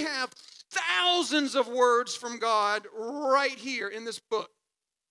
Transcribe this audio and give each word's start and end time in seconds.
we 0.00 0.06
have 0.06 0.30
thousands 0.70 1.54
of 1.54 1.68
words 1.68 2.14
from 2.16 2.38
God 2.38 2.86
right 2.94 3.50
here 3.50 3.88
in 3.88 4.06
this 4.06 4.18
book. 4.18 4.50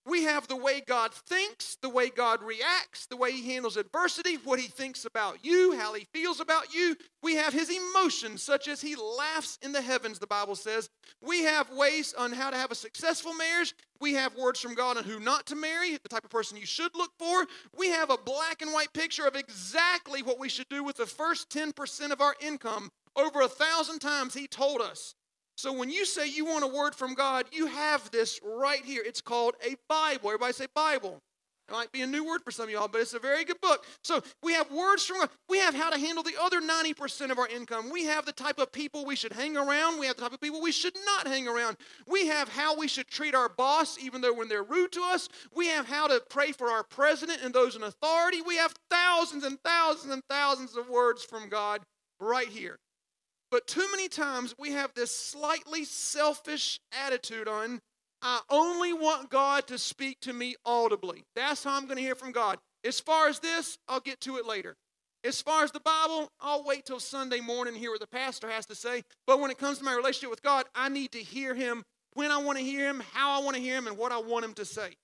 We 0.07 0.23
have 0.23 0.47
the 0.47 0.55
way 0.55 0.81
God 0.81 1.13
thinks, 1.13 1.77
the 1.83 1.89
way 1.89 2.09
God 2.09 2.41
reacts, 2.41 3.05
the 3.05 3.17
way 3.17 3.31
He 3.31 3.53
handles 3.53 3.77
adversity, 3.77 4.37
what 4.43 4.59
He 4.59 4.67
thinks 4.67 5.05
about 5.05 5.45
you, 5.45 5.77
how 5.77 5.93
He 5.93 6.07
feels 6.11 6.39
about 6.39 6.73
you. 6.73 6.95
We 7.21 7.35
have 7.35 7.53
His 7.53 7.69
emotions, 7.69 8.41
such 8.41 8.67
as 8.67 8.81
He 8.81 8.95
laughs 8.95 9.59
in 9.61 9.71
the 9.71 9.81
heavens, 9.81 10.17
the 10.17 10.25
Bible 10.25 10.55
says. 10.55 10.89
We 11.21 11.43
have 11.43 11.69
ways 11.71 12.15
on 12.17 12.31
how 12.31 12.49
to 12.49 12.57
have 12.57 12.71
a 12.71 12.75
successful 12.75 13.35
marriage. 13.35 13.75
We 14.01 14.13
have 14.13 14.35
words 14.35 14.59
from 14.59 14.73
God 14.73 14.97
on 14.97 15.03
who 15.03 15.19
not 15.19 15.45
to 15.47 15.55
marry, 15.55 15.97
the 15.97 16.09
type 16.09 16.23
of 16.23 16.31
person 16.31 16.57
you 16.57 16.65
should 16.65 16.95
look 16.95 17.11
for. 17.19 17.45
We 17.77 17.89
have 17.89 18.09
a 18.09 18.17
black 18.17 18.63
and 18.63 18.73
white 18.73 18.93
picture 18.93 19.27
of 19.27 19.35
exactly 19.35 20.23
what 20.23 20.39
we 20.39 20.49
should 20.49 20.69
do 20.69 20.83
with 20.83 20.97
the 20.97 21.05
first 21.05 21.51
10% 21.51 22.11
of 22.11 22.21
our 22.21 22.33
income. 22.41 22.89
Over 23.15 23.41
a 23.41 23.47
thousand 23.47 23.99
times, 23.99 24.33
He 24.33 24.47
told 24.47 24.81
us. 24.81 25.15
So 25.57 25.73
when 25.73 25.89
you 25.89 26.05
say 26.05 26.27
you 26.27 26.45
want 26.45 26.63
a 26.63 26.67
word 26.67 26.95
from 26.95 27.15
God, 27.15 27.45
you 27.51 27.65
have 27.65 28.09
this 28.11 28.39
right 28.43 28.83
here. 28.83 29.03
It's 29.05 29.19
called 29.19 29.55
a 29.61 29.75
Bible. 29.89 30.29
Everybody 30.29 30.53
say 30.53 30.67
Bible. 30.73 31.19
It 31.67 31.73
might 31.73 31.91
be 31.91 32.01
a 32.01 32.07
new 32.07 32.25
word 32.25 32.41
for 32.43 32.51
some 32.51 32.63
of 32.63 32.71
y'all, 32.71 32.87
but 32.87 33.01
it's 33.01 33.13
a 33.13 33.19
very 33.19 33.43
good 33.43 33.59
book. 33.61 33.85
So 34.03 34.23
we 34.41 34.53
have 34.53 34.71
words 34.71 35.05
from 35.05 35.19
God. 35.19 35.29
We 35.49 35.59
have 35.59 35.75
how 35.75 35.89
to 35.89 35.99
handle 35.99 36.23
the 36.23 36.33
other 36.41 36.61
90% 36.61 37.29
of 37.29 37.37
our 37.37 37.47
income. 37.47 37.91
We 37.91 38.05
have 38.05 38.25
the 38.25 38.31
type 38.31 38.57
of 38.57 38.71
people 38.71 39.05
we 39.05 39.15
should 39.15 39.33
hang 39.33 39.55
around. 39.55 39.99
We 39.99 40.07
have 40.07 40.15
the 40.15 40.23
type 40.23 40.33
of 40.33 40.39
people 40.41 40.61
we 40.61 40.71
should 40.71 40.95
not 41.05 41.27
hang 41.27 41.47
around. 41.47 41.77
We 42.07 42.27
have 42.27 42.49
how 42.49 42.77
we 42.77 42.87
should 42.87 43.07
treat 43.07 43.35
our 43.35 43.49
boss, 43.49 43.99
even 44.01 44.21
though 44.21 44.33
when 44.33 44.47
they're 44.47 44.63
rude 44.63 44.93
to 44.93 45.01
us. 45.01 45.29
We 45.53 45.67
have 45.67 45.87
how 45.87 46.07
to 46.07 46.23
pray 46.29 46.53
for 46.53 46.71
our 46.71 46.83
president 46.83 47.41
and 47.43 47.53
those 47.53 47.75
in 47.75 47.83
authority. 47.83 48.41
We 48.41 48.55
have 48.55 48.73
thousands 48.89 49.43
and 49.43 49.59
thousands 49.59 50.11
and 50.11 50.23
thousands 50.29 50.75
of 50.75 50.89
words 50.89 51.23
from 51.23 51.49
God 51.49 51.81
right 52.19 52.47
here. 52.47 52.79
But 53.51 53.67
too 53.67 53.87
many 53.91 54.07
times 54.07 54.53
we 54.59 54.71
have 54.71 54.93
this 54.93 55.15
slightly 55.15 55.83
selfish 55.83 56.79
attitude 56.91 57.47
on, 57.47 57.81
I 58.21 58.41
only 58.49 58.93
want 58.93 59.29
God 59.29 59.67
to 59.67 59.77
speak 59.77 60.19
to 60.21 60.33
me 60.33 60.55
audibly. 60.65 61.23
That's 61.35 61.63
how 61.63 61.75
I'm 61.75 61.85
going 61.85 61.97
to 61.97 62.03
hear 62.03 62.15
from 62.15 62.31
God. 62.31 62.59
As 62.83 62.99
far 62.99 63.27
as 63.27 63.39
this, 63.39 63.77
I'll 63.87 64.01
get 64.01 64.21
to 64.21 64.37
it 64.37 64.45
later. 64.45 64.75
As 65.23 65.41
far 65.41 65.63
as 65.63 65.71
the 65.71 65.81
Bible, 65.81 66.31
I'll 66.39 66.63
wait 66.63 66.85
till 66.85 66.99
Sunday 66.99 67.41
morning 67.41 67.73
to 67.73 67.79
hear 67.79 67.91
what 67.91 67.99
the 67.99 68.07
pastor 68.07 68.49
has 68.49 68.65
to 68.67 68.75
say. 68.75 69.03
But 69.27 69.39
when 69.39 69.51
it 69.51 69.57
comes 69.57 69.79
to 69.79 69.83
my 69.83 69.93
relationship 69.93 70.29
with 70.29 70.41
God, 70.41 70.65
I 70.75 70.87
need 70.87 71.11
to 71.11 71.19
hear 71.19 71.53
Him 71.53 71.83
when 72.13 72.31
I 72.31 72.37
want 72.37 72.57
to 72.57 72.63
hear 72.63 72.87
Him, 72.87 73.01
how 73.13 73.39
I 73.39 73.43
want 73.43 73.55
to 73.55 73.61
hear 73.61 73.77
Him, 73.77 73.87
and 73.87 73.97
what 73.97 74.11
I 74.11 74.19
want 74.19 74.45
Him 74.45 74.53
to 74.53 74.65
say. 74.65 74.95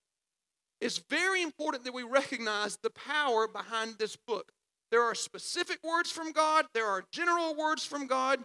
It's 0.79 0.99
very 1.09 1.41
important 1.41 1.83
that 1.83 1.93
we 1.93 2.03
recognize 2.03 2.77
the 2.77 2.91
power 2.91 3.47
behind 3.47 3.95
this 3.97 4.15
book. 4.15 4.51
There 4.91 5.01
are 5.01 5.15
specific 5.15 5.79
words 5.83 6.11
from 6.11 6.31
God, 6.31 6.65
there 6.73 6.87
are 6.87 7.03
general 7.11 7.55
words 7.55 7.85
from 7.85 8.07
God, 8.07 8.39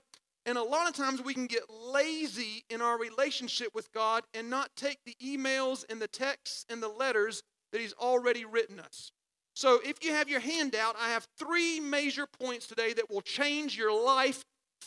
and 0.47 0.57
a 0.57 0.63
lot 0.63 0.89
of 0.89 0.95
times 0.95 1.23
we 1.23 1.35
can 1.35 1.47
get 1.47 1.63
lazy 1.71 2.65
in 2.71 2.81
our 2.81 2.99
relationship 2.99 3.75
with 3.75 3.93
God 3.93 4.25
and 4.35 4.49
not 4.49 4.71
take 4.75 4.99
the 5.05 5.15
emails 5.23 5.85
and 5.91 6.01
the 6.01 6.09
texts 6.09 6.65
and 6.71 6.83
the 6.83 6.89
letters 6.89 7.43
that 7.73 7.81
He's 7.81 7.93
already 7.93 8.45
written 8.45 8.81
us. 8.81 9.13
So 9.55 9.81
if 9.85 10.03
you 10.03 10.13
have 10.13 10.29
your 10.29 10.41
handout, 10.41 10.97
I 10.99 11.11
have 11.11 11.27
three 11.39 11.81
major 11.81 12.27
points 12.27 12.67
today 12.67 12.95
that 12.95 13.11
will 13.11 13.21
change 13.21 13.77
your 13.77 13.93
life 13.93 14.43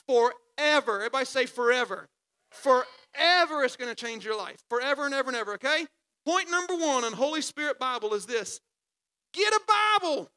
forever. 0.08 0.98
Everybody 0.98 1.26
say 1.26 1.45
forever. 1.45 2.08
Forever 2.52 3.64
it's 3.64 3.76
going 3.76 3.94
to 3.94 4.06
change 4.06 4.26
your 4.26 4.38
life. 4.38 4.58
Forever 4.70 5.06
and 5.06 5.14
ever 5.14 5.30
and 5.30 5.38
ever, 5.38 5.54
okay? 5.54 5.86
Point 6.26 6.50
number 6.50 6.76
one 6.76 7.04
on 7.04 7.14
Holy 7.14 7.42
Spirit 7.42 7.78
Bible 7.80 8.14
is 8.14 8.26
this 8.26 8.60
get 9.34 9.54
a 9.54 9.60
Bible. 10.02 10.30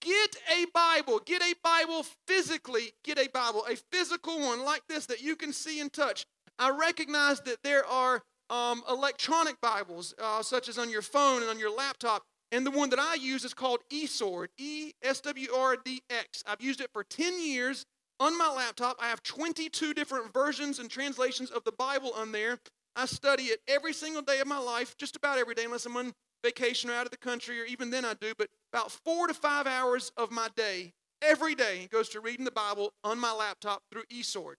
Get 0.00 0.36
a 0.52 0.66
Bible. 0.72 1.20
Get 1.24 1.42
a 1.42 1.54
Bible 1.62 2.04
physically. 2.26 2.92
Get 3.04 3.18
a 3.18 3.28
Bible, 3.28 3.64
a 3.70 3.76
physical 3.92 4.38
one 4.38 4.64
like 4.64 4.82
this 4.88 5.06
that 5.06 5.22
you 5.22 5.36
can 5.36 5.52
see 5.52 5.80
and 5.80 5.92
touch. 5.92 6.26
I 6.58 6.70
recognize 6.70 7.40
that 7.42 7.62
there 7.62 7.84
are 7.86 8.22
um, 8.48 8.82
electronic 8.88 9.60
Bibles, 9.60 10.14
uh, 10.22 10.42
such 10.42 10.68
as 10.68 10.78
on 10.78 10.90
your 10.90 11.02
phone 11.02 11.42
and 11.42 11.50
on 11.50 11.58
your 11.58 11.74
laptop. 11.74 12.22
And 12.52 12.64
the 12.64 12.70
one 12.70 12.90
that 12.90 13.00
I 13.00 13.14
use 13.14 13.44
is 13.44 13.54
called 13.54 13.80
eSword, 13.92 14.48
E 14.56 14.92
S 15.02 15.20
W 15.22 15.48
R 15.52 15.76
D 15.84 16.02
X. 16.10 16.44
I've 16.46 16.62
used 16.62 16.80
it 16.80 16.90
for 16.92 17.02
10 17.02 17.42
years 17.42 17.84
on 18.20 18.38
my 18.38 18.48
laptop. 18.48 18.96
I 19.00 19.08
have 19.08 19.22
22 19.22 19.94
different 19.94 20.32
versions 20.32 20.78
and 20.78 20.88
translations 20.88 21.50
of 21.50 21.64
the 21.64 21.72
Bible 21.72 22.12
on 22.16 22.32
there. 22.32 22.58
I 22.94 23.06
study 23.06 23.44
it 23.44 23.60
every 23.68 23.92
single 23.92 24.22
day 24.22 24.40
of 24.40 24.46
my 24.46 24.58
life, 24.58 24.96
just 24.96 25.16
about 25.16 25.38
every 25.38 25.54
day, 25.54 25.64
unless 25.64 25.84
I'm 25.84 25.96
on 25.96 26.14
vacation 26.42 26.90
or 26.90 26.94
out 26.94 27.06
of 27.06 27.10
the 27.10 27.16
country, 27.16 27.60
or 27.60 27.64
even 27.64 27.90
then 27.90 28.04
I 28.04 28.14
do, 28.14 28.32
but 28.36 28.48
about 28.72 28.90
four 28.90 29.26
to 29.26 29.34
five 29.34 29.66
hours 29.66 30.12
of 30.16 30.30
my 30.30 30.48
day 30.56 30.92
every 31.22 31.54
day 31.54 31.88
goes 31.90 32.08
to 32.10 32.20
reading 32.20 32.44
the 32.44 32.50
Bible 32.50 32.92
on 33.02 33.18
my 33.18 33.32
laptop 33.32 33.82
through 33.90 34.04
eSword. 34.04 34.54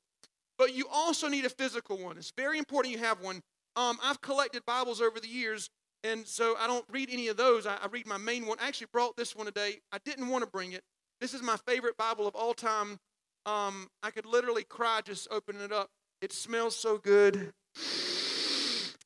But 0.58 0.74
you 0.74 0.88
also 0.92 1.28
need 1.28 1.46
a 1.46 1.50
physical 1.50 1.98
one. 1.98 2.18
It's 2.18 2.34
very 2.36 2.58
important 2.58 2.94
you 2.94 3.00
have 3.00 3.22
one. 3.22 3.42
Um, 3.76 4.00
I've 4.04 4.22
collected 4.22 4.66
Bibles 4.66 5.02
over 5.02 5.20
the 5.20 5.28
years, 5.28 5.70
and 6.04 6.26
so 6.26 6.56
I 6.60 6.66
don't 6.66 6.86
read 6.92 7.10
any 7.12 7.28
of 7.28 7.38
those. 7.38 7.68
I, 7.68 7.76
I 7.76 7.88
read 7.92 8.08
my 8.08 8.18
main 8.18 8.48
one. 8.48 8.58
I 8.60 8.68
actually 8.68 8.88
brought 8.92 9.16
this 9.16 9.36
one 9.36 9.46
today. 9.46 9.82
I 9.92 10.00
didn't 10.04 10.30
want 10.30 10.44
to 10.44 10.50
bring 10.50 10.72
it. 10.72 10.82
This 11.22 11.34
is 11.34 11.44
my 11.44 11.58
favorite 11.68 11.98
Bible 11.98 12.28
of 12.28 12.36
all 12.36 12.54
time. 12.54 13.00
Um, 13.46 13.88
I 14.02 14.12
could 14.12 14.26
literally 14.26 14.64
cry 14.64 15.02
just 15.06 15.28
opening 15.32 15.62
it 15.62 15.72
up. 15.72 15.90
It 16.22 16.34
smells 16.34 16.76
so 16.76 16.98
good. 16.98 17.54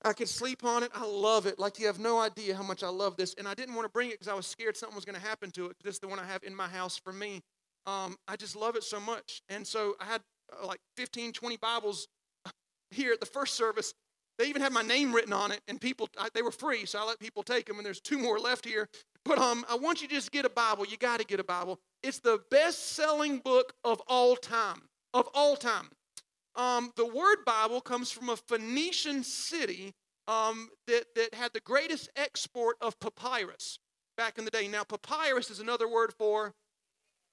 I 0.03 0.13
could 0.13 0.29
sleep 0.29 0.63
on 0.63 0.83
it. 0.83 0.91
I 0.95 1.05
love 1.05 1.45
it. 1.45 1.59
Like 1.59 1.79
you 1.79 1.87
have 1.87 1.99
no 1.99 2.19
idea 2.19 2.55
how 2.55 2.63
much 2.63 2.83
I 2.83 2.89
love 2.89 3.17
this. 3.17 3.35
And 3.37 3.47
I 3.47 3.53
didn't 3.53 3.75
want 3.75 3.85
to 3.85 3.91
bring 3.91 4.09
it 4.09 4.13
because 4.13 4.27
I 4.27 4.33
was 4.33 4.47
scared 4.47 4.75
something 4.75 4.95
was 4.95 5.05
going 5.05 5.19
to 5.19 5.25
happen 5.25 5.51
to 5.51 5.67
it. 5.67 5.75
This 5.83 5.95
is 5.95 5.99
the 5.99 6.07
one 6.07 6.19
I 6.19 6.25
have 6.25 6.43
in 6.43 6.55
my 6.55 6.67
house 6.67 6.97
for 6.97 7.13
me. 7.13 7.41
Um, 7.85 8.15
I 8.27 8.35
just 8.35 8.55
love 8.55 8.75
it 8.75 8.83
so 8.83 8.99
much. 8.99 9.41
And 9.49 9.65
so 9.65 9.95
I 9.99 10.05
had 10.05 10.21
uh, 10.61 10.65
like 10.65 10.79
15, 10.97 11.33
20 11.33 11.57
Bibles 11.57 12.07
here 12.91 13.13
at 13.13 13.19
the 13.19 13.25
first 13.25 13.55
service. 13.55 13.93
They 14.37 14.47
even 14.47 14.61
had 14.61 14.71
my 14.71 14.81
name 14.81 15.13
written 15.13 15.33
on 15.33 15.51
it, 15.51 15.59
and 15.67 15.79
people 15.79 16.09
I, 16.17 16.29
they 16.33 16.41
were 16.41 16.51
free, 16.51 16.85
so 16.85 16.99
I 16.99 17.03
let 17.03 17.19
people 17.19 17.43
take 17.43 17.67
them. 17.67 17.77
And 17.77 17.85
there's 17.85 18.01
two 18.01 18.17
more 18.17 18.39
left 18.39 18.65
here. 18.65 18.87
But 19.23 19.37
um, 19.37 19.65
I 19.69 19.75
want 19.75 20.01
you 20.01 20.07
to 20.07 20.15
just 20.15 20.31
get 20.31 20.45
a 20.45 20.49
Bible. 20.49 20.85
You 20.85 20.97
got 20.97 21.19
to 21.19 21.25
get 21.25 21.39
a 21.39 21.43
Bible. 21.43 21.79
It's 22.01 22.19
the 22.19 22.39
best-selling 22.49 23.37
book 23.39 23.73
of 23.83 24.01
all 24.07 24.35
time. 24.35 24.81
Of 25.13 25.29
all 25.35 25.55
time. 25.55 25.89
Um, 26.55 26.91
the 26.95 27.05
word 27.05 27.37
Bible 27.45 27.81
comes 27.81 28.11
from 28.11 28.29
a 28.29 28.35
Phoenician 28.35 29.23
city 29.23 29.93
um, 30.27 30.69
that, 30.87 31.05
that 31.15 31.33
had 31.33 31.53
the 31.53 31.59
greatest 31.61 32.09
export 32.15 32.75
of 32.81 32.99
papyrus 32.99 33.79
back 34.17 34.37
in 34.37 34.45
the 34.45 34.51
day. 34.51 34.67
Now, 34.67 34.83
papyrus 34.83 35.49
is 35.49 35.59
another 35.59 35.87
word 35.87 36.13
for 36.17 36.53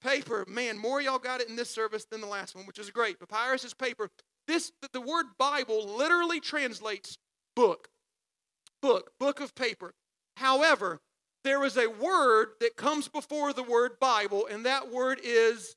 paper. 0.03 0.45
Man, 0.49 0.79
more 0.79 1.01
y'all 1.01 1.19
got 1.19 1.41
it 1.41 1.49
in 1.49 1.57
this 1.57 1.71
service 1.71 2.05
than 2.05 2.21
the 2.21 2.27
last 2.27 2.55
one, 2.55 2.67
which 2.67 2.79
is 2.79 2.91
great. 2.91 3.19
Papyrus 3.19 3.65
is 3.65 3.75
paper. 3.75 4.11
This 4.47 4.73
the, 4.81 4.89
the 4.93 5.01
word 5.01 5.27
Bible 5.39 5.85
literally 5.97 6.41
translates 6.41 7.19
book. 7.57 7.89
Book, 8.81 9.13
book 9.19 9.41
of 9.41 9.55
paper. 9.55 9.93
However, 10.37 11.01
there 11.45 11.65
is 11.65 11.77
a 11.77 11.89
word 11.89 12.51
that 12.61 12.77
comes 12.77 13.09
before 13.09 13.53
the 13.53 13.63
word 13.63 13.99
Bible, 14.01 14.47
and 14.47 14.65
that 14.67 14.93
word 14.93 15.21
is 15.23 15.77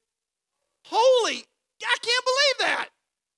holy. 0.86 1.46
I 1.84 1.98
can't 2.02 2.26
believe 2.26 2.70
that. 2.70 2.90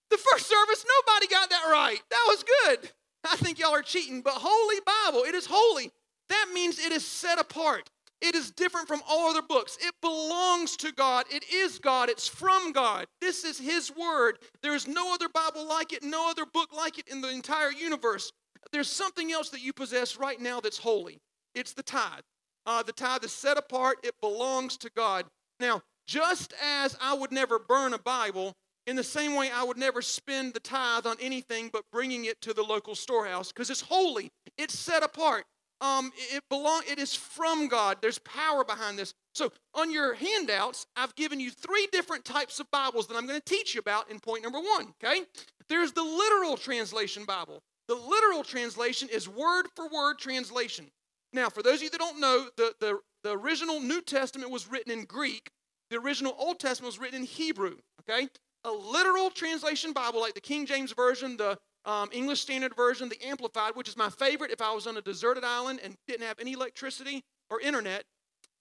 The 0.10 0.18
first 0.18 0.48
service, 0.74 0.86
nobody 1.08 1.28
got 1.28 1.50
that 1.50 1.64
right. 1.72 2.00
That 2.10 2.26
was 2.28 2.44
good. 2.44 2.90
I 3.30 3.36
think 3.38 3.60
y'all 3.60 3.74
are 3.74 3.82
cheating, 3.82 4.22
but 4.22 4.34
Holy 4.36 4.80
Bible, 4.86 5.24
it 5.24 5.36
is 5.36 5.46
holy. 5.50 5.92
That 6.30 6.48
means 6.54 6.80
it 6.80 6.92
is 6.92 7.06
set 7.06 7.40
apart. 7.40 7.90
It 8.22 8.36
is 8.36 8.52
different 8.52 8.88
from 8.88 9.02
all 9.08 9.30
other 9.30 9.42
books. 9.42 9.78
It 9.82 9.94
belongs 10.02 10.78
to 10.78 10.94
God. 10.94 11.26
It 11.30 11.44
is 11.54 11.78
God. 11.80 12.10
It's 12.10 12.28
from 12.28 12.72
God. 12.72 13.06
This 13.20 13.44
is 13.44 13.60
His 13.60 13.92
Word. 13.96 14.40
There 14.62 14.76
is 14.76 14.88
no 14.88 15.14
other 15.14 15.28
Bible 15.28 15.68
like 15.68 15.92
it, 15.92 16.04
no 16.04 16.30
other 16.30 16.46
book 16.46 16.70
like 16.76 16.98
it 16.98 17.08
in 17.10 17.20
the 17.20 17.30
entire 17.30 17.72
universe. 17.72 18.32
There's 18.72 18.90
something 18.90 19.32
else 19.32 19.50
that 19.50 19.62
you 19.62 19.74
possess 19.74 20.18
right 20.18 20.40
now 20.40 20.62
that's 20.62 20.78
holy. 20.78 21.20
It's 21.54 21.74
the 21.74 21.84
tithe. 21.84 22.24
Uh, 22.66 22.82
the 22.82 22.94
tithe 22.94 23.26
is 23.26 23.34
set 23.34 23.58
apart, 23.58 23.98
it 24.04 24.16
belongs 24.22 24.78
to 24.78 24.90
God. 24.96 25.26
Now, 25.60 25.82
just 26.08 26.54
as 26.64 26.98
I 27.02 27.14
would 27.14 27.32
never 27.32 27.60
burn 27.60 27.94
a 27.94 28.00
Bible, 28.00 28.54
in 28.86 28.96
the 28.96 29.04
same 29.04 29.36
way, 29.36 29.50
I 29.54 29.64
would 29.64 29.78
never 29.78 30.02
spend 30.02 30.54
the 30.54 30.60
tithe 30.60 31.06
on 31.06 31.16
anything 31.22 31.70
but 31.72 31.84
bringing 31.92 32.26
it 32.26 32.42
to 32.42 32.54
the 32.54 32.64
local 32.64 32.96
storehouse 32.96 33.52
because 33.52 33.70
it's 33.70 33.82
holy, 33.82 34.32
it's 34.58 34.78
set 34.78 35.04
apart. 35.04 35.46
Um, 35.82 36.14
it 36.34 36.44
belong. 36.50 36.84
It 36.90 36.98
is 36.98 37.14
from 37.14 37.68
God. 37.68 37.98
There's 38.02 38.20
power 38.20 38.64
behind 38.64 38.98
this. 38.98 39.14
So 39.34 39.52
on 39.74 39.92
your 39.92 40.14
handouts, 40.14 40.86
I've 40.96 41.14
given 41.16 41.42
you 41.42 41.52
three 41.52 41.88
different 41.92 42.24
types 42.24 42.62
of 42.62 42.72
Bibles 42.72 43.08
that 43.08 43.18
I'm 43.18 43.28
going 43.28 43.40
to 43.40 43.46
teach 43.46 43.76
you 43.76 43.82
about 43.82 44.10
in 44.10 44.22
point 44.22 44.44
number 44.44 44.60
one. 44.60 44.94
Okay, 45.04 45.24
there's 45.68 45.92
the 45.92 46.04
literal 46.04 46.56
translation 46.56 47.26
Bible. 47.26 47.62
The 47.90 47.96
literal 47.96 48.44
translation 48.44 49.10
is 49.12 49.28
word 49.28 49.66
for 49.76 49.90
word 49.90 50.20
translation. 50.20 50.86
Now, 51.34 51.50
for 51.50 51.62
those 51.62 51.76
of 51.76 51.84
you 51.84 51.90
that 51.90 52.00
don't 52.00 52.20
know, 52.20 52.48
the, 52.56 52.74
the, 52.80 53.00
the 53.24 53.38
original 53.38 53.82
New 53.82 54.02
Testament 54.02 54.52
was 54.52 54.70
written 54.70 54.92
in 54.92 55.04
Greek. 55.04 55.50
The 55.90 55.98
original 55.98 56.36
Old 56.38 56.60
Testament 56.60 56.94
was 56.94 57.00
written 57.00 57.22
in 57.22 57.26
Hebrew. 57.26 57.78
Okay, 58.02 58.30
a 58.66 58.72
literal 58.72 59.30
translation 59.30 59.94
Bible 59.94 60.22
like 60.22 60.34
the 60.34 60.42
King 60.42 60.66
James 60.66 60.92
Version, 60.94 61.38
the 61.38 61.58
um, 61.86 62.10
English 62.12 62.42
Standard 62.42 62.76
Version, 62.76 63.10
the 63.10 63.22
Amplified, 63.26 63.76
which 63.76 63.90
is 63.90 63.98
my 63.98 64.10
favorite. 64.10 64.52
If 64.52 64.62
I 64.62 64.74
was 64.74 64.88
on 64.88 64.98
a 64.98 65.02
deserted 65.02 65.44
island 65.44 65.80
and 65.84 65.96
didn't 66.08 66.26
have 66.26 66.40
any 66.40 66.54
electricity 66.54 67.24
or 67.50 67.60
internet, 67.60 68.06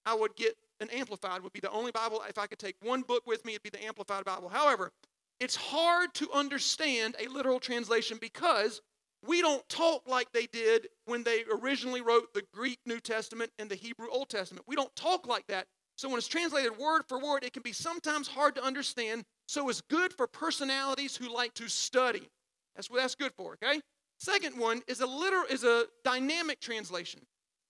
I 0.04 0.14
would 0.14 0.34
get 0.34 0.56
an 0.81 0.90
Amplified, 0.90 1.43
would 1.43 1.52
be 1.52 1.60
the 1.60 1.70
only 1.70 1.93
Bible. 1.93 2.22
If 2.28 2.38
I 2.38 2.46
could 2.46 2.58
take 2.58 2.76
one 2.82 3.02
book 3.02 3.26
with 3.26 3.44
me, 3.44 3.52
it'd 3.52 3.62
be 3.62 3.70
the 3.70 3.84
Amplified 3.84 4.25
Bible. 4.25 4.49
However, 4.49 4.90
it's 5.38 5.56
hard 5.56 6.12
to 6.14 6.31
understand 6.32 7.16
a 7.20 7.28
literal 7.28 7.60
translation 7.60 8.19
because 8.20 8.82
we 9.25 9.40
don't 9.40 9.66
talk 9.69 10.08
like 10.08 10.32
they 10.32 10.46
did 10.46 10.88
when 11.04 11.22
they 11.22 11.44
originally 11.62 12.00
wrote 12.00 12.34
the 12.34 12.43
Greek 12.52 12.81
New 12.87 12.99
Testament 12.99 13.52
and 13.58 13.70
the 13.70 13.76
Hebrew 13.76 14.08
Old 14.10 14.28
Testament. 14.28 14.66
We 14.66 14.75
don't 14.75 14.94
talk 14.96 15.28
like 15.28 15.46
that. 15.46 15.66
So 15.96 16.08
when 16.08 16.19
it's 16.19 16.26
translated 16.26 16.76
word 16.76 17.02
for 17.08 17.20
word, 17.20 17.44
it 17.44 17.52
can 17.52 17.62
be 17.62 17.72
sometimes 17.72 18.26
hard 18.26 18.56
to 18.56 18.64
understand. 18.64 19.25
So 19.52 19.69
it's 19.69 19.82
good 19.82 20.14
for 20.14 20.26
personalities 20.26 21.14
who 21.14 21.28
like 21.28 21.52
to 21.56 21.69
study. 21.69 22.26
That's 22.75 22.88
what 22.88 23.02
that's 23.02 23.14
good 23.14 23.32
for, 23.37 23.58
okay? 23.62 23.82
Second 24.19 24.58
one 24.58 24.81
is 24.88 25.02
a 25.02 25.06
literal 25.06 25.44
is 25.50 25.62
a 25.62 25.84
dynamic 26.04 26.58
translation. 26.58 27.20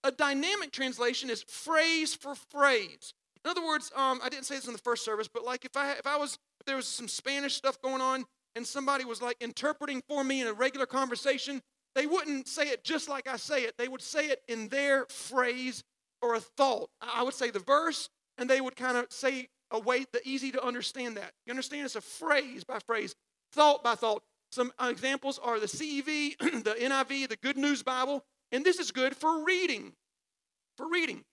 A 0.05 0.12
dynamic 0.12 0.70
translation 0.70 1.29
is 1.29 1.43
phrase 1.49 2.14
for 2.14 2.37
phrase. 2.37 3.14
In 3.44 3.50
other 3.50 3.67
words, 3.67 3.90
um, 3.96 4.20
I 4.23 4.29
didn't 4.29 4.44
say 4.44 4.55
this 4.55 4.69
in 4.69 4.75
the 4.75 4.79
first 4.79 5.05
service, 5.05 5.26
but 5.26 5.44
like 5.44 5.64
if 5.64 5.76
I 5.76 5.94
if 5.94 6.06
I 6.06 6.17
was 6.17 6.38
if 6.61 6.67
there 6.67 6.76
was 6.76 6.87
some 6.87 7.08
Spanish 7.08 7.56
stuff 7.56 7.82
going 7.82 8.00
on 8.00 8.26
and 8.55 8.64
somebody 8.64 9.05
was 9.05 9.20
like 9.20 9.38
interpreting 9.40 10.05
for 10.06 10.23
me 10.23 10.40
in 10.40 10.46
a 10.46 10.52
regular 10.52 10.87
conversation, 10.87 11.61
they 11.96 12.06
wouldn't 12.06 12.46
say 12.46 12.69
it 12.69 12.84
just 12.84 13.08
like 13.08 13.26
I 13.26 13.37
say 13.37 13.64
it. 13.64 13.75
They 13.76 13.88
would 13.88 14.02
say 14.02 14.26
it 14.26 14.43
in 14.46 14.69
their 14.69 15.06
phrase 15.06 15.82
or 16.23 16.37
a 16.37 16.40
thought. 16.40 16.90
I 17.00 17.25
would 17.25 17.34
say 17.34 17.50
the 17.50 17.58
verse, 17.58 18.08
and 18.38 18.49
they 18.49 18.61
would 18.61 18.76
kind 18.76 18.96
of 18.96 19.06
say 19.11 19.49
a 19.72 19.80
way 19.80 20.04
the 20.12 20.20
easy 20.24 20.52
to 20.52 20.64
understand 20.64 21.16
that. 21.16 21.32
You 21.46 21.50
understand? 21.50 21.84
It's 21.86 21.96
a 21.96 22.00
phrase 22.00 22.62
by 22.62 22.78
phrase, 22.78 23.14
thought 23.52 23.82
by 23.82 23.94
thought. 23.94 24.22
Some 24.52 24.70
examples 24.80 25.40
are 25.42 25.58
the 25.58 25.66
CEV, 25.66 26.38
the 26.64 26.76
NIV, 26.78 27.28
the 27.30 27.36
Good 27.42 27.56
News 27.56 27.82
Bible, 27.82 28.22
and 28.52 28.64
this 28.64 28.78
is 28.78 28.92
good 28.92 29.16
for 29.16 29.42
reading. 29.44 29.92
For 30.76 30.88
reading. 30.88 31.24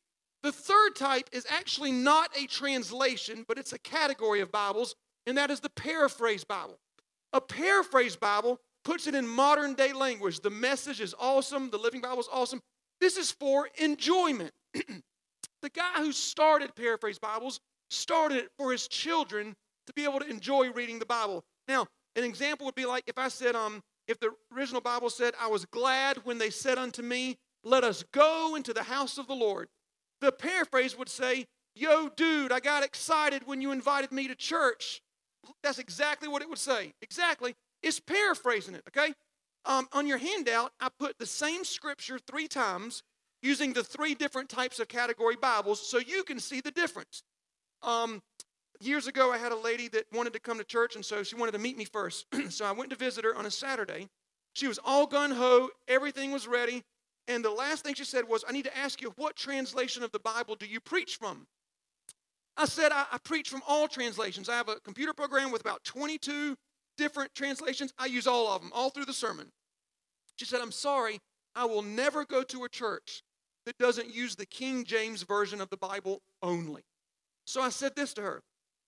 The 0.41 0.53
third 0.53 0.95
type 0.95 1.29
is 1.33 1.45
actually 1.49 1.91
not 1.91 2.29
a 2.37 2.47
translation, 2.47 3.43
but 3.45 3.57
it's 3.57 3.73
a 3.73 3.79
category 3.79 4.39
of 4.39 4.51
Bibles, 4.51 4.95
and 5.27 5.37
that 5.37 5.51
is 5.51 5.59
the 5.59 5.69
paraphrase 5.69 6.45
Bible. 6.45 6.79
A 7.33 7.41
paraphrase 7.41 8.15
Bible 8.15 8.57
puts 8.85 9.05
it 9.05 9.15
in 9.15 9.27
modern 9.27 9.73
day 9.73 9.91
language. 9.91 10.39
The 10.39 10.49
message 10.49 11.01
is 11.01 11.13
awesome, 11.19 11.69
the 11.69 11.77
Living 11.77 11.99
Bible 11.99 12.21
is 12.21 12.29
awesome. 12.31 12.61
This 13.01 13.17
is 13.17 13.31
for 13.31 13.67
enjoyment. 13.77 14.51
the 14.73 15.69
guy 15.69 15.97
who 15.97 16.13
started 16.13 16.73
paraphrase 16.73 17.19
Bibles 17.19 17.59
started 17.89 18.37
it 18.37 18.49
for 18.57 18.71
his 18.71 18.87
children 18.87 19.55
to 19.87 19.93
be 19.93 20.03
able 20.03 20.19
to 20.19 20.29
enjoy 20.29 20.71
reading 20.71 20.99
the 20.99 21.05
Bible. 21.05 21.43
Now, 21.67 21.87
an 22.15 22.23
example 22.23 22.65
would 22.65 22.75
be 22.75 22.85
like 22.85 23.03
if 23.07 23.17
I 23.17 23.27
said, 23.27 23.55
um, 23.55 23.81
if 24.07 24.19
the 24.19 24.31
original 24.55 24.81
Bible 24.81 25.09
said, 25.09 25.33
I 25.39 25.47
was 25.47 25.65
glad 25.65 26.17
when 26.25 26.37
they 26.37 26.49
said 26.49 26.77
unto 26.77 27.01
me, 27.01 27.37
Let 27.63 27.83
us 27.83 28.03
go 28.11 28.55
into 28.55 28.73
the 28.73 28.83
house 28.83 29.17
of 29.17 29.27
the 29.27 29.35
Lord. 29.35 29.67
The 30.21 30.31
paraphrase 30.31 30.97
would 30.97 31.09
say, 31.09 31.45
Yo, 31.75 32.09
dude, 32.09 32.51
I 32.51 32.59
got 32.59 32.83
excited 32.83 33.43
when 33.45 33.61
you 33.61 33.71
invited 33.71 34.11
me 34.11 34.27
to 34.27 34.35
church. 34.35 35.01
That's 35.63 35.79
exactly 35.79 36.27
what 36.27 36.41
it 36.41 36.49
would 36.49 36.57
say. 36.57 36.93
Exactly. 37.01 37.55
It's 37.81 37.99
paraphrasing 37.99 38.75
it, 38.75 38.83
okay? 38.89 39.13
Um, 39.65 39.87
on 39.93 40.07
your 40.07 40.17
handout, 40.17 40.71
I 40.79 40.89
put 40.99 41.17
the 41.19 41.25
same 41.25 41.63
scripture 41.63 42.19
three 42.19 42.47
times 42.47 43.03
using 43.41 43.73
the 43.73 43.83
three 43.83 44.15
different 44.15 44.49
types 44.49 44.79
of 44.79 44.87
category 44.87 45.35
Bibles 45.35 45.85
so 45.85 45.99
you 45.99 46.23
can 46.23 46.39
see 46.39 46.61
the 46.61 46.71
difference. 46.71 47.23
Um, 47.83 48.21
years 48.79 49.07
ago, 49.07 49.31
I 49.31 49.37
had 49.37 49.51
a 49.51 49.57
lady 49.57 49.87
that 49.89 50.05
wanted 50.13 50.33
to 50.33 50.39
come 50.39 50.57
to 50.57 50.63
church, 50.63 50.95
and 50.95 51.05
so 51.05 51.23
she 51.23 51.35
wanted 51.35 51.53
to 51.53 51.59
meet 51.59 51.77
me 51.77 51.85
first. 51.85 52.25
so 52.49 52.65
I 52.65 52.71
went 52.71 52.89
to 52.91 52.95
visit 52.95 53.25
her 53.25 53.35
on 53.35 53.45
a 53.45 53.51
Saturday. 53.51 54.09
She 54.53 54.67
was 54.67 54.79
all 54.83 55.05
gun 55.05 55.31
ho, 55.31 55.69
everything 55.87 56.31
was 56.31 56.47
ready. 56.47 56.83
And 57.27 57.45
the 57.45 57.51
last 57.51 57.83
thing 57.83 57.93
she 57.93 58.05
said 58.05 58.27
was, 58.27 58.43
I 58.47 58.51
need 58.51 58.65
to 58.65 58.77
ask 58.77 59.01
you, 59.01 59.13
what 59.15 59.35
translation 59.35 60.01
of 60.01 60.11
the 60.11 60.19
Bible 60.19 60.55
do 60.55 60.65
you 60.65 60.79
preach 60.79 61.17
from? 61.17 61.45
I 62.57 62.65
said, 62.65 62.91
I, 62.91 63.05
I 63.11 63.17
preach 63.19 63.49
from 63.49 63.61
all 63.67 63.87
translations. 63.87 64.49
I 64.49 64.55
have 64.55 64.67
a 64.67 64.79
computer 64.79 65.13
program 65.13 65.51
with 65.51 65.61
about 65.61 65.83
22 65.83 66.57
different 66.97 67.33
translations. 67.35 67.93
I 67.97 68.07
use 68.07 68.27
all 68.27 68.47
of 68.47 68.61
them, 68.61 68.71
all 68.73 68.89
through 68.89 69.05
the 69.05 69.13
sermon. 69.13 69.51
She 70.37 70.45
said, 70.45 70.59
I'm 70.59 70.71
sorry, 70.71 71.19
I 71.55 71.65
will 71.65 71.81
never 71.81 72.25
go 72.25 72.43
to 72.43 72.63
a 72.63 72.69
church 72.69 73.23
that 73.65 73.77
doesn't 73.77 74.13
use 74.13 74.35
the 74.35 74.45
King 74.45 74.83
James 74.83 75.23
Version 75.23 75.61
of 75.61 75.69
the 75.69 75.77
Bible 75.77 76.21
only. 76.41 76.83
So 77.49 77.63
I 77.63 77.69
said 77.69 77.95
this 77.95 78.13
to 78.13 78.21
her 78.21 78.43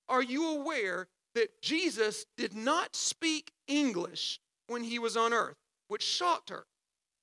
Are 0.08 0.22
you 0.22 0.48
aware 0.60 1.08
that 1.34 1.64
Jesus 1.64 2.28
did 2.38 2.54
not 2.54 2.96
speak 2.96 3.52
English 3.68 4.40
when 4.68 4.84
he 4.84 5.00
was 5.00 5.18
on 5.18 5.34
earth? 5.34 5.58
Which 5.88 6.04
shocked 6.04 6.52
her. 6.52 6.66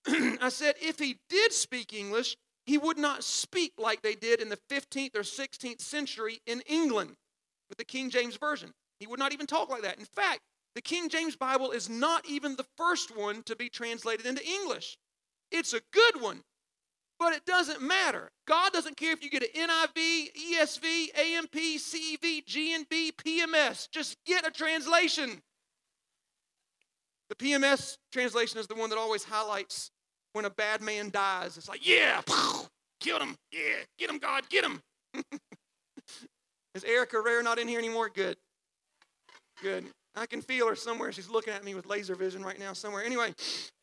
I 0.42 0.48
said, 0.48 0.74
if 0.82 0.98
he 0.98 1.18
did 1.30 1.52
speak 1.52 1.92
English, 1.92 2.36
he 2.66 2.76
would 2.76 2.98
not 2.98 3.22
speak 3.22 3.72
like 3.78 4.02
they 4.02 4.16
did 4.16 4.40
in 4.40 4.48
the 4.48 4.58
15th 4.68 5.14
or 5.14 5.20
16th 5.20 5.80
century 5.80 6.40
in 6.44 6.60
England 6.62 7.14
with 7.68 7.78
the 7.78 7.84
King 7.84 8.10
James 8.10 8.36
Version. 8.36 8.72
He 8.98 9.06
would 9.06 9.20
not 9.20 9.32
even 9.32 9.46
talk 9.46 9.68
like 9.68 9.82
that. 9.82 9.98
In 9.98 10.06
fact, 10.06 10.40
the 10.74 10.82
King 10.82 11.08
James 11.08 11.36
Bible 11.36 11.70
is 11.70 11.88
not 11.88 12.26
even 12.28 12.56
the 12.56 12.66
first 12.76 13.16
one 13.16 13.44
to 13.44 13.54
be 13.54 13.68
translated 13.68 14.26
into 14.26 14.44
English. 14.44 14.98
It's 15.52 15.72
a 15.72 15.80
good 15.92 16.20
one, 16.20 16.42
but 17.18 17.32
it 17.32 17.44
doesn't 17.44 17.82
matter. 17.82 18.30
God 18.46 18.72
doesn't 18.72 18.96
care 18.96 19.12
if 19.12 19.22
you 19.22 19.30
get 19.30 19.42
an 19.42 19.68
NIV, 19.68 20.28
ESV, 20.34 21.18
AMP, 21.18 21.52
CEV, 21.52 22.44
GNB, 22.44 23.12
PMS. 23.16 23.90
Just 23.90 24.16
get 24.24 24.46
a 24.46 24.50
translation. 24.50 25.42
The 27.28 27.34
PMS 27.34 27.96
translation 28.12 28.58
is 28.58 28.66
the 28.66 28.74
one 28.74 28.90
that 28.90 28.98
always 28.98 29.24
highlights 29.24 29.90
when 30.32 30.44
a 30.44 30.50
bad 30.50 30.80
man 30.80 31.10
dies. 31.10 31.56
It's 31.56 31.68
like, 31.68 31.86
yeah, 31.86 32.22
kill 33.00 33.18
him. 33.18 33.36
Yeah, 33.52 33.82
get 33.98 34.08
him, 34.08 34.18
God, 34.18 34.48
get 34.48 34.64
him. 34.64 34.80
is 36.74 36.84
Erica 36.84 37.20
Rare 37.20 37.42
not 37.42 37.58
in 37.58 37.68
here 37.68 37.78
anymore? 37.78 38.10
Good. 38.14 38.36
Good. 39.62 39.86
I 40.14 40.26
can 40.26 40.40
feel 40.40 40.68
her 40.68 40.76
somewhere. 40.76 41.12
She's 41.12 41.28
looking 41.28 41.52
at 41.52 41.64
me 41.64 41.74
with 41.74 41.86
laser 41.86 42.14
vision 42.14 42.42
right 42.42 42.58
now, 42.58 42.72
somewhere. 42.72 43.04
Anyway, 43.04 43.34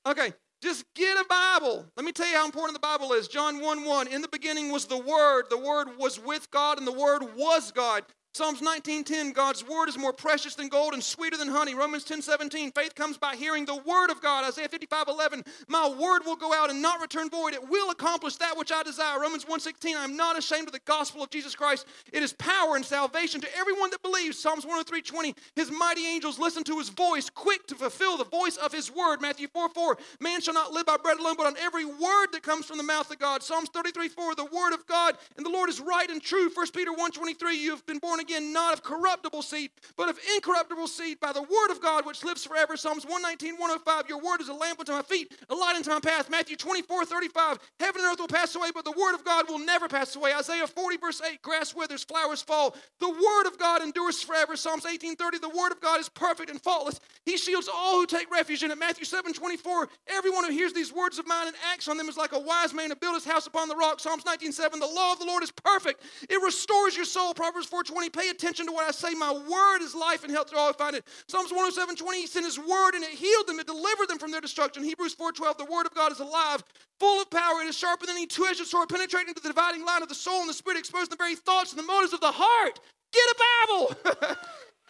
okay, 0.06 0.34
just 0.66 0.84
get 0.96 1.16
a 1.16 1.26
Bible. 1.30 1.86
Let 1.96 2.06
me 2.06 2.12
tell 2.12 2.28
you 2.28 2.36
how 2.36 2.46
important 2.46 2.74
the 2.74 2.86
Bible 2.86 3.14
is. 3.14 3.28
John 3.28 3.62
1 3.62 3.86
1. 3.86 4.08
In 4.08 4.22
the 4.22 4.28
beginning 4.28 4.72
was 4.72 4.86
the 4.86 4.98
Word. 4.98 5.44
The 5.50 5.58
Word 5.58 5.90
was 5.98 6.20
with 6.20 6.50
God, 6.50 6.80
and 6.80 6.88
the 6.88 6.92
Word 6.92 7.22
was 7.38 7.72
God. 7.72 8.04
Psalms 8.36 8.60
19:10, 8.60 9.32
God's 9.32 9.64
word 9.64 9.88
is 9.88 9.98
more 9.98 10.12
precious 10.12 10.56
than 10.56 10.68
gold 10.68 10.94
and 10.94 11.02
sweeter 11.02 11.38
than 11.38 11.48
honey. 11.48 11.74
Romans 11.74 12.04
10:17, 12.04 12.70
faith 12.74 12.94
comes 12.94 13.18
by 13.18 13.34
hearing 13.34 13.64
the 13.64 13.78
word 13.78 14.10
of 14.10 14.20
God. 14.20 14.44
Isaiah 14.44 14.68
55:11, 14.68 15.46
my 15.70 15.88
word 15.88 16.26
will 16.26 16.36
go 16.36 16.52
out 16.52 16.70
and 16.70 16.82
not 16.82 17.00
return 17.00 17.30
void. 17.30 17.54
It 17.54 17.70
will 17.70 17.92
accomplish 17.92 18.36
that 18.36 18.58
which 18.58 18.74
I 18.74 18.84
desire. 18.84 19.22
Romans 19.22 19.46
1:16, 19.46 19.96
I'm 19.96 20.18
not 20.18 20.38
ashamed 20.38 20.68
of 20.68 20.74
the 20.74 20.80
gospel 20.80 21.24
of 21.24 21.30
Jesus 21.30 21.56
Christ. 21.56 21.86
It 22.12 22.24
is 22.24 22.34
power 22.34 22.76
and 22.76 22.86
salvation 22.86 23.40
to 23.40 23.58
everyone 23.58 23.90
that 23.92 24.02
believes. 24.02 24.38
Psalms 24.38 24.66
103:20, 24.66 25.34
his 25.56 25.72
mighty 25.72 26.06
angels 26.06 26.38
listen 26.38 26.66
to 26.66 26.78
his 26.78 26.90
voice, 26.90 27.30
quick 27.30 27.66
to 27.68 27.76
fulfill 27.76 28.18
the 28.18 28.26
voice 28.26 28.58
of 28.58 28.74
his 28.74 28.92
word. 28.92 29.22
Matthew 29.22 29.48
4:4, 29.48 29.98
man 30.20 30.42
shall 30.42 30.54
not 30.54 30.74
live 30.74 30.88
by 30.88 30.98
bread 30.98 31.20
alone, 31.20 31.38
but 31.38 31.48
on 31.48 31.56
every 31.56 31.86
word 31.86 32.34
that 32.34 32.44
comes 32.44 32.66
from 32.66 32.80
the 32.80 32.84
mouth 32.84 33.10
of 33.10 33.18
God. 33.18 33.44
Psalms 33.44 33.70
33:4, 33.70 34.36
the 34.36 34.44
word 34.44 34.74
of 34.74 34.86
God 34.88 35.18
and 35.38 35.46
the 35.46 35.50
Lord 35.50 35.70
is 35.70 35.80
right 35.80 36.10
and 36.10 36.22
true. 36.22 36.50
1 36.50 36.74
Peter 36.74 36.92
1:23, 36.92 37.56
you 37.56 37.72
have 37.72 37.86
been 37.86 38.00
born 38.00 38.20
again, 38.26 38.52
not 38.52 38.74
of 38.74 38.84
corruptible 38.84 39.42
seed, 39.42 39.72
but 39.96 40.10
of 40.10 40.20
incorruptible 40.36 40.88
seed 40.88 41.20
by 41.20 41.32
the 41.32 41.42
word 41.42 41.72
of 41.72 41.82
God 41.82 42.06
which 42.06 42.24
lives 42.24 42.44
forever. 42.44 42.76
Psalms 42.76 43.06
119, 43.06 43.54
105. 43.54 44.10
Your 44.10 44.22
word 44.22 44.42
is 44.42 44.50
a 44.50 44.54
lamp 44.54 44.80
unto 44.80 44.92
my 44.92 45.02
feet, 45.02 45.34
a 45.50 45.56
light 45.56 45.76
unto 45.76 45.90
my 45.92 46.00
path. 46.00 46.30
Matthew 46.30 46.56
24, 46.56 47.06
35. 47.06 47.60
Heaven 47.80 48.02
and 48.02 48.12
earth 48.12 48.20
will 48.20 48.28
pass 48.28 48.56
away, 48.56 48.70
but 48.74 48.84
the 48.84 48.92
word 48.92 49.14
of 49.14 49.24
God 49.24 49.48
will 49.48 49.60
never 49.60 49.88
pass 49.88 50.16
away. 50.16 50.34
Isaiah 50.34 50.68
40, 50.68 50.98
verse 50.98 51.22
8. 51.22 51.42
Grass 51.42 51.76
withers, 51.76 52.04
flowers 52.04 52.42
fall. 52.42 52.76
The 53.00 53.10
word 53.10 53.48
of 53.48 53.58
God 53.60 53.82
endures 53.82 54.22
forever. 54.22 54.56
Psalms 54.56 54.86
18, 54.86 55.16
30. 55.16 55.40
The 55.40 55.50
word 55.50 55.72
of 55.72 55.80
God 55.80 56.00
is 56.00 56.10
perfect 56.10 56.50
and 56.50 56.62
faultless. 56.62 57.00
He 57.26 57.38
shields 57.38 57.70
all 57.74 58.00
who 58.00 58.06
take 58.06 58.32
refuge 58.32 58.64
in 58.64 58.72
it. 58.72 58.78
Matthew 58.78 59.06
7, 59.06 59.34
24. 59.34 59.90
Everyone 60.08 60.46
who 60.46 60.52
hears 60.52 60.74
these 60.74 60.92
words 60.94 61.20
of 61.20 61.28
mine 61.28 61.48
and 61.48 61.56
acts 61.72 61.88
on 61.88 61.98
them 61.98 62.10
is 62.10 62.18
like 62.18 62.34
a 62.34 62.40
wise 62.40 62.74
man 62.74 62.90
who 62.90 62.96
built 62.96 63.16
his 63.16 63.26
house 63.26 63.48
upon 63.48 63.70
the 63.70 63.76
rock. 63.76 64.00
Psalms 64.00 64.26
19, 64.26 64.52
7. 64.52 64.80
The 64.80 64.86
law 64.86 65.14
of 65.14 65.20
the 65.20 65.26
Lord 65.26 65.44
is 65.44 65.52
perfect. 65.52 66.02
It 66.30 66.42
restores 66.44 66.96
your 66.96 67.06
soul. 67.06 67.34
Proverbs 67.34 67.68
4, 67.68 67.84
20. 67.84 68.10
Pay 68.16 68.30
attention 68.30 68.66
to 68.68 68.72
what 68.72 68.88
I 68.88 68.92
say. 68.92 69.14
My 69.14 69.34
word 69.34 69.82
is 69.82 69.94
life 69.94 70.24
and 70.24 70.32
health 70.32 70.50
to 70.52 70.58
all 70.58 70.68
who 70.68 70.74
find 70.74 70.96
it. 70.96 71.06
Psalms 71.28 71.52
107 71.52 71.98
20, 71.98 72.22
he 72.22 72.28
sent 72.28 72.46
his 72.46 72.58
word 72.58 72.96
and 72.96 73.04
it 73.04 73.10
healed 73.12 73.48
them, 73.48 73.60
it 73.60 73.68
delivered 73.68 74.08
them 74.08 74.18
from 74.18 74.32
their 74.32 74.40
destruction. 74.40 74.84
Hebrews 74.84 75.14
4 75.16 75.34
12, 75.34 75.58
the 75.58 75.66
word 75.66 75.86
of 75.86 75.94
God 75.94 76.14
is 76.14 76.20
alive, 76.22 76.64
full 77.00 77.22
of 77.22 77.30
power. 77.30 77.62
It 77.62 77.68
is 77.68 77.78
sharper 77.78 78.06
than 78.06 78.16
any 78.16 78.26
two 78.26 78.46
edged 78.46 78.66
sword, 78.66 78.88
penetrating 78.88 79.34
to 79.34 79.42
the 79.42 79.50
dividing 79.50 79.86
line 79.86 80.02
of 80.02 80.08
the 80.08 80.16
soul 80.16 80.40
and 80.40 80.50
the 80.50 80.54
spirit, 80.54 80.80
exposing 80.80 81.10
the 81.10 81.18
very 81.18 81.36
thoughts 81.36 81.72
and 81.72 81.80
the 81.80 81.86
motives 81.86 82.14
of 82.14 82.22
the 82.22 82.32
heart. 82.32 82.80
Get 83.12 83.26
a 83.28 83.36
Bible. 83.68 83.96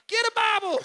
Get 0.08 0.26
a 0.26 0.32
Bible. 0.36 0.80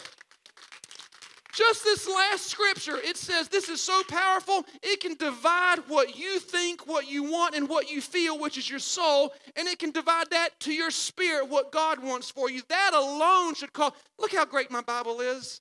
Just 1.60 1.84
this 1.84 2.08
last 2.08 2.46
scripture, 2.46 2.96
it 2.96 3.18
says 3.18 3.48
this 3.48 3.68
is 3.68 3.82
so 3.82 4.02
powerful, 4.08 4.64
it 4.82 4.98
can 4.98 5.14
divide 5.14 5.80
what 5.88 6.18
you 6.18 6.38
think, 6.38 6.86
what 6.86 7.06
you 7.06 7.22
want, 7.22 7.54
and 7.54 7.68
what 7.68 7.90
you 7.90 8.00
feel, 8.00 8.38
which 8.38 8.56
is 8.56 8.70
your 8.70 8.78
soul, 8.78 9.34
and 9.56 9.68
it 9.68 9.78
can 9.78 9.90
divide 9.90 10.30
that 10.30 10.58
to 10.60 10.72
your 10.72 10.90
spirit, 10.90 11.50
what 11.50 11.70
God 11.70 12.02
wants 12.02 12.30
for 12.30 12.50
you. 12.50 12.62
That 12.70 12.92
alone 12.94 13.52
should 13.54 13.74
call. 13.74 13.94
Look 14.18 14.34
how 14.34 14.46
great 14.46 14.70
my 14.70 14.80
Bible 14.80 15.20
is. 15.20 15.60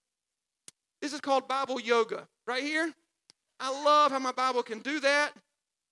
This 1.02 1.12
is 1.12 1.20
called 1.20 1.50
Bible 1.50 1.82
yoga 1.82 2.30
right 2.48 2.64
here. 2.64 2.94
I 3.60 3.84
love 3.84 4.14
how 4.14 4.20
my 4.20 4.32
Bible 4.32 4.64
can 4.64 4.80
do 4.80 5.02
that. 5.02 5.34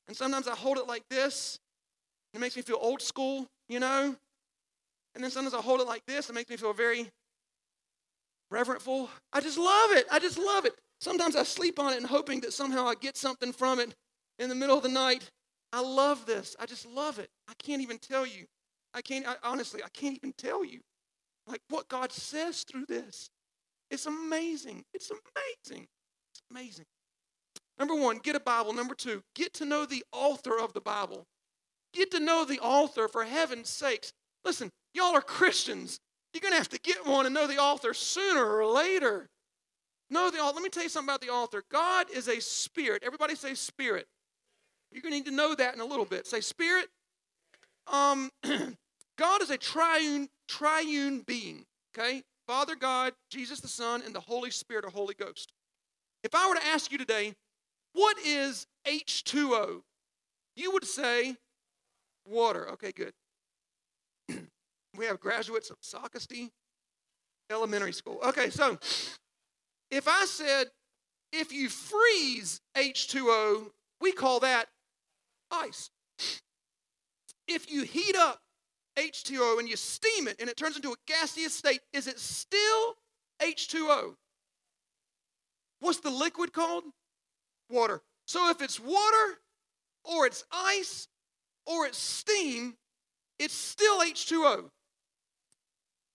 And 0.08 0.16
sometimes 0.16 0.48
I 0.48 0.56
hold 0.56 0.78
it 0.78 0.88
like 0.88 1.04
this. 1.10 1.60
It 2.34 2.40
makes 2.40 2.56
me 2.56 2.62
feel 2.62 2.80
old 2.80 3.02
school, 3.02 3.46
you 3.68 3.82
know? 3.82 4.16
And 5.16 5.24
then 5.24 5.32
sometimes 5.32 5.54
I 5.54 5.60
hold 5.60 5.82
it 5.82 5.88
like 5.88 6.06
this. 6.06 6.30
It 6.30 6.34
makes 6.34 6.50
me 6.50 6.56
feel 6.56 6.72
very 6.72 7.10
reverentful. 8.52 9.10
I 9.34 9.42
just 9.42 9.58
love 9.58 9.92
it. 9.92 10.06
I 10.12 10.20
just 10.20 10.38
love 10.38 10.66
it. 10.66 10.74
Sometimes 11.00 11.36
I 11.36 11.44
sleep 11.44 11.80
on 11.80 11.94
it 11.94 11.98
and 11.98 12.08
hoping 12.08 12.42
that 12.42 12.54
somehow 12.54 12.88
I 12.88 12.96
get 12.96 13.18
something 13.18 13.54
from 13.54 13.80
it 13.80 13.94
in 14.40 14.50
the 14.50 14.56
middle 14.56 14.78
of 14.78 14.84
the 14.84 14.90
night. 14.90 15.30
I 15.74 15.82
love 15.82 16.26
this. 16.26 16.56
I 16.60 16.66
just 16.66 16.86
love 16.86 17.20
it. 17.20 17.30
I 17.48 17.54
can't 17.60 17.82
even 17.82 18.00
tell 18.00 18.26
you. 18.26 18.46
I 18.94 19.02
can't, 19.02 19.28
I, 19.28 19.36
honestly, 19.44 19.84
I 19.84 19.90
can't 19.90 20.16
even 20.16 20.34
tell 20.38 20.66
you 20.66 20.80
like 21.46 21.62
what 21.70 21.88
God 21.88 22.12
says 22.12 22.64
through 22.64 22.86
this. 22.88 23.30
It's 23.92 24.06
amazing. 24.06 24.84
It's 24.94 25.12
amazing. 25.12 25.88
It's 26.32 26.42
amazing. 26.52 26.86
Number 27.80 27.96
one, 27.96 28.18
get 28.18 28.36
a 28.36 28.40
Bible. 28.40 28.74
Number 28.74 28.96
two, 28.96 29.22
get 29.36 29.54
to 29.56 29.66
know 29.66 29.86
the 29.86 30.04
author 30.12 30.60
of 30.60 30.74
the 30.74 30.82
Bible. 30.82 31.26
Get 31.94 32.12
to 32.12 32.20
know 32.20 32.44
the 32.44 32.60
author 32.60 33.08
for 33.08 33.24
heaven's 33.24 33.70
sakes. 33.70 34.12
Listen, 34.44 34.70
y'all 34.94 35.16
are 35.16 35.22
Christians. 35.22 36.00
You're 36.34 36.42
going 36.42 36.54
to 36.54 36.58
have 36.58 36.70
to 36.70 36.80
get 36.80 37.06
one 37.06 37.26
and 37.26 37.34
know 37.34 37.48
the 37.48 37.58
author 37.58 37.94
sooner 37.94 38.46
or 38.46 38.66
later. 38.66 39.30
Know 40.10 40.30
the 40.30 40.40
author. 40.40 40.56
Let 40.56 40.64
me 40.64 40.70
tell 40.70 40.84
you 40.84 40.90
something 40.90 41.10
about 41.10 41.22
the 41.22 41.30
author. 41.30 41.64
God 41.72 42.08
is 42.14 42.28
a 42.28 42.40
spirit. 42.40 43.04
Everybody 43.06 43.36
say 43.36 43.54
spirit. 43.54 44.08
You're 44.92 45.02
going 45.02 45.14
to 45.14 45.18
need 45.18 45.26
to 45.26 45.36
know 45.36 45.56
that 45.56 45.74
in 45.74 45.82
a 45.82 45.86
little 45.86 46.06
bit. 46.06 46.28
Say 46.28 46.42
spirit. 46.42 46.88
Um, 47.92 48.32
God 49.18 49.42
is 49.42 49.50
a 49.50 49.58
triune, 49.58 50.30
triune 50.48 51.22
being. 51.22 51.66
Okay? 51.98 52.24
Father 52.48 52.76
God, 52.76 53.14
Jesus 53.30 53.60
the 53.60 53.68
Son, 53.68 54.02
and 54.06 54.16
the 54.16 54.22
Holy 54.22 54.52
Spirit 54.52 54.86
or 54.86 54.90
Holy 54.90 55.14
Ghost. 55.14 55.52
If 56.24 56.34
I 56.34 56.48
were 56.48 56.56
to 56.56 56.66
ask 56.66 56.92
you 56.92 56.98
today, 56.98 57.34
what 57.94 58.18
is 58.26 58.68
H2O? 58.88 59.82
You 60.56 60.72
would 60.72 60.86
say 60.86 61.36
water. 62.26 62.70
Okay, 62.72 62.92
good. 62.92 63.14
We 64.98 65.06
have 65.06 65.20
graduates 65.20 65.70
of 65.70 65.80
Socastee 65.82 66.50
Elementary 67.52 67.94
School. 67.94 68.20
Okay, 68.26 68.50
so 68.50 68.78
if 69.92 70.08
I 70.08 70.26
said, 70.26 70.68
if 71.32 71.54
you 71.54 71.70
freeze 71.70 72.62
H2O, 72.76 73.72
we 74.02 74.12
call 74.12 74.40
that 74.42 74.68
ice. 75.52 75.90
If 77.48 77.72
you 77.72 77.84
heat 77.84 78.16
up 78.16 78.42
H2O 78.98 79.60
and 79.60 79.70
you 79.70 79.76
steam 79.76 80.28
it 80.28 80.38
and 80.40 80.50
it 80.50 80.58
turns 80.58 80.76
into 80.76 80.92
a 80.92 80.96
gaseous 81.06 81.54
state, 81.54 81.82
is 81.94 82.08
it 82.08 82.20
still 82.20 82.96
H2O? 83.42 84.16
What's 85.80 86.00
the 86.00 86.10
liquid 86.10 86.54
called? 86.54 86.84
Water. 87.70 88.02
So 88.26 88.50
if 88.50 88.62
it's 88.62 88.80
water 88.80 89.40
or 90.04 90.26
it's 90.26 90.44
ice 90.52 91.08
or 91.66 91.86
it's 91.86 91.98
steam, 91.98 92.76
it's 93.40 93.54
still 93.54 94.00
H2O. 94.02 94.70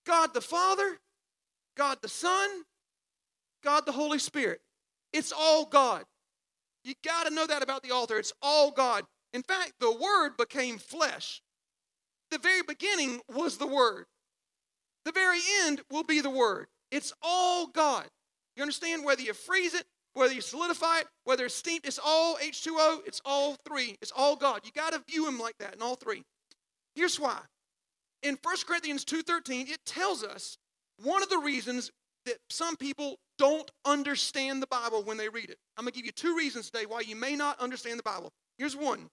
God 0.06 0.34
the 0.34 0.40
Father, 0.40 0.98
God 1.76 1.98
the 2.02 2.08
Son, 2.08 2.48
God 3.62 3.86
the 3.86 3.92
Holy 3.92 4.18
Spirit. 4.18 4.60
It's 5.12 5.32
all 5.32 5.64
God. 5.64 6.04
You 6.84 6.94
got 7.04 7.26
to 7.26 7.34
know 7.34 7.46
that 7.46 7.62
about 7.62 7.82
the 7.82 7.90
author. 7.90 8.18
It's 8.18 8.32
all 8.42 8.70
God. 8.70 9.04
In 9.32 9.42
fact, 9.42 9.74
the 9.80 9.92
Word 9.92 10.36
became 10.36 10.78
flesh. 10.78 11.42
The 12.30 12.38
very 12.38 12.62
beginning 12.62 13.20
was 13.32 13.58
the 13.58 13.66
Word. 13.66 14.06
The 15.04 15.12
very 15.12 15.40
end 15.64 15.82
will 15.90 16.04
be 16.04 16.20
the 16.20 16.30
Word. 16.30 16.66
It's 16.90 17.12
all 17.22 17.66
God. 17.66 18.06
You 18.56 18.62
understand? 18.62 19.04
Whether 19.04 19.22
you 19.22 19.32
freeze 19.32 19.74
it, 19.74 19.84
whether 20.14 20.34
you 20.34 20.40
solidify 20.40 21.00
it, 21.00 21.06
whether 21.24 21.46
it's 21.46 21.54
steamed, 21.54 21.82
it's 21.84 22.00
all 22.04 22.36
H2O, 22.36 23.06
it's 23.06 23.20
all 23.24 23.56
three. 23.66 23.96
It's 24.02 24.12
all 24.14 24.36
God. 24.36 24.60
You 24.64 24.72
got 24.72 24.92
to 24.92 25.02
view 25.08 25.26
Him 25.26 25.38
like 25.38 25.56
that 25.58 25.74
in 25.74 25.82
all 25.82 25.96
three. 25.96 26.22
Here's 26.94 27.18
why. 27.18 27.38
In 28.22 28.38
1 28.42 28.56
Corinthians 28.66 29.04
2.13, 29.04 29.68
it 29.68 29.84
tells 29.84 30.22
us 30.22 30.58
one 31.02 31.22
of 31.22 31.28
the 31.28 31.38
reasons 31.38 31.90
that 32.26 32.36
some 32.50 32.76
people 32.76 33.18
don't 33.38 33.70
understand 33.84 34.62
the 34.62 34.68
Bible 34.68 35.02
when 35.02 35.16
they 35.16 35.28
read 35.28 35.50
it. 35.50 35.58
I'm 35.76 35.84
going 35.84 35.92
to 35.92 35.98
give 35.98 36.06
you 36.06 36.12
two 36.12 36.36
reasons 36.36 36.70
today 36.70 36.86
why 36.86 37.00
you 37.00 37.16
may 37.16 37.34
not 37.34 37.58
understand 37.58 37.98
the 37.98 38.04
Bible. 38.04 38.32
Here's 38.58 38.76
one. 38.76 39.10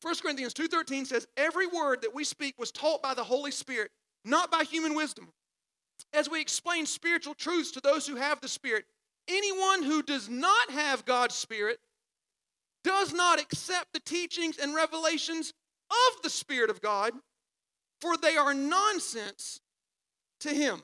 1 0.00 0.14
Corinthians 0.22 0.54
2:13 0.54 1.06
says 1.06 1.26
every 1.36 1.66
word 1.66 2.02
that 2.02 2.14
we 2.14 2.24
speak 2.24 2.54
was 2.58 2.70
taught 2.70 3.02
by 3.02 3.14
the 3.14 3.24
Holy 3.24 3.50
Spirit, 3.50 3.90
not 4.24 4.50
by 4.50 4.62
human 4.62 4.94
wisdom. 4.94 5.32
As 6.12 6.30
we 6.30 6.40
explain 6.40 6.86
spiritual 6.86 7.34
truths 7.34 7.72
to 7.72 7.80
those 7.80 8.06
who 8.06 8.14
have 8.14 8.40
the 8.40 8.48
Spirit, 8.48 8.86
anyone 9.26 9.82
who 9.82 10.02
does 10.02 10.28
not 10.28 10.70
have 10.70 11.04
God's 11.04 11.34
Spirit 11.34 11.80
does 12.84 13.12
not 13.12 13.40
accept 13.40 13.92
the 13.92 14.00
teachings 14.00 14.56
and 14.56 14.74
revelations 14.74 15.52
of 15.90 16.22
the 16.22 16.30
Spirit 16.30 16.70
of 16.70 16.80
God, 16.80 17.12
for 18.00 18.16
they 18.16 18.36
are 18.36 18.54
nonsense 18.54 19.60
to 20.40 20.50
him. 20.50 20.82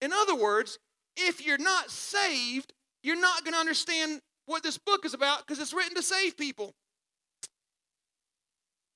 In 0.00 0.12
other 0.12 0.34
words, 0.34 0.78
if 1.16 1.44
you're 1.44 1.58
not 1.58 1.90
saved, 1.90 2.72
you're 3.02 3.20
not 3.20 3.44
going 3.44 3.54
to 3.54 3.60
understand 3.60 4.20
what 4.46 4.62
this 4.62 4.78
book 4.78 5.04
is 5.04 5.14
about 5.14 5.38
because 5.38 5.58
it's 5.58 5.72
written 5.72 5.94
to 5.94 6.02
save 6.02 6.36
people. 6.36 6.74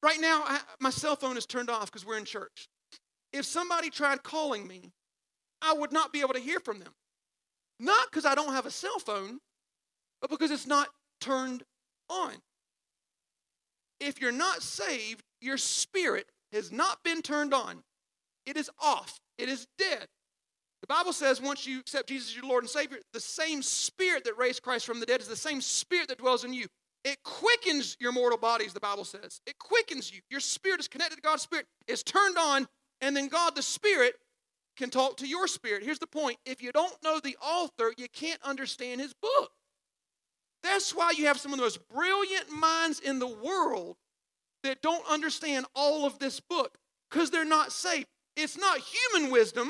Right 0.03 0.21
now, 0.21 0.43
I, 0.45 0.61
my 0.81 0.91
cell 0.91 1.17
phone 1.17 1.37
is 1.37 1.47
turned 1.47 1.71
off 1.71 1.87
because 1.87 2.07
we're 2.07 2.19
in 2.19 2.25
church. 2.25 2.69
If 3.33 3.45
somebody 3.45 3.91
tried 3.91 4.23
calling 4.23 4.67
me, 4.67 4.93
I 5.61 5.73
would 5.73 5.93
not 5.93 6.13
be 6.13 6.21
able 6.21 6.35
to 6.35 6.41
hear 6.41 6.61
from 6.61 6.79
them. 6.79 6.93
Not 7.81 8.11
because 8.11 8.25
I 8.25 8.35
don't 8.35 8.53
have 8.53 8.67
a 8.67 8.71
cell 8.71 8.99
phone, 8.99 9.39
but 10.21 10.31
because 10.31 10.51
it's 10.51 10.67
not 10.67 10.89
turned 11.21 11.63
on. 12.09 12.33
If 14.01 14.21
you're 14.21 14.33
not 14.33 14.63
saved, 14.63 15.23
your 15.41 15.57
spirit 15.57 16.27
has 16.53 16.73
not 16.73 17.03
been 17.05 17.23
turned 17.23 17.55
on. 17.55 17.83
It 18.47 18.57
is 18.57 18.71
off, 18.81 19.21
it 19.37 19.49
is 19.49 19.67
dead. 19.79 20.07
The 20.81 20.87
Bible 20.87 21.13
says 21.13 21.43
once 21.43 21.67
you 21.67 21.81
accept 21.81 22.09
Jesus 22.09 22.31
as 22.31 22.37
your 22.37 22.47
Lord 22.47 22.63
and 22.63 22.71
Savior, 22.71 22.99
the 23.13 23.21
same 23.21 23.63
spirit 23.63 24.25
that 24.25 24.39
raised 24.39 24.63
Christ 24.63 24.87
from 24.87 25.01
the 25.01 25.07
dead 25.07 25.21
is 25.21 25.29
the 25.29 25.37
same 25.37 25.61
spirit 25.61 26.09
that 26.09 26.19
dwells 26.19 26.45
in 26.45 26.53
you. 26.53 26.67
It 27.05 27.19
quickens 27.25 27.97
your 28.01 28.13
mortal 28.13 28.39
bodies, 28.39 28.73
the 28.73 28.81
Bible 28.81 29.05
says. 29.05 29.41
It 29.47 29.59
quickens 29.59 30.13
you. 30.13 30.21
Your 30.31 30.41
spirit 30.41 30.81
is 30.81 30.89
connected 30.89 31.17
to 31.17 31.23
God's 31.23 31.43
spirit, 31.43 31.67
it's 31.87 32.03
turned 32.03 32.39
on, 32.39 32.69
and 33.01 33.17
then 33.17 33.29
God 33.29 33.55
the 33.55 33.63
Spirit 33.63 34.15
can 34.77 34.91
talk 34.91 35.17
to 35.19 35.27
your 35.27 35.49
spirit. 35.49 35.83
Here's 35.83 35.99
the 35.99 36.07
point 36.07 36.39
if 36.47 36.63
you 36.63 36.73
don't 36.73 36.97
know 37.03 37.21
the 37.21 37.37
author, 37.43 37.93
you 37.97 38.07
can't 38.13 38.41
understand 38.43 39.01
his 39.01 39.13
book. 39.15 39.51
That's 40.63 40.95
why 40.95 41.13
you 41.17 41.27
have 41.27 41.39
some 41.39 41.53
of 41.53 41.59
the 41.59 41.65
most 41.65 41.87
brilliant 41.89 42.51
minds 42.51 43.01
in 43.01 43.19
the 43.19 43.29
world 43.29 43.97
that 44.69 44.83
don't 44.83 45.05
understand 45.11 45.65
all 45.75 46.05
of 46.05 46.19
this 46.19 46.41
book 46.41 46.77
because 47.11 47.31
they're 47.31 47.45
not 47.45 47.73
saved. 47.73 48.07
It's 48.37 48.59
not 48.59 48.79
human 48.79 49.33
wisdom, 49.33 49.69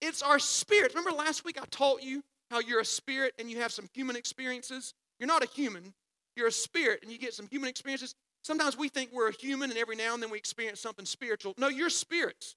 it's 0.00 0.22
our 0.22 0.38
spirit. 0.38 0.94
Remember 0.94 1.10
last 1.10 1.44
week 1.44 1.58
I 1.60 1.64
taught 1.70 2.02
you 2.02 2.22
how 2.50 2.60
you're 2.60 2.80
a 2.80 2.84
spirit 2.84 3.34
and 3.38 3.50
you 3.50 3.58
have 3.58 3.72
some 3.72 3.88
human 3.92 4.14
experiences? 4.14 4.94
You're 5.18 5.26
not 5.26 5.42
a 5.42 5.48
human, 5.48 5.92
you're 6.36 6.46
a 6.46 6.52
spirit 6.52 7.00
and 7.02 7.10
you 7.10 7.18
get 7.18 7.34
some 7.34 7.48
human 7.48 7.68
experiences. 7.68 8.14
Sometimes 8.44 8.78
we 8.78 8.88
think 8.88 9.10
we're 9.12 9.28
a 9.28 9.32
human 9.32 9.70
and 9.70 9.78
every 9.78 9.96
now 9.96 10.14
and 10.14 10.22
then 10.22 10.30
we 10.30 10.38
experience 10.38 10.80
something 10.80 11.04
spiritual. 11.04 11.52
No, 11.58 11.68
you're 11.68 11.90
spirits. 11.90 12.54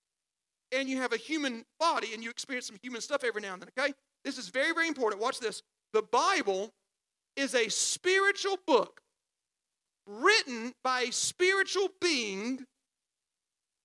And 0.72 0.88
you 0.88 0.98
have 0.98 1.14
a 1.14 1.18
human 1.18 1.66
body 1.80 2.14
and 2.14 2.24
you 2.24 2.30
experience 2.30 2.68
some 2.68 2.78
human 2.82 3.02
stuff 3.02 3.24
every 3.24 3.42
now 3.42 3.54
and 3.54 3.62
then, 3.64 3.70
okay? 3.78 3.94
This 4.24 4.38
is 4.38 4.50
very, 4.50 4.72
very 4.72 4.88
important. 4.88 5.20
Watch 5.20 5.40
this. 5.40 5.64
The 5.94 6.04
Bible 6.04 6.72
is 7.36 7.56
a 7.56 7.68
spiritual 7.70 8.58
book 8.68 9.01
written 10.06 10.74
by 10.84 11.02
a 11.02 11.12
spiritual 11.12 11.90
being 12.02 12.66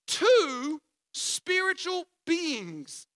to 0.08 0.80
spiritual 1.12 2.04
beings. 2.26 3.06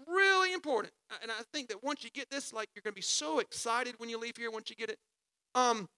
It's 0.00 0.08
Really 0.08 0.52
important. 0.52 0.92
And 1.22 1.30
I 1.30 1.42
think 1.52 1.68
that 1.68 1.82
once 1.82 2.04
you 2.04 2.10
get 2.10 2.30
this, 2.30 2.52
like 2.52 2.68
you're 2.74 2.82
going 2.82 2.92
to 2.92 2.96
be 2.96 3.02
so 3.02 3.38
excited 3.38 3.94
when 3.98 4.08
you 4.08 4.18
leave 4.18 4.36
here 4.36 4.50
once 4.50 4.70
you 4.70 4.76
get 4.76 4.90
it. 4.90 4.98
Um, 5.54 5.88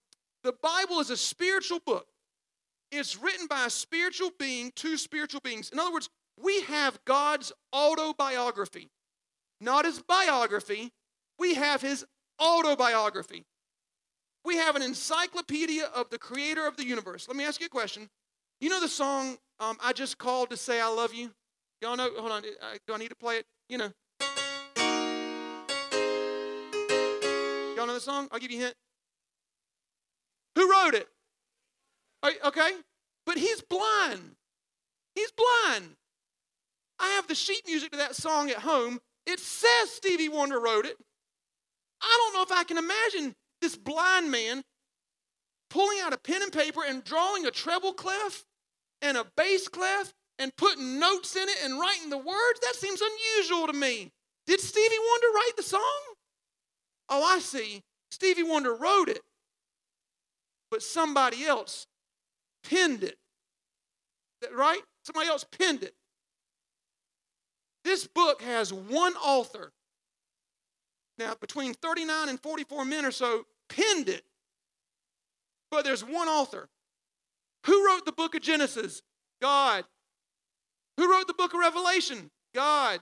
the 0.42 0.54
Bible 0.62 1.00
is 1.00 1.10
a 1.10 1.16
spiritual 1.16 1.80
book. 1.84 2.06
It's 2.90 3.16
written 3.16 3.46
by 3.46 3.66
a 3.66 3.70
spiritual 3.70 4.30
being 4.38 4.72
to 4.76 4.96
spiritual 4.96 5.40
beings. 5.42 5.70
In 5.70 5.78
other 5.78 5.92
words, 5.92 6.08
we 6.40 6.62
have 6.62 6.98
God's 7.04 7.52
autobiography, 7.74 8.90
not 9.60 9.84
his 9.84 10.00
biography. 10.00 10.92
We 11.38 11.54
have 11.54 11.80
his 11.80 12.04
autobiography. 12.40 13.44
We 14.44 14.56
have 14.56 14.76
an 14.76 14.82
encyclopedia 14.82 15.84
of 15.94 16.10
the 16.10 16.18
creator 16.18 16.66
of 16.66 16.76
the 16.76 16.84
universe. 16.84 17.26
Let 17.28 17.36
me 17.36 17.44
ask 17.44 17.60
you 17.60 17.66
a 17.66 17.70
question. 17.70 18.10
You 18.60 18.68
know 18.68 18.80
the 18.80 18.88
song, 18.88 19.38
um, 19.58 19.76
I 19.82 19.92
Just 19.92 20.18
Called 20.18 20.50
to 20.50 20.56
Say 20.56 20.80
I 20.80 20.88
Love 20.88 21.14
You? 21.14 21.30
Y'all 21.80 21.96
know? 21.96 22.10
Hold 22.16 22.30
on. 22.30 22.42
Do 22.42 22.94
I 22.94 22.98
need 22.98 23.08
to 23.08 23.16
play 23.16 23.36
it? 23.36 23.46
You 23.68 23.78
know. 23.78 23.90
Y'all 27.76 27.86
know 27.86 27.94
the 27.94 28.00
song? 28.00 28.28
I'll 28.30 28.38
give 28.38 28.50
you 28.50 28.58
a 28.60 28.62
hint. 28.64 28.74
Who 30.56 30.70
wrote 30.70 30.94
it? 30.94 31.08
Okay? 32.44 32.70
But 33.26 33.38
he's 33.38 33.62
blind. 33.62 34.36
He's 35.14 35.32
blind. 35.32 35.96
I 36.98 37.08
have 37.10 37.26
the 37.26 37.34
sheet 37.34 37.62
music 37.66 37.92
to 37.92 37.98
that 37.98 38.14
song 38.14 38.50
at 38.50 38.58
home. 38.58 39.00
It 39.26 39.40
says 39.40 39.90
Stevie 39.90 40.28
Wonder 40.28 40.60
wrote 40.60 40.84
it. 40.84 40.96
I 42.00 42.18
don't 42.18 42.34
know 42.34 42.42
if 42.42 42.52
I 42.52 42.64
can 42.64 42.78
imagine 42.78 43.34
this 43.60 43.76
blind 43.76 44.30
man 44.30 44.62
pulling 45.70 45.98
out 46.00 46.12
a 46.12 46.18
pen 46.18 46.42
and 46.42 46.52
paper 46.52 46.82
and 46.86 47.02
drawing 47.04 47.46
a 47.46 47.50
treble 47.50 47.92
clef 47.92 48.44
and 49.02 49.16
a 49.16 49.26
bass 49.36 49.68
clef 49.68 50.12
and 50.38 50.54
putting 50.56 50.98
notes 50.98 51.36
in 51.36 51.48
it 51.48 51.58
and 51.64 51.78
writing 51.80 52.10
the 52.10 52.18
words? 52.18 52.60
That 52.62 52.74
seems 52.74 53.00
unusual 53.00 53.66
to 53.66 53.72
me. 53.72 54.12
Did 54.46 54.60
Stevie 54.60 54.96
Wonder 54.98 55.26
write 55.34 55.56
the 55.56 55.62
song? 55.62 55.80
Oh, 57.08 57.22
I 57.22 57.38
see. 57.38 57.82
Stevie 58.10 58.42
Wonder 58.42 58.74
wrote 58.74 59.08
it, 59.08 59.22
but 60.70 60.82
somebody 60.82 61.44
else 61.44 61.86
penned 62.62 63.02
it. 63.02 63.16
Right? 64.54 64.82
Somebody 65.04 65.28
else 65.28 65.44
penned 65.44 65.82
it. 65.82 65.94
This 67.84 68.06
book 68.06 68.42
has 68.42 68.72
one 68.72 69.14
author. 69.14 69.72
Now, 71.18 71.34
between 71.40 71.74
39 71.74 72.28
and 72.28 72.40
44 72.40 72.84
men 72.84 73.04
or 73.04 73.10
so 73.10 73.46
penned 73.68 74.08
it, 74.08 74.24
but 75.70 75.84
there's 75.84 76.02
one 76.02 76.28
author. 76.28 76.68
Who 77.66 77.86
wrote 77.86 78.04
the 78.04 78.12
book 78.12 78.34
of 78.34 78.42
Genesis? 78.42 79.02
God. 79.40 79.84
Who 80.96 81.10
wrote 81.10 81.26
the 81.26 81.34
book 81.34 81.54
of 81.54 81.60
Revelation? 81.60 82.30
God. 82.54 83.00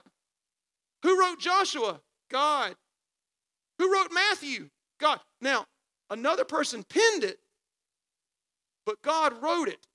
Who 1.03 1.19
wrote 1.19 1.39
Joshua? 1.39 1.99
God. 2.31 2.75
Who 3.79 3.91
wrote 3.91 4.11
Matthew? 4.13 4.69
God. 4.99 5.19
Now, 5.41 5.65
another 6.09 6.45
person 6.45 6.83
penned 6.83 7.23
it, 7.23 7.39
but 8.85 9.01
God 9.01 9.33
wrote 9.41 9.67
it. 9.67 9.87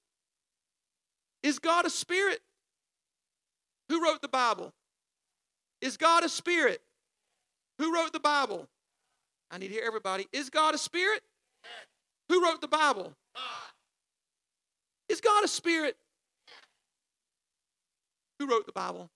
Is 1.42 1.58
God 1.58 1.86
a 1.86 1.90
spirit? 1.90 2.40
Who 3.88 4.02
wrote 4.02 4.20
the 4.20 4.28
Bible? 4.28 4.72
Is 5.80 5.96
God 5.96 6.24
a 6.24 6.28
spirit? 6.28 6.82
Who 7.78 7.94
wrote 7.94 8.12
the 8.12 8.20
Bible? 8.20 8.68
I 9.50 9.58
need 9.58 9.68
to 9.68 9.74
hear 9.74 9.84
everybody. 9.86 10.26
Is 10.32 10.50
God 10.50 10.74
a 10.74 10.78
spirit? 10.78 11.22
Who 12.28 12.44
wrote 12.44 12.60
the 12.60 12.68
Bible? 12.68 13.14
Is 15.08 15.20
God 15.20 15.44
a 15.44 15.48
spirit? 15.48 15.96
Who 18.38 18.46
wrote 18.46 18.66
the 18.66 18.72
Bible? 18.72 19.08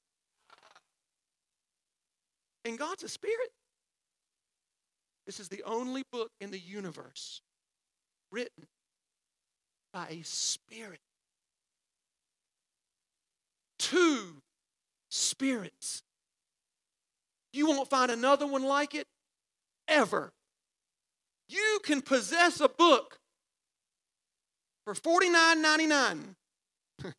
And 2.64 2.78
God's 2.78 3.02
a 3.02 3.09
spirit. 3.09 3.50
This 5.26 5.38
is 5.38 5.49
the 5.49 5.62
only 5.64 6.02
book 6.11 6.31
in 6.40 6.50
the 6.50 6.59
universe 6.59 7.42
written 8.31 8.66
by 9.92 10.07
a 10.09 10.23
spirit. 10.23 11.00
Two 13.78 14.42
spirits. 15.11 16.02
You 17.52 17.66
won't 17.66 17.90
find 17.90 18.11
another 18.11 18.47
one 18.47 18.62
like 18.62 18.94
it 18.94 19.06
ever. 19.88 20.32
You 21.49 21.80
can 21.85 22.00
possess 22.00 22.61
a 22.61 22.68
book 22.68 23.18
for 24.85 24.94
$49.99 24.94 26.35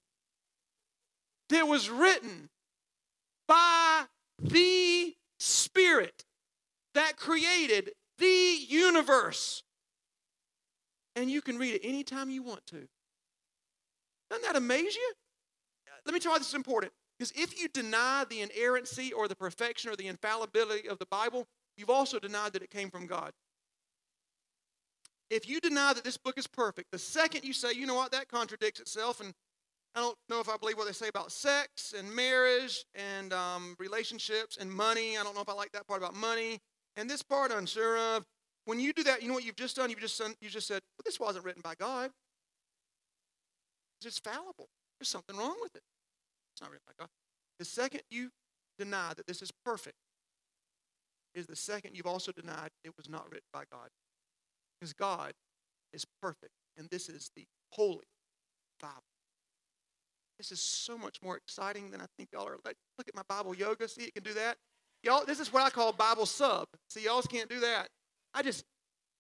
that 1.50 1.68
was 1.68 1.90
written 1.90 2.50
by 3.48 4.04
the 4.40 5.16
Spirit 5.40 6.26
that 6.94 7.18
created 7.18 7.92
the 8.18 8.58
universe. 8.68 9.64
And 11.16 11.30
you 11.30 11.42
can 11.42 11.58
read 11.58 11.76
it 11.76 11.82
anytime 11.84 12.30
you 12.30 12.42
want 12.42 12.66
to. 12.68 12.88
Doesn't 14.30 14.46
that 14.46 14.56
amaze 14.56 14.96
you? 14.96 15.14
Let 16.06 16.14
me 16.14 16.20
tell 16.20 16.32
you 16.32 16.34
why 16.34 16.40
this 16.40 16.50
is 16.50 16.54
important. 16.56 16.92
Because 17.18 17.32
if 17.36 17.60
you 17.60 17.68
deny 17.70 18.26
the 18.30 18.42
inerrancy 18.42 19.14
or 19.14 19.28
the 19.28 19.36
perfection 19.36 19.92
or 19.92 19.96
the 19.96 20.08
infallibility 20.08 20.90
of 20.90 21.00
the 21.00 21.06
Bible, 21.06 21.46
you've 21.78 21.90
also 21.90 22.20
denied 22.20 22.54
that 22.54 22.64
it 22.64 22.70
came 22.70 22.90
from 22.90 23.08
God. 23.08 23.32
If 25.30 25.48
you 25.48 25.60
deny 25.60 25.94
that 25.94 26.04
this 26.04 26.18
book 26.18 26.38
is 26.38 26.48
perfect, 26.48 26.92
the 26.92 27.00
second 27.00 27.44
you 27.44 27.54
say, 27.54 27.74
you 27.74 27.86
know 27.86 27.96
what, 27.96 28.12
that 28.12 28.28
contradicts 28.28 28.80
itself, 28.80 29.20
and 29.20 29.34
I 29.96 30.00
don't 30.00 30.18
know 30.28 30.40
if 30.40 30.50
I 30.50 30.58
believe 30.58 30.78
what 30.78 30.88
they 30.88 30.94
say 30.94 31.08
about 31.08 31.32
sex 31.32 31.94
and 31.98 32.14
marriage 32.14 32.84
and 32.96 33.32
um, 33.32 33.76
relationships 33.80 34.58
and 34.58 34.72
money. 34.72 35.18
I 35.18 35.24
don't 35.24 35.36
know 35.36 35.42
if 35.42 35.50
I 35.50 35.54
like 35.54 35.72
that 35.74 35.88
part 35.88 36.02
about 36.02 36.16
money. 36.16 36.60
And 36.96 37.10
this 37.10 37.22
part, 37.22 37.52
I'm 37.52 37.66
sure 37.66 37.98
of. 37.98 38.26
When 38.66 38.80
you 38.80 38.94
do 38.94 39.04
that, 39.04 39.22
you 39.22 39.28
know 39.28 39.34
what 39.34 39.44
you've 39.44 39.56
just 39.56 39.76
done? 39.76 39.90
You've 39.90 40.00
just, 40.00 40.18
done, 40.18 40.34
you 40.42 40.50
just 40.50 40.68
said, 40.68 40.82
well, 40.98 41.04
this 41.06 41.20
wasn't 41.20 41.46
written 41.46 41.62
by 41.62 41.76
God. 41.76 42.10
It's 44.04 44.20
fallible. 44.20 44.68
There's 45.00 45.10
something 45.10 45.38
wrong 45.38 45.56
with 45.62 45.76
it. 45.76 45.82
Not 46.64 46.72
written 46.72 46.86
by 46.88 46.94
God. 46.98 47.10
The 47.60 47.66
second 47.66 48.02
you 48.10 48.30
deny 48.80 49.12
that 49.18 49.28
this 49.28 49.42
is 49.42 49.52
perfect 49.66 49.98
is 51.36 51.46
the 51.46 51.58
second 51.58 51.96
you've 51.96 52.08
also 52.08 52.32
denied 52.32 52.70
it 52.86 52.94
was 52.96 53.10
not 53.10 53.26
written 53.26 53.48
by 53.52 53.64
God. 53.70 53.90
Because 54.80 54.94
God 54.94 55.34
is 55.92 56.06
perfect, 56.22 56.54
and 56.78 56.90
this 56.90 57.10
is 57.10 57.32
the 57.36 57.46
holy 57.74 58.06
Bible. 58.82 59.04
This 60.38 60.52
is 60.52 60.62
so 60.62 60.98
much 60.98 61.22
more 61.22 61.36
exciting 61.36 61.92
than 61.92 62.00
I 62.00 62.06
think 62.18 62.30
y'all 62.32 62.48
are. 62.48 62.58
Look 62.64 63.08
at 63.08 63.16
my 63.16 63.24
Bible 63.28 63.54
yoga. 63.54 63.88
See, 63.88 64.04
it 64.04 64.14
can 64.14 64.24
do 64.24 64.34
that. 64.34 64.58
Y'all, 65.04 65.26
this 65.26 65.40
is 65.40 65.52
what 65.52 65.64
I 65.64 65.70
call 65.70 65.92
Bible 65.92 66.26
sub. 66.26 66.68
See, 66.90 67.04
y'all 67.04 67.22
can't 67.24 67.50
do 67.50 67.60
that. 67.60 67.90
I 68.34 68.42
just, 68.42 68.64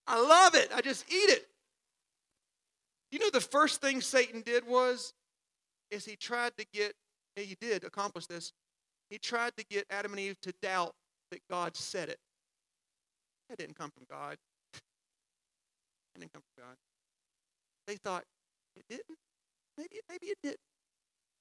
I 0.07 0.19
love 0.19 0.55
it. 0.55 0.69
I 0.73 0.81
just 0.81 1.05
eat 1.11 1.29
it. 1.29 1.45
You 3.11 3.19
know, 3.19 3.29
the 3.29 3.41
first 3.41 3.81
thing 3.81 4.01
Satan 4.01 4.41
did 4.41 4.65
was, 4.65 5.13
is 5.91 6.05
he 6.05 6.15
tried 6.15 6.53
to 6.57 6.65
get, 6.73 6.93
he 7.35 7.55
did 7.59 7.83
accomplish 7.83 8.27
this. 8.27 8.53
He 9.09 9.17
tried 9.17 9.53
to 9.57 9.65
get 9.65 9.85
Adam 9.89 10.11
and 10.11 10.19
Eve 10.19 10.39
to 10.41 10.53
doubt 10.61 10.93
that 11.31 11.41
God 11.49 11.75
said 11.75 12.09
it. 12.09 12.17
That 13.49 13.57
didn't 13.57 13.77
come 13.77 13.91
from 13.91 14.05
God. 14.09 14.37
It 14.73 16.19
didn't 16.19 16.33
come 16.33 16.43
from 16.55 16.65
God. 16.65 16.75
They 17.87 17.95
thought 17.95 18.23
it 18.75 18.83
didn't. 18.89 19.17
Maybe, 19.77 19.99
maybe 20.09 20.27
it 20.27 20.37
did. 20.43 20.55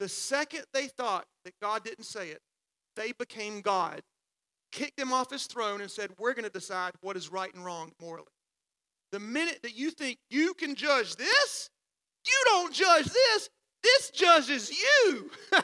The 0.00 0.09
second 0.09 0.64
they 0.72 0.88
thought 0.88 1.26
that 1.44 1.55
God 1.61 1.85
didn't 1.85 2.05
say 2.05 2.31
it, 2.31 2.40
they 2.96 3.12
became 3.12 3.61
God, 3.61 4.00
kicked 4.72 4.98
him 4.98 5.12
off 5.12 5.31
his 5.31 5.46
throne, 5.46 5.81
and 5.81 5.90
said, 5.90 6.11
We're 6.18 6.35
going 6.35 6.44
to 6.44 6.50
decide 6.50 6.92
what 7.00 7.16
is 7.16 7.31
right 7.31 7.52
and 7.55 7.64
wrong 7.64 7.92
morally. 8.00 8.26
The 9.12 9.20
minute 9.20 9.61
that 9.62 9.76
you 9.76 9.90
think 9.90 10.18
you 10.31 10.55
can 10.55 10.74
judge 10.74 11.16
this, 11.16 11.70
you 12.26 12.42
don't 12.46 12.72
judge 12.72 13.07
this. 13.07 13.48
This 13.83 14.11
judges 14.11 14.71
you. 14.71 15.31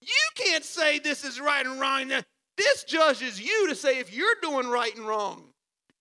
you 0.00 0.28
can't 0.34 0.64
say 0.64 0.98
this 0.98 1.24
is 1.24 1.40
right 1.40 1.64
and 1.64 1.80
wrong. 1.80 2.10
This 2.56 2.84
judges 2.84 3.40
you 3.40 3.68
to 3.68 3.74
say 3.74 3.98
if 3.98 4.14
you're 4.14 4.36
doing 4.42 4.68
right 4.68 4.94
and 4.96 5.06
wrong. 5.06 5.44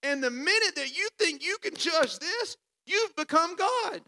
And 0.03 0.23
the 0.23 0.29
minute 0.29 0.75
that 0.75 0.97
you 0.97 1.09
think 1.17 1.43
you 1.43 1.57
can 1.61 1.75
judge 1.75 2.19
this, 2.19 2.57
you've 2.85 3.15
become 3.15 3.55
God. 3.55 4.01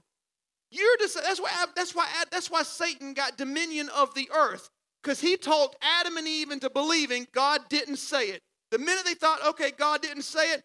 You're 0.71 0.97
just, 0.99 1.21
that's 1.21 1.41
why 1.41 1.51
that's 1.75 1.93
why 1.93 2.07
that's 2.31 2.49
why 2.49 2.63
Satan 2.63 3.13
got 3.13 3.37
dominion 3.37 3.89
of 3.89 4.13
the 4.13 4.29
earth 4.33 4.69
because 5.03 5.19
he 5.19 5.35
talked 5.35 5.75
Adam 5.81 6.17
and 6.17 6.27
Eve 6.27 6.51
into 6.51 6.69
believing 6.69 7.27
God 7.33 7.61
didn't 7.69 7.97
say 7.97 8.27
it. 8.27 8.41
The 8.69 8.79
minute 8.79 9.03
they 9.05 9.15
thought, 9.15 9.45
okay, 9.49 9.71
God 9.77 10.01
didn't 10.01 10.23
say 10.23 10.53
it, 10.53 10.63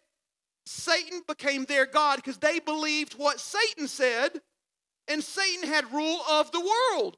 Satan 0.65 1.21
became 1.27 1.65
their 1.65 1.85
God 1.85 2.17
because 2.17 2.37
they 2.37 2.59
believed 2.59 3.13
what 3.13 3.39
Satan 3.39 3.87
said, 3.87 4.41
and 5.07 5.23
Satan 5.23 5.67
had 5.67 5.91
rule 5.93 6.21
of 6.29 6.51
the 6.51 6.59
world. 6.59 7.17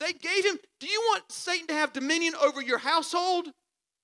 They 0.00 0.12
gave 0.12 0.44
him, 0.44 0.58
do 0.78 0.86
you 0.86 1.00
want 1.10 1.24
Satan 1.30 1.66
to 1.68 1.74
have 1.74 1.92
dominion 1.92 2.34
over 2.42 2.60
your 2.60 2.78
household? 2.78 3.48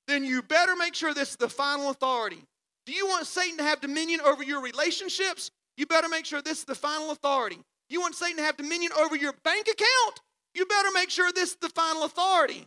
Then 0.09 0.25
you 0.25 0.43
better 0.43 0.75
make 0.75 0.95
sure 0.95 1.15
this 1.15 1.31
is 1.31 1.37
the 1.37 1.49
final 1.49 1.91
authority. 1.91 2.43
Do 2.87 2.93
you 2.93 3.07
want 3.07 3.27
Satan 3.27 3.59
to 3.59 3.65
have 3.65 3.81
dominion 3.81 4.21
over 4.21 4.43
your 4.43 4.61
relationships? 4.61 5.51
You 5.77 5.87
better 5.87 6.09
make 6.09 6.27
sure 6.27 6.43
this 6.43 6.59
is 6.59 6.65
the 6.65 6.75
final 6.75 7.11
authority. 7.11 7.59
You 7.89 8.01
want 8.01 8.15
Satan 8.15 8.39
to 8.39 8.43
have 8.43 8.57
dominion 8.57 8.93
over 8.99 9.17
your 9.17 9.35
bank 9.45 9.69
account? 9.69 10.21
You 10.55 10.67
better 10.67 10.89
make 10.93 11.11
sure 11.11 11.31
this 11.33 11.51
is 11.51 11.57
the 11.61 11.69
final 11.69 12.05
authority. 12.05 12.67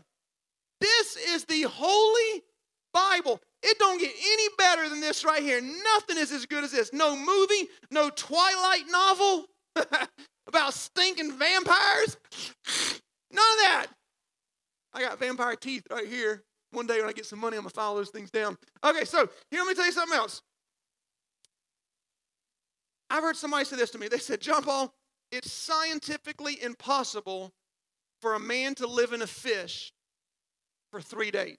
This 0.79 1.17
is 1.17 1.45
the 1.45 1.63
holy 1.63 2.43
Bible. 2.93 3.41
It 3.63 3.77
don't 3.79 3.99
get 3.99 4.11
any 4.11 4.47
better 4.57 4.87
than 4.87 5.01
this 5.01 5.25
right 5.25 5.41
here. 5.41 5.61
Nothing 5.61 6.17
is 6.17 6.31
as 6.31 6.45
good 6.45 6.63
as 6.63 6.71
this. 6.71 6.93
No 6.93 7.15
movie, 7.15 7.69
no 7.91 8.09
Twilight 8.09 8.83
novel 8.89 9.45
about 10.47 10.73
stinking 10.73 11.37
vampires. 11.37 12.17
None 13.31 13.51
of 13.51 13.59
that. 13.59 13.87
I 14.93 15.01
got 15.01 15.19
vampire 15.19 15.55
teeth 15.55 15.83
right 15.91 16.07
here. 16.07 16.43
One 16.71 16.87
day 16.87 16.99
when 16.99 17.09
I 17.09 17.13
get 17.13 17.25
some 17.25 17.39
money, 17.39 17.57
I'm 17.57 17.63
going 17.63 17.69
to 17.69 17.75
file 17.75 17.95
those 17.95 18.09
things 18.09 18.31
down. 18.31 18.57
Okay, 18.83 19.05
so 19.05 19.29
here, 19.49 19.61
let 19.61 19.67
me 19.67 19.73
tell 19.73 19.85
you 19.85 19.91
something 19.91 20.17
else. 20.17 20.41
I've 23.09 23.23
heard 23.23 23.37
somebody 23.37 23.65
say 23.65 23.75
this 23.75 23.91
to 23.91 23.97
me. 23.97 24.07
They 24.07 24.17
said, 24.17 24.41
John 24.41 24.63
Paul, 24.63 24.93
it's 25.31 25.51
scientifically 25.51 26.61
impossible 26.61 27.51
for 28.21 28.33
a 28.33 28.39
man 28.39 28.75
to 28.75 28.87
live 28.87 29.13
in 29.13 29.21
a 29.21 29.27
fish 29.27 29.93
for 30.91 31.01
three 31.01 31.31
days. 31.31 31.57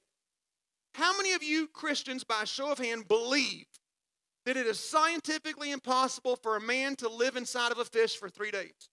How 0.94 1.16
many 1.16 1.33
of 1.35 1.42
you 1.42 1.68
Christians, 1.68 2.24
by 2.24 2.44
show 2.44 2.72
of 2.72 2.79
hand, 2.79 3.07
believe 3.07 3.66
that 4.46 4.56
it 4.56 4.66
is 4.66 4.80
scientifically 4.80 5.72
impossible 5.72 6.37
for 6.37 6.56
a 6.56 6.61
man 6.61 6.96
to 6.96 7.09
live 7.09 7.37
inside 7.37 7.72
of 7.72 7.78
a 7.78 7.85
fish 7.85 8.16
for 8.16 8.30
three 8.30 8.50
days? 8.50 8.88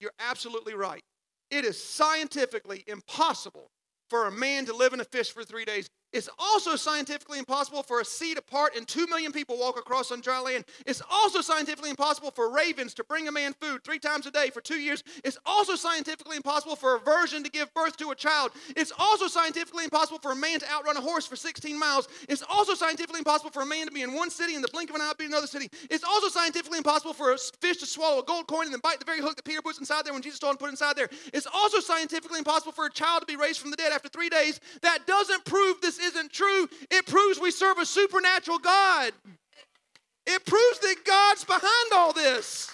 You're 0.00 0.10
absolutely 0.18 0.74
right. 0.74 1.02
It 1.50 1.64
is 1.64 1.82
scientifically 1.82 2.82
impossible 2.86 3.70
for 4.10 4.26
a 4.26 4.32
man 4.32 4.64
to 4.66 4.74
live 4.74 4.92
in 4.92 5.00
a 5.00 5.04
fish 5.04 5.30
for 5.30 5.44
three 5.44 5.64
days. 5.64 5.86
It's 6.12 6.28
also 6.38 6.74
scientifically 6.76 7.38
impossible 7.38 7.82
for 7.82 8.00
a 8.00 8.04
sea 8.04 8.34
to 8.34 8.40
part 8.40 8.74
and 8.74 8.88
two 8.88 9.06
million 9.06 9.30
people 9.30 9.58
walk 9.58 9.78
across 9.78 10.10
on 10.10 10.20
dry 10.20 10.40
land. 10.40 10.64
It's 10.86 11.02
also 11.10 11.42
scientifically 11.42 11.90
impossible 11.90 12.30
for 12.30 12.50
ravens 12.50 12.94
to 12.94 13.04
bring 13.04 13.28
a 13.28 13.32
man 13.32 13.52
food 13.60 13.84
three 13.84 13.98
times 13.98 14.26
a 14.26 14.30
day 14.30 14.48
for 14.48 14.62
two 14.62 14.78
years. 14.80 15.04
It's 15.22 15.36
also 15.44 15.74
scientifically 15.74 16.36
impossible 16.36 16.76
for 16.76 16.96
a 16.96 16.98
virgin 16.98 17.44
to 17.44 17.50
give 17.50 17.72
birth 17.74 17.98
to 17.98 18.10
a 18.10 18.14
child. 18.14 18.52
It's 18.74 18.92
also 18.98 19.26
scientifically 19.26 19.84
impossible 19.84 20.18
for 20.18 20.32
a 20.32 20.36
man 20.36 20.60
to 20.60 20.70
outrun 20.70 20.96
a 20.96 21.00
horse 21.00 21.26
for 21.26 21.36
16 21.36 21.78
miles. 21.78 22.08
It's 22.28 22.42
also 22.48 22.74
scientifically 22.74 23.18
impossible 23.18 23.50
for 23.50 23.62
a 23.62 23.66
man 23.66 23.86
to 23.86 23.92
be 23.92 24.02
in 24.02 24.14
one 24.14 24.30
city 24.30 24.54
in 24.54 24.62
the 24.62 24.68
blink 24.68 24.88
of 24.88 24.96
an 24.96 25.02
eye 25.02 25.12
be 25.18 25.26
in 25.26 25.32
another 25.32 25.46
city. 25.46 25.68
It's 25.90 26.04
also 26.04 26.28
scientifically 26.28 26.78
impossible 26.78 27.12
for 27.12 27.32
a 27.32 27.38
fish 27.60 27.78
to 27.78 27.86
swallow 27.86 28.20
a 28.20 28.24
gold 28.24 28.46
coin 28.46 28.64
and 28.64 28.72
then 28.72 28.80
bite 28.82 28.98
the 28.98 29.04
very 29.04 29.20
hook 29.20 29.36
that 29.36 29.44
Peter 29.44 29.60
puts 29.60 29.78
inside 29.78 30.06
there 30.06 30.14
when 30.14 30.22
Jesus 30.22 30.38
told 30.38 30.52
him 30.52 30.56
to 30.56 30.64
put 30.64 30.70
inside 30.70 30.96
there. 30.96 31.10
It's 31.34 31.46
also 31.52 31.80
scientifically 31.80 32.38
impossible 32.38 32.72
for 32.72 32.86
a 32.86 32.90
child 32.90 33.20
to 33.20 33.26
be 33.26 33.36
raised 33.36 33.60
from 33.60 33.70
the 33.70 33.76
dead 33.76 33.92
after 33.92 34.08
three 34.08 34.30
days. 34.30 34.60
That 34.80 35.06
doesn't 35.06 35.44
prove 35.44 35.80
this 35.82 35.97
isn't 36.00 36.32
true. 36.32 36.68
It 36.90 37.06
proves 37.06 37.40
we 37.40 37.50
serve 37.50 37.78
a 37.78 37.86
supernatural 37.86 38.58
God. 38.58 39.12
It 40.26 40.44
proves 40.44 40.78
that 40.80 40.96
God's 41.04 41.44
behind 41.44 41.92
all 41.94 42.12
this. 42.12 42.70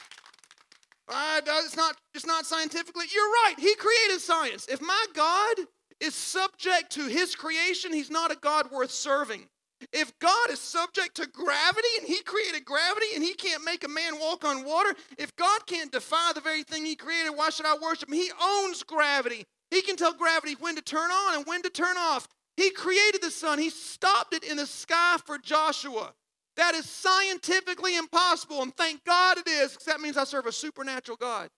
Uh, 1.09 1.41
it's 1.45 1.77
not 1.77 1.97
it's 2.15 2.27
not 2.27 2.47
scientifically. 2.47 3.07
You're 3.15 3.23
right. 3.23 3.55
He 3.59 3.75
created 3.75 4.21
science. 4.21 4.67
If 4.69 4.81
my 4.81 5.07
God 5.15 5.67
is 6.01 6.15
subject 6.15 6.91
to 6.93 7.07
his 7.07 7.35
creation, 7.35 7.93
he's 7.93 8.11
not 8.11 8.33
a 8.33 8.37
God 8.37 8.71
worth 8.71 8.91
serving. 8.91 9.49
If 9.93 10.19
God 10.19 10.51
is 10.51 10.61
subject 10.61 11.17
to 11.17 11.27
gravity 11.27 11.89
and 11.99 12.09
he 12.09 12.23
created 12.23 12.65
gravity 12.65 13.07
and 13.15 13.23
he 13.23 13.35
can't 13.35 13.65
make 13.65 13.85
a 13.85 13.89
man 13.89 14.19
walk 14.19 14.45
on 14.45 14.65
water, 14.65 14.95
if 15.19 15.35
God 15.37 15.67
can't 15.67 15.93
defy 15.93 16.33
the 16.35 16.41
very 16.41 16.63
thing 16.63 16.85
he 16.87 16.97
created, 16.97 17.31
why 17.31 17.51
should 17.51 17.67
I 17.67 17.77
worship 17.77 18.09
him? 18.09 18.15
He 18.15 18.31
owns 18.43 18.83
gravity. 18.83 19.45
He 19.71 19.83
can 19.83 19.97
tell 19.97 20.15
gravity 20.15 20.57
when 20.59 20.77
to 20.77 20.83
turn 20.83 21.11
on 21.11 21.37
and 21.37 21.47
when 21.47 21.63
to 21.63 21.71
turn 21.71 21.97
off. 21.99 22.29
He 22.57 22.71
created 22.71 23.23
the 23.23 23.31
sun, 23.31 23.59
He 23.59 23.71
stopped 23.71 24.35
it 24.35 24.45
in 24.45 24.57
the 24.57 24.67
sky 24.67 25.17
for 25.25 25.39
Joshua. 25.39 26.13
That 26.57 26.75
is 26.75 26.89
scientifically 26.89 27.97
impossible, 27.97 28.63
and 28.63 28.75
thank 28.77 29.05
God 29.05 29.39
it 29.39 29.49
is, 29.49 29.73
because 29.73 29.87
that 29.87 30.01
means 30.01 30.17
I 30.17 30.25
serve 30.25 30.47
a 30.47 30.53
supernatural 30.53 31.17
God. 31.21 31.49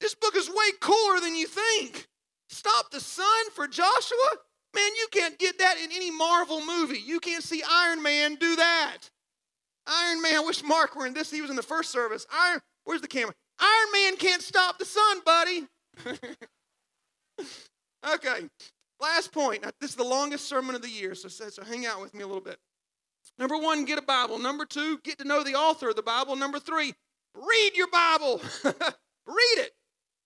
This 0.00 0.14
book 0.14 0.36
is 0.36 0.50
way 0.50 0.72
cooler 0.80 1.20
than 1.20 1.34
you 1.34 1.46
think. 1.46 2.08
Stop 2.50 2.90
the 2.90 3.00
sun 3.00 3.50
for 3.54 3.66
Joshua? 3.66 4.28
Man, 4.74 4.90
you 4.98 5.06
can't 5.10 5.38
get 5.38 5.58
that 5.58 5.76
in 5.82 5.90
any 5.92 6.10
Marvel 6.10 6.64
movie. 6.64 6.98
You 6.98 7.20
can't 7.20 7.42
see 7.42 7.62
Iron 7.68 8.02
Man 8.02 8.34
do 8.34 8.56
that. 8.56 8.98
Iron 9.86 10.20
Man, 10.20 10.36
I 10.36 10.40
wish 10.40 10.62
Mark 10.62 10.94
were 10.96 11.06
in 11.06 11.14
this. 11.14 11.30
He 11.30 11.40
was 11.40 11.50
in 11.50 11.56
the 11.56 11.62
first 11.62 11.90
service. 11.90 12.26
Iron, 12.32 12.60
where's 12.84 13.00
the 13.00 13.08
camera? 13.08 13.34
Iron 13.58 13.92
Man 13.92 14.16
can't 14.16 14.42
stop 14.42 14.78
the 14.78 14.84
sun, 14.84 15.20
buddy. 15.24 15.66
okay, 18.14 18.48
Last 19.02 19.32
point. 19.32 19.64
This 19.80 19.90
is 19.90 19.96
the 19.96 20.04
longest 20.04 20.48
sermon 20.48 20.76
of 20.76 20.82
the 20.82 20.88
year, 20.88 21.16
so, 21.16 21.28
so 21.28 21.64
hang 21.64 21.86
out 21.86 22.00
with 22.00 22.14
me 22.14 22.22
a 22.22 22.26
little 22.26 22.40
bit. 22.40 22.58
Number 23.36 23.58
one, 23.58 23.84
get 23.84 23.98
a 23.98 24.02
Bible. 24.02 24.38
Number 24.38 24.64
two, 24.64 24.98
get 25.02 25.18
to 25.18 25.24
know 25.24 25.42
the 25.42 25.56
author 25.56 25.88
of 25.88 25.96
the 25.96 26.02
Bible. 26.02 26.36
Number 26.36 26.60
three, 26.60 26.94
read 27.34 27.72
your 27.74 27.88
Bible. 27.88 28.40
read 28.64 29.58
it. 29.58 29.72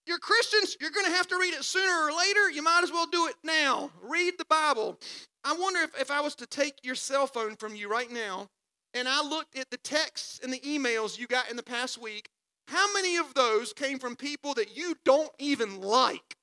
You're 0.06 0.18
Christians, 0.18 0.76
you're 0.78 0.90
going 0.90 1.06
to 1.06 1.12
have 1.12 1.26
to 1.28 1.36
read 1.36 1.54
it 1.54 1.64
sooner 1.64 1.90
or 1.90 2.12
later. 2.16 2.50
You 2.50 2.62
might 2.62 2.82
as 2.84 2.92
well 2.92 3.06
do 3.06 3.26
it 3.28 3.34
now. 3.42 3.90
Read 4.02 4.34
the 4.38 4.44
Bible. 4.44 5.00
I 5.42 5.56
wonder 5.58 5.80
if, 5.80 5.98
if 5.98 6.10
I 6.10 6.20
was 6.20 6.34
to 6.36 6.46
take 6.46 6.74
your 6.84 6.94
cell 6.94 7.26
phone 7.26 7.56
from 7.56 7.74
you 7.74 7.88
right 7.88 8.10
now 8.10 8.48
and 8.92 9.08
I 9.08 9.22
looked 9.22 9.56
at 9.58 9.70
the 9.70 9.78
texts 9.78 10.38
and 10.44 10.52
the 10.52 10.60
emails 10.60 11.18
you 11.18 11.26
got 11.26 11.50
in 11.50 11.56
the 11.56 11.62
past 11.62 12.00
week, 12.00 12.28
how 12.68 12.92
many 12.92 13.16
of 13.16 13.32
those 13.32 13.72
came 13.72 13.98
from 13.98 14.16
people 14.16 14.52
that 14.54 14.76
you 14.76 14.96
don't 15.04 15.32
even 15.38 15.80
like? 15.80 16.36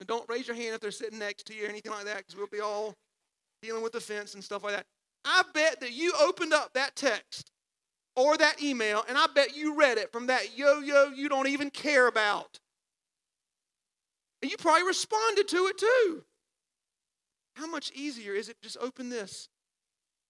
And 0.00 0.08
don't 0.08 0.28
raise 0.28 0.46
your 0.48 0.56
hand 0.56 0.74
if 0.74 0.80
they're 0.80 0.90
sitting 0.90 1.18
next 1.18 1.46
to 1.46 1.54
you 1.54 1.66
or 1.66 1.68
anything 1.68 1.92
like 1.92 2.04
that, 2.04 2.18
because 2.18 2.36
we'll 2.36 2.46
be 2.46 2.60
all 2.60 2.94
dealing 3.62 3.82
with 3.82 3.94
offense 3.94 4.34
and 4.34 4.42
stuff 4.42 4.64
like 4.64 4.74
that. 4.74 4.86
I 5.24 5.42
bet 5.54 5.80
that 5.80 5.92
you 5.92 6.12
opened 6.20 6.52
up 6.52 6.74
that 6.74 6.96
text 6.96 7.50
or 8.16 8.36
that 8.36 8.62
email, 8.62 9.04
and 9.08 9.16
I 9.16 9.26
bet 9.34 9.56
you 9.56 9.74
read 9.74 9.98
it 9.98 10.12
from 10.12 10.26
that 10.26 10.56
yo 10.56 10.80
yo 10.80 11.10
you 11.14 11.28
don't 11.28 11.48
even 11.48 11.70
care 11.70 12.06
about. 12.06 12.58
And 14.42 14.50
you 14.50 14.56
probably 14.58 14.86
responded 14.86 15.48
to 15.48 15.66
it 15.66 15.78
too. 15.78 16.24
How 17.56 17.66
much 17.66 17.90
easier 17.94 18.34
is 18.34 18.48
it 18.48 18.56
just 18.62 18.76
open 18.80 19.08
this? 19.08 19.48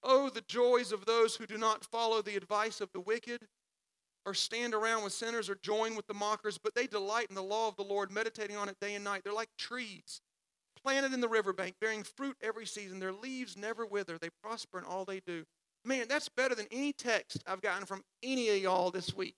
Oh, 0.03 0.29
the 0.29 0.43
joys 0.43 0.93
of 0.93 1.07
those 1.07 1.35
who 1.35 1.47
do 1.47 1.59
not 1.59 1.85
follow 1.85 2.23
the 2.23 2.37
advice 2.37 2.81
of 2.81 2.93
the 2.93 3.01
wicked, 3.01 3.41
or 4.27 4.35
stand 4.35 4.75
around 4.75 5.05
with 5.05 5.13
sinners 5.13 5.51
or 5.51 5.57
join 5.57 5.97
with 5.97 6.07
the 6.07 6.15
mockers, 6.15 6.59
but 6.59 6.75
they 6.75 6.87
delight 6.87 7.27
in 7.29 7.35
the 7.35 7.43
law 7.43 7.69
of 7.69 7.77
the 7.77 7.83
Lord, 7.83 8.11
meditating 8.11 8.57
on 8.57 8.69
it 8.69 8.77
day 8.81 8.95
and 8.95 9.05
night. 9.05 9.23
They're 9.25 9.33
like 9.33 9.51
trees 9.59 10.21
planted 10.85 11.13
in 11.13 11.21
the 11.21 11.29
riverbank, 11.29 11.75
bearing 11.81 12.03
fruit 12.03 12.37
every 12.43 12.67
season. 12.67 13.01
Their 13.01 13.13
leaves 13.13 13.57
never 13.57 13.87
wither. 13.87 14.19
They 14.19 14.29
prosper 14.43 14.79
in 14.79 14.85
all 14.85 15.05
they 15.05 15.21
do. 15.27 15.45
Man, 15.85 16.07
that's 16.09 16.29
better 16.29 16.55
than 16.55 16.67
any 16.71 16.93
text 16.93 17.43
I've 17.47 17.63
gotten 17.63 17.87
from 17.87 18.03
any 18.23 18.51
of 18.51 18.59
y'all 18.59 18.91
this 18.91 19.15
week. 19.17 19.35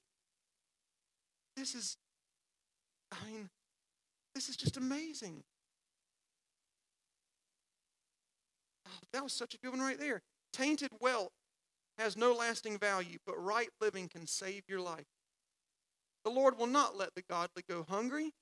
This 1.57 1.75
is, 1.75 1.97
I 3.13 3.17
mean, 3.31 3.49
this 4.35 4.49
is 4.49 4.57
just 4.57 4.77
amazing. 4.77 5.43
Oh, 8.87 8.99
that 9.13 9.23
was 9.23 9.33
such 9.33 9.55
a 9.55 9.59
good 9.59 9.71
one 9.71 9.81
right 9.81 9.99
there. 9.99 10.23
Tainted 10.53 10.91
wealth 11.01 11.33
has 11.99 12.17
no 12.17 12.33
lasting 12.33 12.79
value, 12.79 13.19
but 13.27 13.43
right 13.43 13.69
living 13.81 14.09
can 14.09 14.27
save 14.27 14.63
your 14.69 14.81
life. 14.81 15.07
The 16.25 16.31
Lord 16.31 16.59
will 16.59 16.67
not 16.67 16.97
let 16.97 17.15
the 17.15 17.23
godly 17.23 17.63
go 17.69 17.87
hungry. 17.89 18.33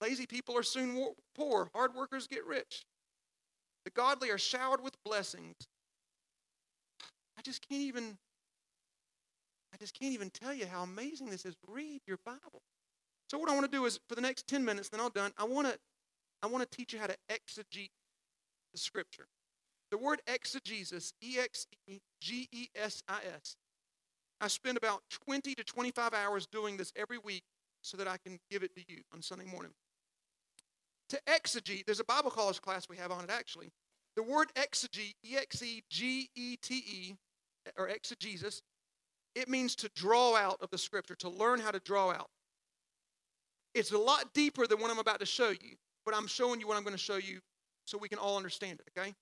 Lazy 0.00 0.26
people 0.26 0.56
are 0.56 0.62
soon 0.62 1.12
poor. 1.34 1.70
Hard 1.74 1.94
workers 1.94 2.26
get 2.26 2.44
rich. 2.46 2.84
The 3.84 3.90
godly 3.90 4.30
are 4.30 4.38
showered 4.38 4.82
with 4.82 4.94
blessings. 5.04 5.54
I 7.38 7.42
just 7.42 7.66
can't 7.68 7.82
even 7.82 8.16
I 9.72 9.76
just 9.76 9.98
can't 9.98 10.14
even 10.14 10.30
tell 10.30 10.54
you 10.54 10.66
how 10.66 10.82
amazing 10.82 11.30
this 11.30 11.44
is. 11.44 11.56
Read 11.66 12.00
your 12.06 12.18
Bible. 12.24 12.62
So 13.28 13.38
what 13.38 13.50
I 13.50 13.54
want 13.54 13.70
to 13.70 13.76
do 13.76 13.84
is 13.86 13.98
for 14.08 14.14
the 14.14 14.20
next 14.20 14.46
10 14.46 14.64
minutes, 14.64 14.88
then 14.88 15.00
I'll 15.00 15.10
done, 15.10 15.32
I 15.36 15.44
want 15.44 15.66
to 15.66 15.78
I 16.42 16.46
want 16.46 16.70
to 16.70 16.76
teach 16.76 16.92
you 16.92 16.98
how 16.98 17.06
to 17.06 17.16
exegete 17.30 17.90
the 18.72 18.78
scripture. 18.78 19.26
The 19.94 19.98
word 19.98 20.22
exegesis, 20.26 21.12
E 21.22 21.38
X 21.38 21.68
E 21.86 22.00
G 22.20 22.48
E 22.50 22.66
S 22.74 23.00
I 23.06 23.20
S, 23.32 23.54
I 24.40 24.48
spend 24.48 24.76
about 24.76 25.04
20 25.24 25.54
to 25.54 25.62
25 25.62 26.12
hours 26.12 26.48
doing 26.48 26.76
this 26.76 26.92
every 26.96 27.18
week 27.18 27.44
so 27.80 27.96
that 27.98 28.08
I 28.08 28.16
can 28.16 28.40
give 28.50 28.64
it 28.64 28.74
to 28.74 28.82
you 28.88 29.02
on 29.12 29.22
Sunday 29.22 29.44
morning. 29.44 29.70
To 31.10 31.20
exegete, 31.28 31.86
there's 31.86 32.00
a 32.00 32.04
Bible 32.04 32.32
college 32.32 32.60
class 32.60 32.88
we 32.88 32.96
have 32.96 33.12
on 33.12 33.22
it 33.22 33.30
actually. 33.30 33.70
The 34.16 34.24
word 34.24 34.48
exegete, 34.56 35.14
E 35.24 35.36
X 35.36 35.62
E 35.62 35.84
G 35.90 36.28
E 36.34 36.56
T 36.56 36.74
E, 36.74 37.14
or 37.78 37.86
exegesis, 37.86 38.62
it 39.36 39.48
means 39.48 39.76
to 39.76 39.88
draw 39.94 40.34
out 40.34 40.58
of 40.60 40.70
the 40.70 40.78
scripture, 40.78 41.14
to 41.20 41.28
learn 41.28 41.60
how 41.60 41.70
to 41.70 41.78
draw 41.78 42.10
out. 42.10 42.30
It's 43.76 43.92
a 43.92 43.98
lot 43.98 44.34
deeper 44.34 44.66
than 44.66 44.80
what 44.80 44.90
I'm 44.90 44.98
about 44.98 45.20
to 45.20 45.26
show 45.26 45.50
you, 45.50 45.76
but 46.04 46.16
I'm 46.16 46.26
showing 46.26 46.58
you 46.58 46.66
what 46.66 46.76
I'm 46.76 46.82
going 46.82 46.96
to 46.96 46.98
show 46.98 47.18
you 47.18 47.38
so 47.84 47.96
we 47.96 48.08
can 48.08 48.18
all 48.18 48.36
understand 48.36 48.80
it, 48.80 48.90
okay? 48.98 49.14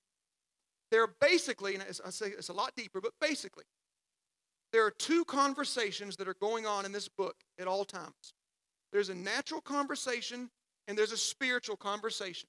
There 0.93 1.03
are 1.03 1.15
basically, 1.23 1.75
and 1.75 1.83
I 1.83 2.11
say 2.11 2.27
it's 2.27 2.51
a 2.51 2.53
lot 2.53 2.77
deeper, 2.77 3.01
but 3.01 3.15
basically, 3.19 3.65
there 4.73 4.85
are 4.85 4.91
two 4.91 5.25
conversations 5.25 6.17
that 6.17 6.29
are 6.29 6.37
going 6.39 6.67
on 6.67 6.85
in 6.85 6.93
this 6.93 7.09
book 7.09 7.35
at 7.59 7.67
all 7.67 7.87
times. 7.87 8.35
There's 8.93 9.09
a 9.09 9.15
natural 9.15 9.63
conversation 9.63 10.51
and 10.87 10.97
there's 10.97 11.13
a 11.13 11.17
spiritual 11.17 11.77
conversation. 11.77 12.47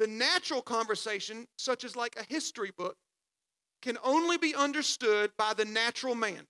The 0.00 0.08
natural 0.08 0.60
conversation, 0.60 1.46
such 1.56 1.84
as 1.84 1.94
like 1.94 2.16
a 2.16 2.24
history 2.24 2.72
book, 2.76 2.96
can 3.80 3.96
only 4.02 4.36
be 4.36 4.54
understood 4.56 5.30
by 5.38 5.54
the 5.54 5.64
natural 5.64 6.16
man. 6.16 6.48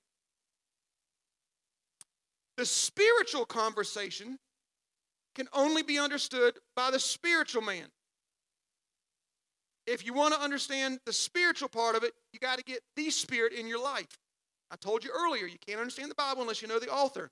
The 2.56 2.64
spiritual 2.64 3.44
conversation 3.44 4.38
can 5.34 5.46
only 5.52 5.82
be 5.82 5.98
understood 5.98 6.58
by 6.74 6.90
the 6.90 6.98
spiritual 6.98 7.62
man 7.62 7.88
if 9.86 10.04
you 10.04 10.12
want 10.12 10.34
to 10.34 10.40
understand 10.40 11.00
the 11.06 11.12
spiritual 11.12 11.68
part 11.68 11.96
of 11.96 12.04
it, 12.04 12.12
you 12.32 12.38
got 12.38 12.58
to 12.58 12.64
get 12.64 12.80
the 12.96 13.10
Spirit 13.10 13.52
in 13.52 13.66
your 13.66 13.82
life. 13.82 14.18
I 14.70 14.76
told 14.76 15.04
you 15.04 15.10
earlier, 15.14 15.46
you 15.46 15.58
can't 15.66 15.80
understand 15.80 16.10
the 16.10 16.14
Bible 16.14 16.42
unless 16.42 16.62
you 16.62 16.68
know 16.68 16.78
the 16.78 16.92
author. 16.92 17.30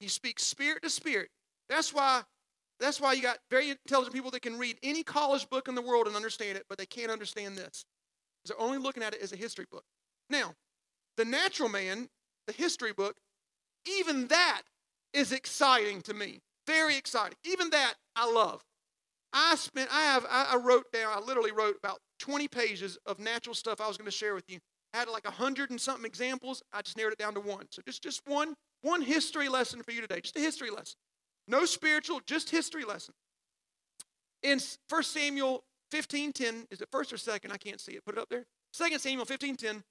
He 0.00 0.08
speaks 0.08 0.42
spirit 0.42 0.82
to 0.82 0.90
spirit. 0.90 1.28
That's 1.68 1.94
why, 1.94 2.22
that's 2.80 3.00
why 3.00 3.12
you 3.12 3.22
got 3.22 3.38
very 3.50 3.70
intelligent 3.70 4.12
people 4.12 4.32
that 4.32 4.42
can 4.42 4.58
read 4.58 4.78
any 4.82 5.04
college 5.04 5.48
book 5.48 5.68
in 5.68 5.76
the 5.76 5.82
world 5.82 6.08
and 6.08 6.16
understand 6.16 6.58
it, 6.58 6.64
but 6.68 6.76
they 6.76 6.86
can't 6.86 7.10
understand 7.10 7.56
this. 7.56 7.84
Because 8.42 8.56
they're 8.56 8.66
only 8.66 8.78
looking 8.78 9.04
at 9.04 9.14
it 9.14 9.22
as 9.22 9.32
a 9.32 9.36
history 9.36 9.66
book. 9.70 9.84
Now, 10.28 10.54
the 11.16 11.24
natural 11.24 11.68
man, 11.68 12.08
the 12.48 12.52
history 12.52 12.92
book, 12.92 13.16
even 13.86 14.26
that 14.26 14.62
is 15.12 15.30
exciting 15.30 16.02
to 16.02 16.14
me. 16.14 16.40
Very 16.66 16.96
exciting. 16.96 17.36
Even 17.44 17.70
that 17.70 17.94
I 18.16 18.30
love. 18.30 18.62
I 19.32 19.54
spent, 19.56 19.88
I 19.92 20.02
have, 20.02 20.26
I 20.28 20.56
wrote 20.56 20.92
down, 20.92 21.12
I 21.16 21.20
literally 21.20 21.52
wrote 21.52 21.76
about 21.78 21.98
20 22.18 22.48
pages 22.48 22.98
of 23.06 23.18
natural 23.18 23.54
stuff 23.54 23.80
I 23.80 23.88
was 23.88 23.96
going 23.96 24.10
to 24.10 24.16
share 24.16 24.34
with 24.34 24.44
you. 24.48 24.58
I 24.94 24.98
had 24.98 25.08
like 25.08 25.26
a 25.26 25.30
hundred 25.30 25.70
and 25.70 25.80
something 25.80 26.04
examples. 26.04 26.62
I 26.72 26.82
just 26.82 26.98
narrowed 26.98 27.14
it 27.14 27.18
down 27.18 27.34
to 27.34 27.40
one. 27.40 27.66
So 27.70 27.80
just, 27.86 28.02
just 28.02 28.20
one, 28.26 28.54
one 28.82 29.00
history 29.00 29.48
lesson 29.48 29.82
for 29.82 29.92
you 29.92 30.02
today. 30.02 30.20
Just 30.20 30.36
a 30.36 30.40
history 30.40 30.70
lesson. 30.70 30.96
No 31.48 31.64
spiritual, 31.64 32.20
just 32.26 32.50
history 32.50 32.84
lesson. 32.84 33.14
In 34.42 34.60
1 34.88 35.02
Samuel 35.02 35.64
15:10, 35.92 36.66
is 36.70 36.80
it 36.80 36.88
first 36.90 37.12
or 37.12 37.16
second? 37.16 37.52
I 37.52 37.56
can't 37.56 37.80
see 37.80 37.92
it. 37.92 38.04
Put 38.04 38.16
it 38.16 38.20
up 38.20 38.28
there. 38.28 38.44
2 38.72 38.98
Samuel 38.98 39.26
15:10, 39.26 39.82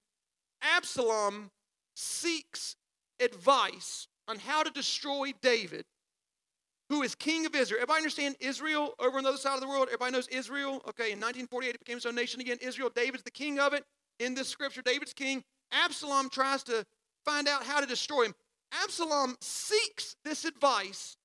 Absalom 0.61 1.51
seeks 1.95 2.75
advice 3.19 4.07
on 4.27 4.39
how 4.39 4.63
to 4.63 4.69
destroy 4.71 5.33
David, 5.41 5.85
who 6.91 7.03
is 7.03 7.15
king 7.15 7.45
of 7.45 7.55
Israel. 7.55 7.77
Everybody 7.77 7.99
understand 7.99 8.35
Israel 8.41 8.93
over 8.99 9.17
on 9.17 9.23
the 9.23 9.29
other 9.29 9.37
side 9.37 9.55
of 9.55 9.61
the 9.61 9.67
world? 9.67 9.87
Everybody 9.87 10.11
knows 10.11 10.27
Israel? 10.27 10.81
Okay, 10.89 11.13
in 11.13 11.21
1948 11.21 11.75
it 11.75 11.79
became 11.79 11.95
its 11.95 12.05
own 12.05 12.15
nation 12.15 12.41
again. 12.41 12.57
Israel, 12.61 12.91
David's 12.93 13.23
the 13.23 13.31
king 13.31 13.59
of 13.59 13.71
it. 13.73 13.85
In 14.19 14.35
this 14.35 14.49
scripture, 14.49 14.81
David's 14.81 15.13
king. 15.13 15.41
Absalom 15.71 16.29
tries 16.29 16.63
to 16.63 16.85
find 17.23 17.47
out 17.47 17.63
how 17.63 17.79
to 17.79 17.87
destroy 17.87 18.25
him. 18.25 18.35
Absalom 18.83 19.37
seeks 19.39 20.17
this 20.25 20.43
advice 20.43 21.15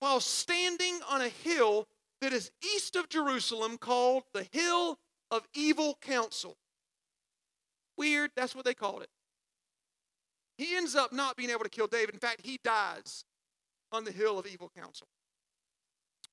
while 0.00 0.18
standing 0.18 0.98
on 1.08 1.20
a 1.20 1.28
hill 1.28 1.86
that 2.20 2.32
is 2.32 2.50
east 2.74 2.96
of 2.96 3.08
Jerusalem 3.08 3.78
called 3.78 4.24
the 4.34 4.48
Hill 4.50 4.98
of 5.30 5.46
Evil 5.54 5.96
Counsel. 6.00 6.56
Weird, 7.96 8.32
that's 8.34 8.56
what 8.56 8.64
they 8.64 8.74
called 8.74 9.02
it. 9.02 9.10
He 10.56 10.74
ends 10.76 10.96
up 10.96 11.12
not 11.12 11.36
being 11.36 11.50
able 11.50 11.62
to 11.62 11.70
kill 11.70 11.86
David. 11.86 12.14
In 12.14 12.20
fact, 12.20 12.40
he 12.42 12.58
dies 12.64 13.24
on 13.92 14.04
the 14.04 14.12
Hill 14.12 14.38
of 14.38 14.46
Evil 14.46 14.70
Counsel. 14.76 15.06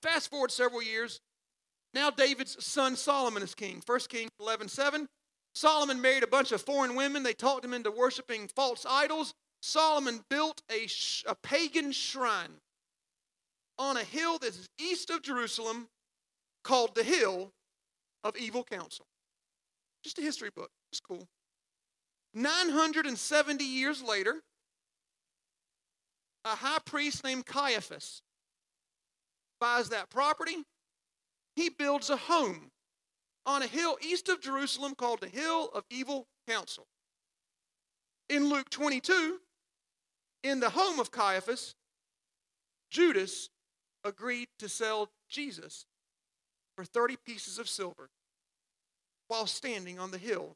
Fast 0.01 0.29
forward 0.29 0.51
several 0.51 0.83
years. 0.83 1.21
Now 1.93 2.09
David's 2.09 2.63
son 2.63 2.95
Solomon 2.95 3.41
is 3.41 3.55
king. 3.55 3.81
1 3.85 3.99
Kings 4.09 4.31
11 4.39 4.67
7. 4.67 5.07
Solomon 5.53 6.01
married 6.01 6.23
a 6.23 6.27
bunch 6.27 6.51
of 6.51 6.61
foreign 6.61 6.95
women. 6.95 7.23
They 7.23 7.33
talked 7.33 7.63
him 7.63 7.73
into 7.73 7.89
worshiping 7.89 8.49
false 8.49 8.85
idols. 8.87 9.33
Solomon 9.61 10.21
built 10.29 10.61
a, 10.69 10.87
sh- 10.87 11.23
a 11.25 11.35
pagan 11.35 11.91
shrine 11.91 12.59
on 13.79 13.97
a 13.97 14.03
hill 14.03 14.37
that 14.39 14.49
is 14.49 14.67
east 14.79 15.09
of 15.09 15.21
Jerusalem 15.21 15.87
called 16.63 16.93
the 16.95 17.03
Hill 17.03 17.51
of 18.23 18.35
Evil 18.37 18.63
Counsel. 18.63 19.05
Just 20.03 20.19
a 20.19 20.21
history 20.21 20.49
book. 20.53 20.69
It's 20.91 20.99
cool. 20.99 21.27
970 22.33 23.63
years 23.63 24.03
later, 24.03 24.41
a 26.45 26.55
high 26.55 26.79
priest 26.86 27.23
named 27.23 27.45
Caiaphas 27.45 28.21
buys 29.60 29.89
that 29.89 30.10
property. 30.10 30.63
He 31.55 31.69
builds 31.69 32.10
a 32.10 32.17
home 32.17 32.71
on 33.45 33.63
a 33.63 33.67
hill 33.67 33.97
east 34.01 34.29
of 34.29 34.41
Jerusalem 34.41 34.93
called 34.95 35.21
the 35.21 35.27
Hill 35.27 35.69
of 35.73 35.84
Evil 35.89 36.27
Counsel. 36.47 36.86
In 38.29 38.49
Luke 38.49 38.69
22, 38.69 39.39
in 40.43 40.60
the 40.60 40.69
home 40.69 40.99
of 40.99 41.12
Caiaphas, 41.12 41.75
Judas 42.89 43.49
agreed 44.03 44.47
to 44.60 44.69
sell 44.69 45.10
Jesus 45.29 45.86
for 46.75 46.86
30 46.86 47.17
pieces 47.25 47.58
of 47.58 47.67
silver 47.67 48.10
while 49.27 49.47
standing 49.47 49.99
on 49.99 50.12
the 50.12 50.17
hill 50.17 50.55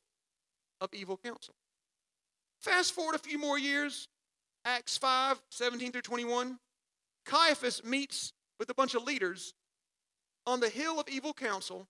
of 0.80 0.90
evil 0.94 1.18
counsel. 1.18 1.56
Fast 2.60 2.94
forward 2.94 3.16
a 3.16 3.20
few 3.20 3.40
more 3.40 3.58
years, 3.58 4.08
Acts 4.66 4.98
5 4.98 5.42
17 5.50 5.92
through 5.92 6.02
21. 6.02 6.60
Caiaphas 7.26 7.84
meets 7.84 8.34
with 8.60 8.70
a 8.70 8.74
bunch 8.74 8.96
of 8.96 9.04
leaders 9.04 9.54
on 10.46 10.60
the 10.60 10.70
hill 10.70 11.00
of 11.00 11.08
evil 11.08 11.34
counsel 11.34 11.88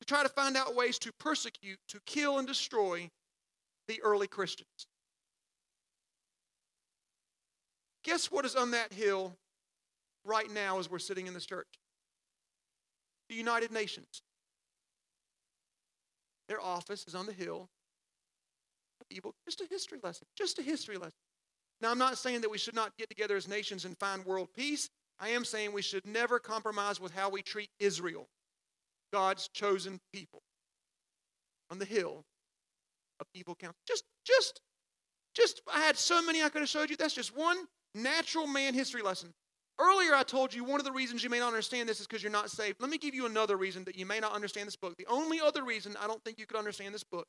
to 0.00 0.06
try 0.06 0.22
to 0.22 0.28
find 0.28 0.56
out 0.56 0.74
ways 0.74 0.98
to 1.00 1.12
persecute, 1.18 1.78
to 1.88 2.00
kill, 2.06 2.38
and 2.38 2.46
destroy 2.46 3.10
the 3.88 4.00
early 4.02 4.26
Christians. 4.26 4.86
Guess 8.04 8.30
what 8.30 8.44
is 8.44 8.54
on 8.54 8.70
that 8.70 8.92
hill 8.92 9.36
right 10.24 10.50
now 10.50 10.78
as 10.78 10.90
we're 10.90 10.98
sitting 10.98 11.26
in 11.26 11.34
this 11.34 11.46
church? 11.46 11.66
The 13.28 13.34
United 13.34 13.72
Nations. 13.72 14.22
Their 16.48 16.60
office 16.60 17.04
is 17.06 17.14
on 17.14 17.26
the 17.26 17.32
hill 17.32 17.68
of 19.00 19.06
evil. 19.10 19.34
Just 19.44 19.60
a 19.60 19.66
history 19.68 19.98
lesson. 20.02 20.26
Just 20.36 20.58
a 20.58 20.62
history 20.62 20.96
lesson. 20.96 21.12
Now, 21.80 21.90
I'm 21.90 21.98
not 21.98 22.18
saying 22.18 22.40
that 22.40 22.50
we 22.50 22.58
should 22.58 22.74
not 22.74 22.96
get 22.96 23.08
together 23.08 23.36
as 23.36 23.46
nations 23.46 23.84
and 23.84 23.96
find 23.98 24.24
world 24.24 24.48
peace. 24.56 24.88
I 25.20 25.30
am 25.30 25.44
saying 25.44 25.72
we 25.72 25.82
should 25.82 26.06
never 26.06 26.38
compromise 26.38 27.00
with 27.00 27.12
how 27.12 27.28
we 27.30 27.42
treat 27.42 27.70
Israel. 27.78 28.28
God's 29.12 29.48
chosen 29.48 30.00
people 30.12 30.42
on 31.70 31.78
the 31.78 31.84
hill 31.84 32.24
of 33.20 33.26
evil 33.34 33.54
counsel. 33.54 33.78
Just, 33.86 34.04
just, 34.24 34.60
just, 35.34 35.62
I 35.72 35.80
had 35.80 35.96
so 35.96 36.22
many 36.22 36.42
I 36.42 36.48
could 36.48 36.62
have 36.62 36.68
showed 36.68 36.90
you. 36.90 36.96
That's 36.96 37.14
just 37.14 37.36
one 37.36 37.56
natural 37.94 38.46
man 38.46 38.74
history 38.74 39.02
lesson. 39.02 39.32
Earlier, 39.80 40.14
I 40.14 40.24
told 40.24 40.52
you 40.52 40.64
one 40.64 40.80
of 40.80 40.84
the 40.84 40.92
reasons 40.92 41.22
you 41.22 41.30
may 41.30 41.38
not 41.38 41.48
understand 41.48 41.88
this 41.88 42.00
is 42.00 42.06
because 42.06 42.22
you're 42.22 42.32
not 42.32 42.50
saved. 42.50 42.80
Let 42.80 42.90
me 42.90 42.98
give 42.98 43.14
you 43.14 43.26
another 43.26 43.56
reason 43.56 43.84
that 43.84 43.96
you 43.96 44.06
may 44.06 44.18
not 44.18 44.32
understand 44.32 44.66
this 44.66 44.76
book. 44.76 44.96
The 44.96 45.06
only 45.06 45.40
other 45.40 45.64
reason 45.64 45.96
I 46.00 46.08
don't 46.08 46.22
think 46.24 46.38
you 46.38 46.46
could 46.46 46.58
understand 46.58 46.92
this 46.92 47.04
book, 47.04 47.26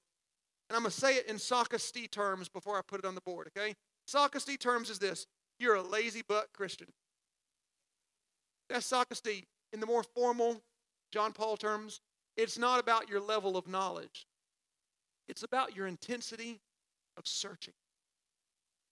and 0.67 0.75
I'm 0.75 0.81
going 0.81 0.91
to 0.91 0.97
say 0.97 1.15
it 1.15 1.27
in 1.27 1.37
sophistry 1.37 2.07
terms 2.07 2.49
before 2.49 2.77
I 2.77 2.81
put 2.87 2.99
it 2.99 3.05
on 3.05 3.13
the 3.13 3.21
board, 3.21 3.49
okay? 3.55 3.75
Sophistry 4.09 4.57
terms 4.57 4.89
is 4.89 4.97
this 4.97 5.27
you're 5.59 5.75
a 5.75 5.83
lazy 5.83 6.23
butt 6.27 6.47
Christian. 6.51 6.87
That's 8.67 8.85
sophistry. 8.85 9.45
In 9.71 9.79
the 9.79 9.85
more 9.85 10.01
formal, 10.03 10.63
John 11.11 11.31
Paul 11.31 11.57
terms, 11.57 12.01
it's 12.35 12.57
not 12.57 12.79
about 12.79 13.07
your 13.07 13.19
level 13.19 13.55
of 13.55 13.67
knowledge, 13.67 14.25
it's 15.27 15.43
about 15.43 15.75
your 15.75 15.85
intensity 15.85 16.59
of 17.17 17.27
searching. 17.27 17.75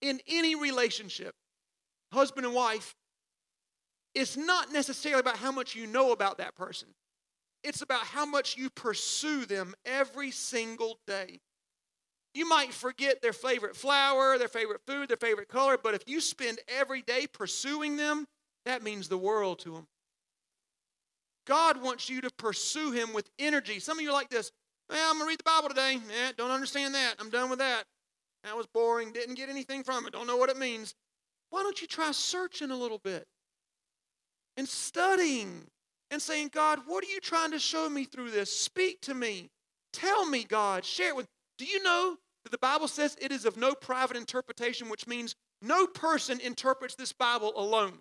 In 0.01 0.19
any 0.27 0.53
relationship, 0.53 1.33
husband 2.13 2.45
and 2.45 2.53
wife, 2.53 2.93
it's 4.13 4.37
not 4.37 4.71
necessarily 4.71 5.21
about 5.21 5.37
how 5.37 5.51
much 5.51 5.75
you 5.75 5.87
know 5.87 6.11
about 6.11 6.37
that 6.37 6.55
person. 6.55 6.89
It's 7.63 7.81
about 7.81 8.01
how 8.01 8.27
much 8.27 8.55
you 8.55 8.69
pursue 8.69 9.45
them 9.45 9.73
every 9.83 10.29
single 10.29 10.99
day. 11.07 11.39
You 12.37 12.47
might 12.47 12.71
forget 12.71 13.19
their 13.19 13.33
favorite 13.33 13.75
flower, 13.75 14.37
their 14.37 14.47
favorite 14.47 14.81
food, 14.85 15.09
their 15.09 15.17
favorite 15.17 15.47
color, 15.47 15.75
but 15.75 15.95
if 15.95 16.03
you 16.05 16.21
spend 16.21 16.59
every 16.67 17.01
day 17.01 17.25
pursuing 17.25 17.97
them, 17.97 18.27
that 18.63 18.83
means 18.83 19.09
the 19.09 19.17
world 19.17 19.57
to 19.61 19.71
them. 19.71 19.87
God 21.47 21.81
wants 21.81 22.11
you 22.11 22.21
to 22.21 22.29
pursue 22.37 22.91
Him 22.91 23.11
with 23.11 23.27
energy. 23.39 23.79
Some 23.79 23.97
of 23.97 24.03
you 24.03 24.11
are 24.11 24.13
like 24.13 24.29
this. 24.29 24.51
Well, 24.87 24.99
I'm 25.09 25.17
going 25.17 25.25
to 25.25 25.29
read 25.29 25.39
the 25.39 25.45
Bible 25.45 25.69
today. 25.69 25.95
Eh, 25.95 26.31
don't 26.37 26.51
understand 26.51 26.93
that. 26.93 27.15
I'm 27.17 27.31
done 27.31 27.49
with 27.49 27.57
that. 27.57 27.85
That 28.43 28.55
was 28.55 28.67
boring. 28.67 29.11
Didn't 29.13 29.33
get 29.33 29.49
anything 29.49 29.83
from 29.83 30.05
it. 30.05 30.13
Don't 30.13 30.27
know 30.27 30.37
what 30.37 30.51
it 30.51 30.59
means. 30.59 30.93
Why 31.49 31.63
don't 31.63 31.81
you 31.81 31.87
try 31.87 32.11
searching 32.11 32.69
a 32.69 32.77
little 32.77 32.99
bit 32.99 33.25
and 34.57 34.69
studying 34.69 35.63
and 36.11 36.21
saying, 36.21 36.51
God, 36.53 36.81
what 36.85 37.03
are 37.03 37.09
you 37.09 37.19
trying 37.19 37.49
to 37.49 37.59
show 37.59 37.89
me 37.89 38.03
through 38.03 38.29
this? 38.29 38.55
Speak 38.55 39.01
to 39.01 39.15
me. 39.15 39.49
Tell 39.91 40.29
me, 40.29 40.43
God. 40.43 40.85
Share 40.85 41.09
it 41.09 41.15
with. 41.15 41.25
Do 41.57 41.65
you 41.65 41.81
know 41.81 42.17
the 42.51 42.57
Bible 42.57 42.87
says 42.87 43.17
it 43.19 43.31
is 43.31 43.45
of 43.45 43.57
no 43.57 43.73
private 43.73 44.17
interpretation, 44.17 44.89
which 44.89 45.07
means 45.07 45.35
no 45.61 45.87
person 45.87 46.39
interprets 46.39 46.95
this 46.95 47.13
Bible 47.13 47.53
alone? 47.55 47.99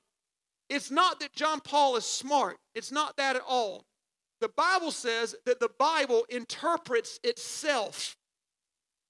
It's 0.69 0.91
not 0.91 1.21
that 1.21 1.33
John 1.33 1.61
Paul 1.61 1.97
is 1.97 2.05
smart, 2.05 2.57
it's 2.75 2.93
not 2.93 3.17
that 3.17 3.37
at 3.37 3.43
all. 3.47 3.85
The 4.41 4.49
Bible 4.49 4.91
says 4.91 5.35
that 5.47 5.61
the 5.61 5.71
Bible 5.79 6.27
interprets 6.29 7.19
itself. 7.25 8.17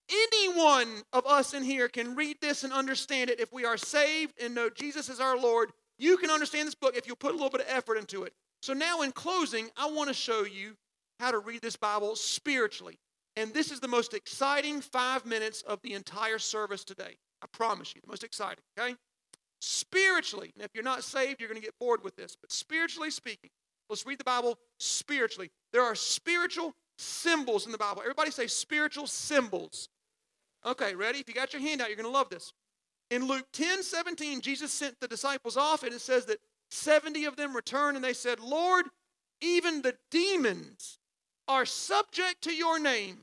Any 0.08 0.54
one 0.54 1.02
of 1.12 1.26
us 1.26 1.52
in 1.52 1.64
here 1.64 1.88
can 1.88 2.14
read 2.14 2.36
this 2.40 2.62
and 2.62 2.72
understand 2.72 3.28
it 3.28 3.40
if 3.40 3.52
we 3.52 3.64
are 3.64 3.76
saved 3.76 4.34
and 4.40 4.54
know 4.54 4.70
Jesus 4.70 5.08
is 5.08 5.18
our 5.18 5.36
Lord. 5.36 5.72
You 5.98 6.16
can 6.16 6.30
understand 6.30 6.68
this 6.68 6.76
book 6.76 6.96
if 6.96 7.08
you 7.08 7.16
put 7.16 7.32
a 7.32 7.34
little 7.34 7.50
bit 7.50 7.62
of 7.62 7.66
effort 7.68 7.96
into 7.96 8.22
it. 8.22 8.32
So, 8.62 8.72
now 8.72 9.02
in 9.02 9.12
closing, 9.12 9.68
I 9.76 9.90
want 9.90 10.08
to 10.08 10.14
show 10.14 10.44
you 10.44 10.76
how 11.18 11.32
to 11.32 11.38
read 11.38 11.62
this 11.62 11.76
Bible 11.76 12.14
spiritually. 12.14 12.98
And 13.36 13.52
this 13.52 13.70
is 13.70 13.80
the 13.80 13.88
most 13.88 14.14
exciting 14.14 14.80
five 14.80 15.26
minutes 15.26 15.62
of 15.62 15.80
the 15.82 15.92
entire 15.92 16.38
service 16.38 16.84
today. 16.84 17.16
I 17.42 17.46
promise 17.52 17.94
you, 17.94 18.00
the 18.00 18.08
most 18.08 18.24
exciting, 18.24 18.64
okay? 18.78 18.96
Spiritually, 19.60 20.52
and 20.54 20.64
if 20.64 20.70
you're 20.74 20.84
not 20.84 21.04
saved, 21.04 21.40
you're 21.40 21.48
going 21.48 21.60
to 21.60 21.64
get 21.64 21.78
bored 21.78 22.02
with 22.02 22.16
this, 22.16 22.36
but 22.40 22.50
spiritually 22.50 23.10
speaking, 23.10 23.50
let's 23.90 24.06
read 24.06 24.18
the 24.18 24.24
Bible 24.24 24.58
spiritually. 24.78 25.50
There 25.72 25.82
are 25.82 25.94
spiritual 25.94 26.74
symbols 26.98 27.66
in 27.66 27.72
the 27.72 27.78
Bible. 27.78 28.00
Everybody 28.00 28.30
say 28.30 28.46
spiritual 28.46 29.06
symbols. 29.06 29.88
Okay, 30.64 30.94
ready? 30.94 31.18
If 31.18 31.28
you 31.28 31.34
got 31.34 31.52
your 31.52 31.62
hand 31.62 31.80
out, 31.80 31.88
you're 31.88 31.96
going 31.96 32.08
to 32.08 32.12
love 32.12 32.30
this. 32.30 32.52
In 33.10 33.26
Luke 33.26 33.46
10 33.52 33.82
17, 33.82 34.40
Jesus 34.40 34.72
sent 34.72 34.98
the 35.00 35.06
disciples 35.06 35.56
off, 35.56 35.82
and 35.82 35.92
it 35.92 36.00
says 36.00 36.24
that 36.26 36.38
70 36.70 37.24
of 37.26 37.36
them 37.36 37.54
returned 37.54 37.96
and 37.96 38.04
they 38.04 38.12
said, 38.12 38.40
Lord, 38.40 38.86
even 39.40 39.82
the 39.82 39.94
demons 40.10 40.98
are 41.48 41.66
subject 41.66 42.42
to 42.42 42.54
your 42.54 42.78
name. 42.78 43.18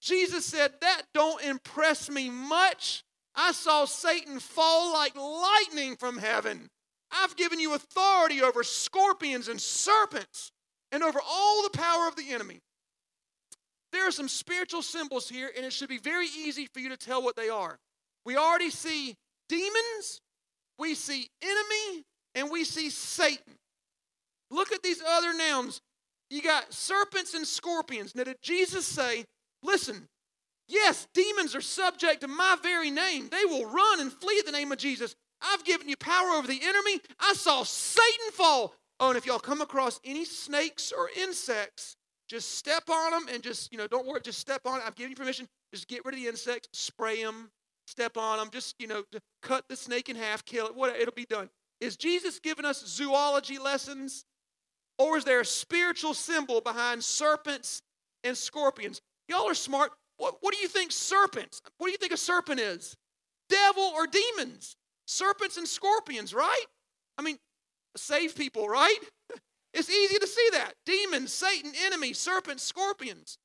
Jesus 0.00 0.44
said, 0.46 0.72
That 0.80 1.02
don't 1.14 1.42
impress 1.42 2.10
me 2.10 2.30
much. 2.30 3.02
I 3.34 3.52
saw 3.52 3.84
Satan 3.84 4.40
fall 4.40 4.92
like 4.92 5.14
lightning 5.16 5.96
from 5.96 6.18
heaven. 6.18 6.68
I've 7.10 7.36
given 7.36 7.60
you 7.60 7.74
authority 7.74 8.42
over 8.42 8.62
scorpions 8.62 9.48
and 9.48 9.60
serpents 9.60 10.50
and 10.90 11.02
over 11.02 11.20
all 11.26 11.62
the 11.62 11.76
power 11.76 12.08
of 12.08 12.16
the 12.16 12.32
enemy. 12.32 12.60
There 13.92 14.06
are 14.06 14.12
some 14.12 14.28
spiritual 14.28 14.82
symbols 14.82 15.28
here, 15.28 15.50
and 15.56 15.64
it 15.64 15.72
should 15.72 15.88
be 15.88 15.98
very 15.98 16.26
easy 16.26 16.68
for 16.72 16.80
you 16.80 16.88
to 16.88 16.96
tell 16.96 17.22
what 17.22 17.36
they 17.36 17.48
are. 17.48 17.78
We 18.24 18.36
already 18.36 18.70
see 18.70 19.14
demons, 19.48 20.20
we 20.78 20.94
see 20.94 21.28
enemy, 21.42 22.04
and 22.34 22.50
we 22.50 22.64
see 22.64 22.90
Satan. 22.90 23.54
Look 24.50 24.72
at 24.72 24.82
these 24.82 25.02
other 25.02 25.32
nouns. 25.34 25.80
You 26.30 26.42
got 26.42 26.72
serpents 26.72 27.34
and 27.34 27.46
scorpions. 27.46 28.14
Now, 28.14 28.24
did 28.24 28.42
Jesus 28.42 28.84
say, 28.86 29.24
listen, 29.62 30.08
yes, 30.68 31.06
demons 31.14 31.54
are 31.54 31.60
subject 31.60 32.22
to 32.22 32.28
my 32.28 32.56
very 32.62 32.90
name. 32.90 33.28
They 33.30 33.44
will 33.44 33.66
run 33.66 34.00
and 34.00 34.12
flee 34.12 34.38
at 34.38 34.46
the 34.46 34.52
name 34.52 34.72
of 34.72 34.78
Jesus. 34.78 35.14
I've 35.40 35.64
given 35.64 35.88
you 35.88 35.96
power 35.96 36.30
over 36.30 36.48
the 36.48 36.60
enemy. 36.62 37.00
I 37.20 37.34
saw 37.34 37.62
Satan 37.62 38.32
fall. 38.32 38.74
Oh, 38.98 39.08
and 39.08 39.18
if 39.18 39.26
y'all 39.26 39.38
come 39.38 39.60
across 39.60 40.00
any 40.04 40.24
snakes 40.24 40.90
or 40.90 41.10
insects, 41.20 41.96
just 42.28 42.56
step 42.56 42.84
on 42.90 43.10
them 43.12 43.26
and 43.32 43.42
just, 43.42 43.70
you 43.70 43.78
know, 43.78 43.86
don't 43.86 44.06
worry, 44.06 44.20
just 44.22 44.38
step 44.38 44.62
on 44.64 44.80
it. 44.80 44.84
I've 44.86 44.96
given 44.96 45.10
you 45.10 45.16
permission. 45.16 45.46
Just 45.72 45.86
get 45.86 46.04
rid 46.04 46.14
of 46.14 46.20
the 46.20 46.26
insects, 46.26 46.68
spray 46.72 47.22
them, 47.22 47.50
step 47.86 48.16
on 48.16 48.38
them, 48.38 48.48
just, 48.50 48.74
you 48.80 48.86
know, 48.86 49.04
cut 49.42 49.64
the 49.68 49.76
snake 49.76 50.08
in 50.08 50.16
half, 50.16 50.44
kill 50.44 50.66
it, 50.66 50.74
whatever, 50.74 50.98
it'll 50.98 51.14
be 51.14 51.26
done. 51.26 51.50
Is 51.80 51.96
Jesus 51.96 52.40
giving 52.40 52.64
us 52.64 52.84
zoology 52.86 53.58
lessons? 53.58 54.24
Or 54.98 55.16
is 55.16 55.24
there 55.24 55.40
a 55.40 55.44
spiritual 55.44 56.14
symbol 56.14 56.60
behind 56.60 57.04
serpents 57.04 57.82
and 58.24 58.36
scorpions? 58.36 59.00
Y'all 59.28 59.48
are 59.48 59.54
smart. 59.54 59.92
What, 60.16 60.36
what 60.40 60.54
do 60.54 60.60
you 60.60 60.68
think 60.68 60.92
serpents? 60.92 61.60
What 61.78 61.88
do 61.88 61.92
you 61.92 61.98
think 61.98 62.12
a 62.12 62.16
serpent 62.16 62.60
is? 62.60 62.96
Devil 63.48 63.82
or 63.94 64.06
demons? 64.06 64.76
Serpents 65.06 65.56
and 65.56 65.68
scorpions, 65.68 66.32
right? 66.32 66.64
I 67.18 67.22
mean, 67.22 67.36
save 67.96 68.34
people, 68.34 68.68
right? 68.68 68.98
It's 69.74 69.90
easy 69.90 70.18
to 70.18 70.26
see 70.26 70.48
that. 70.52 70.72
Demons, 70.86 71.34
Satan, 71.34 71.72
enemy, 71.84 72.14
serpents, 72.14 72.62
scorpions. 72.62 73.36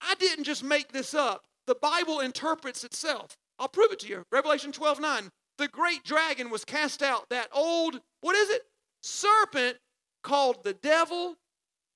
I 0.00 0.16
didn't 0.16 0.44
just 0.44 0.64
make 0.64 0.90
this 0.90 1.14
up. 1.14 1.44
The 1.68 1.76
Bible 1.76 2.18
interprets 2.18 2.82
itself. 2.82 3.36
I'll 3.60 3.68
prove 3.68 3.92
it 3.92 4.00
to 4.00 4.08
you. 4.08 4.24
Revelation 4.32 4.72
12 4.72 4.98
9. 4.98 5.30
The 5.58 5.68
great 5.68 6.02
dragon 6.02 6.50
was 6.50 6.64
cast 6.64 7.02
out, 7.02 7.28
that 7.30 7.48
old, 7.52 8.00
what 8.20 8.34
is 8.34 8.50
it? 8.50 8.62
Serpent 9.02 9.78
called 10.22 10.64
the 10.64 10.74
devil 10.74 11.36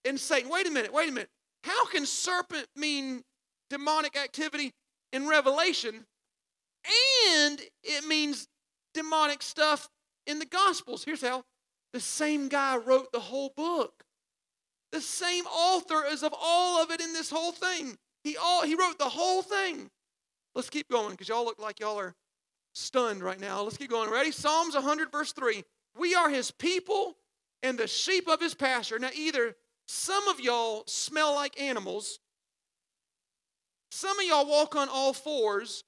and 0.04 0.18
Satan. 0.18 0.50
Wait 0.50 0.66
a 0.66 0.70
minute, 0.70 0.92
wait 0.92 1.08
a 1.08 1.12
minute. 1.12 1.30
How 1.64 1.86
can 1.86 2.06
serpent 2.06 2.66
mean 2.76 3.22
demonic 3.70 4.16
activity 4.16 4.72
in 5.12 5.28
Revelation 5.28 6.06
and 7.28 7.60
it 7.84 8.06
means 8.06 8.48
demonic 8.94 9.42
stuff 9.42 9.88
in 10.26 10.38
the 10.38 10.46
Gospels? 10.46 11.04
Here's 11.04 11.22
how 11.22 11.44
the 11.92 12.00
same 12.00 12.48
guy 12.48 12.76
wrote 12.76 13.12
the 13.12 13.20
whole 13.20 13.52
book. 13.56 14.04
The 14.90 15.00
same 15.00 15.44
author 15.46 16.04
is 16.06 16.22
of 16.22 16.34
all 16.38 16.82
of 16.82 16.90
it 16.90 17.00
in 17.00 17.12
this 17.12 17.30
whole 17.30 17.52
thing. 17.52 17.96
He 18.24 18.36
all 18.36 18.64
he 18.64 18.74
wrote 18.74 18.98
the 18.98 19.08
whole 19.08 19.42
thing. 19.42 19.90
Let's 20.54 20.70
keep 20.70 20.88
going 20.88 21.12
because 21.12 21.28
y'all 21.28 21.44
look 21.44 21.58
like 21.58 21.80
y'all 21.80 21.98
are 21.98 22.14
stunned 22.74 23.22
right 23.22 23.40
now. 23.40 23.62
Let's 23.62 23.76
keep 23.76 23.90
going. 23.90 24.10
Ready? 24.10 24.30
Psalms 24.30 24.74
100, 24.74 25.10
verse 25.10 25.32
3. 25.32 25.64
We 25.98 26.14
are 26.14 26.30
his 26.30 26.50
people 26.50 27.16
and 27.62 27.78
the 27.78 27.86
sheep 27.86 28.28
of 28.28 28.40
his 28.40 28.54
pasture. 28.54 28.98
Now, 28.98 29.10
either 29.14 29.54
some 29.86 30.26
of 30.28 30.40
y'all 30.40 30.84
smell 30.86 31.34
like 31.34 31.60
animals, 31.60 32.18
some 33.90 34.18
of 34.18 34.24
y'all 34.24 34.46
walk 34.46 34.74
on 34.74 34.88
all 34.88 35.12
fours, 35.12 35.84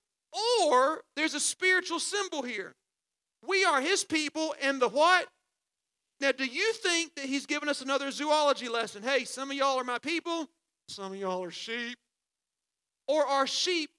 or 0.68 1.02
there's 1.16 1.34
a 1.34 1.40
spiritual 1.40 1.98
symbol 1.98 2.42
here. 2.42 2.74
We 3.46 3.64
are 3.64 3.80
his 3.80 4.04
people 4.04 4.54
and 4.62 4.80
the 4.80 4.88
what? 4.88 5.28
Now, 6.20 6.32
do 6.32 6.44
you 6.44 6.72
think 6.74 7.14
that 7.16 7.26
he's 7.26 7.46
given 7.46 7.68
us 7.68 7.80
another 7.80 8.10
zoology 8.10 8.68
lesson? 8.68 9.02
Hey, 9.02 9.24
some 9.24 9.50
of 9.50 9.56
y'all 9.56 9.78
are 9.78 9.84
my 9.84 9.98
people, 9.98 10.48
some 10.88 11.12
of 11.12 11.18
y'all 11.18 11.42
are 11.42 11.50
sheep. 11.50 11.98
Or 13.06 13.26
are 13.26 13.46
sheep 13.46 13.90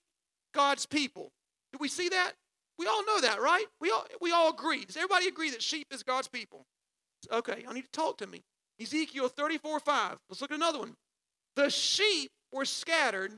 God's 0.53 0.85
people? 0.85 1.31
Do 1.71 1.77
we 1.79 1.87
see 1.87 2.09
that? 2.09 2.33
We 2.77 2.87
all 2.87 3.05
know 3.05 3.21
that, 3.21 3.41
right? 3.41 3.65
We 3.79 3.91
all, 3.91 4.05
we 4.21 4.31
all 4.31 4.49
agree. 4.49 4.85
Does 4.85 4.97
everybody 4.97 5.27
agree 5.27 5.51
that 5.51 5.61
sheep 5.61 5.87
is 5.91 6.03
God's 6.03 6.27
people? 6.27 6.65
Okay, 7.31 7.63
I 7.67 7.73
need 7.73 7.85
to 7.85 7.91
talk 7.91 8.17
to 8.17 8.27
me. 8.27 8.43
Ezekiel 8.79 9.29
34 9.29 9.79
5. 9.79 10.17
Let's 10.29 10.41
look 10.41 10.51
at 10.51 10.55
another 10.55 10.79
one. 10.79 10.95
The 11.55 11.69
sheep 11.69 12.31
were 12.51 12.65
scattered 12.65 13.33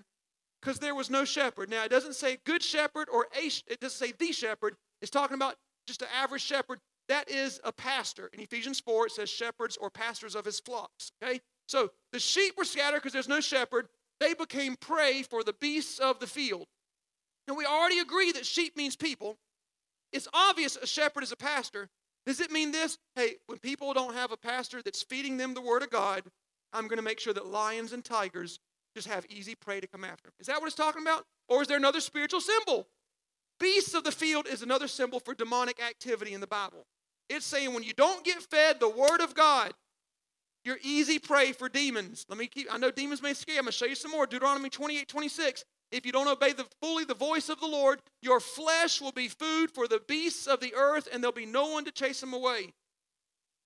because 0.62 0.80
there 0.80 0.95
was 0.95 1.10
no 1.10 1.23
shepherd. 1.26 1.69
Now, 1.69 1.84
it 1.84 1.91
doesn't 1.91 2.15
say 2.15 2.38
good 2.45 2.63
shepherd 2.63 3.08
or 3.12 3.28
a, 3.39 3.47
it 3.67 3.80
doesn't 3.80 3.97
say 3.97 4.13
the 4.17 4.32
shepherd. 4.32 4.76
It's 5.02 5.12
talking 5.12 5.36
about 5.36 5.56
just 5.88 6.02
an 6.02 6.08
average 6.19 6.41
shepherd. 6.41 6.80
That 7.08 7.30
is 7.30 7.62
a 7.63 7.71
pastor. 7.71 8.30
In 8.34 8.39
Ephesians 8.41 8.80
4, 8.80 9.08
it 9.08 9.12
says 9.13 9.30
shepherds 9.30 9.78
or 9.78 9.89
pastors 9.89 10.36
of 10.36 10.45
his 10.45 10.60
flocks. 10.60 11.12
Okay? 11.23 11.39
So 11.67 11.91
the 12.12 12.19
sheep 12.19 12.58
were 12.58 12.65
scattered 12.65 12.97
because 12.97 13.13
there's 13.13 13.28
no 13.28 13.39
shepherd. 13.39 13.88
They 14.19 14.34
became 14.34 14.76
prey 14.76 15.21
for 15.21 15.43
the 15.43 15.54
beasts 15.54 16.00
of 16.00 16.19
the 16.19 16.28
field. 16.28 16.65
And 17.47 17.55
we 17.57 17.65
already 17.65 17.99
agree 17.99 18.31
that 18.33 18.45
sheep 18.45 18.75
means 18.75 18.95
people. 18.95 19.38
It's 20.12 20.27
obvious 20.33 20.75
a 20.75 20.88
shepherd 20.88 21.23
is 21.23 21.31
a 21.31 21.38
pastor. 21.38 21.89
Does 22.25 22.41
it 22.41 22.51
mean 22.51 22.71
this? 22.71 22.97
Hey, 23.15 23.36
when 23.47 23.57
people 23.60 23.93
don't 23.93 24.13
have 24.13 24.31
a 24.31 24.38
pastor 24.38 24.81
that's 24.81 25.01
feeding 25.01 25.38
them 25.38 25.53
the 25.53 25.62
word 25.62 25.81
of 25.81 25.89
God, 25.89 26.23
I'm 26.73 26.88
going 26.88 26.97
to 26.97 27.03
make 27.03 27.19
sure 27.19 27.33
that 27.33 27.45
lions 27.45 27.93
and 27.93 28.03
tigers 28.03 28.60
just 28.95 29.07
have 29.07 29.25
easy 29.29 29.55
prey 29.55 29.79
to 29.79 29.88
come 29.88 30.03
after. 30.03 30.31
Is 30.39 30.47
that 30.47 30.60
what 30.60 30.67
it's 30.67 30.75
talking 30.75 31.01
about? 31.01 31.25
Or 31.47 31.62
is 31.62 31.67
there 31.67 31.77
another 31.77 32.01
spiritual 32.01 32.41
symbol? 32.41 32.88
Beasts 33.60 33.93
of 33.93 34.03
the 34.03 34.12
field 34.12 34.47
is 34.47 34.62
another 34.62 34.88
symbol 34.88 35.19
for 35.19 35.33
demonic 35.33 35.81
activity 35.81 36.33
in 36.33 36.41
the 36.41 36.47
Bible. 36.47 36.86
It's 37.29 37.45
saying 37.45 37.73
when 37.73 37.83
you 37.83 37.93
don't 37.93 38.23
get 38.23 38.41
fed 38.41 38.79
the 38.79 38.89
word 38.89 39.21
of 39.21 39.33
God, 39.33 39.73
you're 40.63 40.79
easy 40.83 41.19
prey 41.19 41.53
for 41.53 41.69
demons. 41.69 42.25
Let 42.27 42.38
me 42.38 42.47
keep, 42.47 42.67
I 42.71 42.77
know 42.77 42.91
demons 42.91 43.21
may 43.21 43.33
scare. 43.33 43.55
I'm 43.57 43.63
going 43.63 43.71
to 43.71 43.77
show 43.77 43.86
you 43.86 43.95
some 43.95 44.12
more. 44.12 44.25
Deuteronomy 44.25 44.69
28 44.69 45.07
26. 45.07 45.63
If 45.91 46.06
you 46.06 46.12
don't 46.12 46.28
obey 46.28 46.54
the, 46.54 46.65
fully 46.82 47.06
the 47.06 47.13
voice 47.13 47.50
of 47.50 47.60
the 47.60 47.67
Lord, 47.67 48.02
your 48.21 48.39
flesh 48.39 49.00
will 49.00 49.12
be 49.13 49.28
food 49.28 49.71
for 49.71 49.88
the 49.88 50.02
beasts 50.08 50.47
of 50.47 50.60
the 50.60 50.76
earth, 50.76 51.08
and 51.12 51.23
there'll 51.23 51.34
be 51.34 51.45
no 51.45 51.67
one 51.71 51.86
to 51.86 51.91
chase 51.91 52.19
them 52.19 52.34
away. 52.34 52.73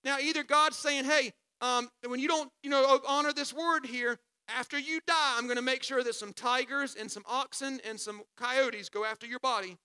Now, 0.04 0.20
either 0.20 0.44
God's 0.44 0.78
saying, 0.78 1.06
hey, 1.06 1.34
um, 1.62 1.90
when 2.08 2.20
you 2.20 2.28
don't, 2.28 2.52
you 2.64 2.70
know, 2.70 3.00
honor 3.08 3.34
this 3.34 3.54
word 3.54 3.86
here, 3.86 4.18
after 4.48 4.78
you 4.78 5.00
die, 5.08 5.36
I'm 5.38 5.46
going 5.46 5.58
to 5.58 5.62
make 5.64 5.84
sure 5.84 6.04
that 6.04 6.16
some 6.16 6.34
tigers 6.34 6.96
and 7.00 7.10
some 7.10 7.24
oxen 7.28 7.80
and 7.88 8.00
some 8.00 8.22
coyotes 8.38 8.90
go 8.90 9.06
after 9.06 9.26
your 9.26 9.40
body. 9.40 9.78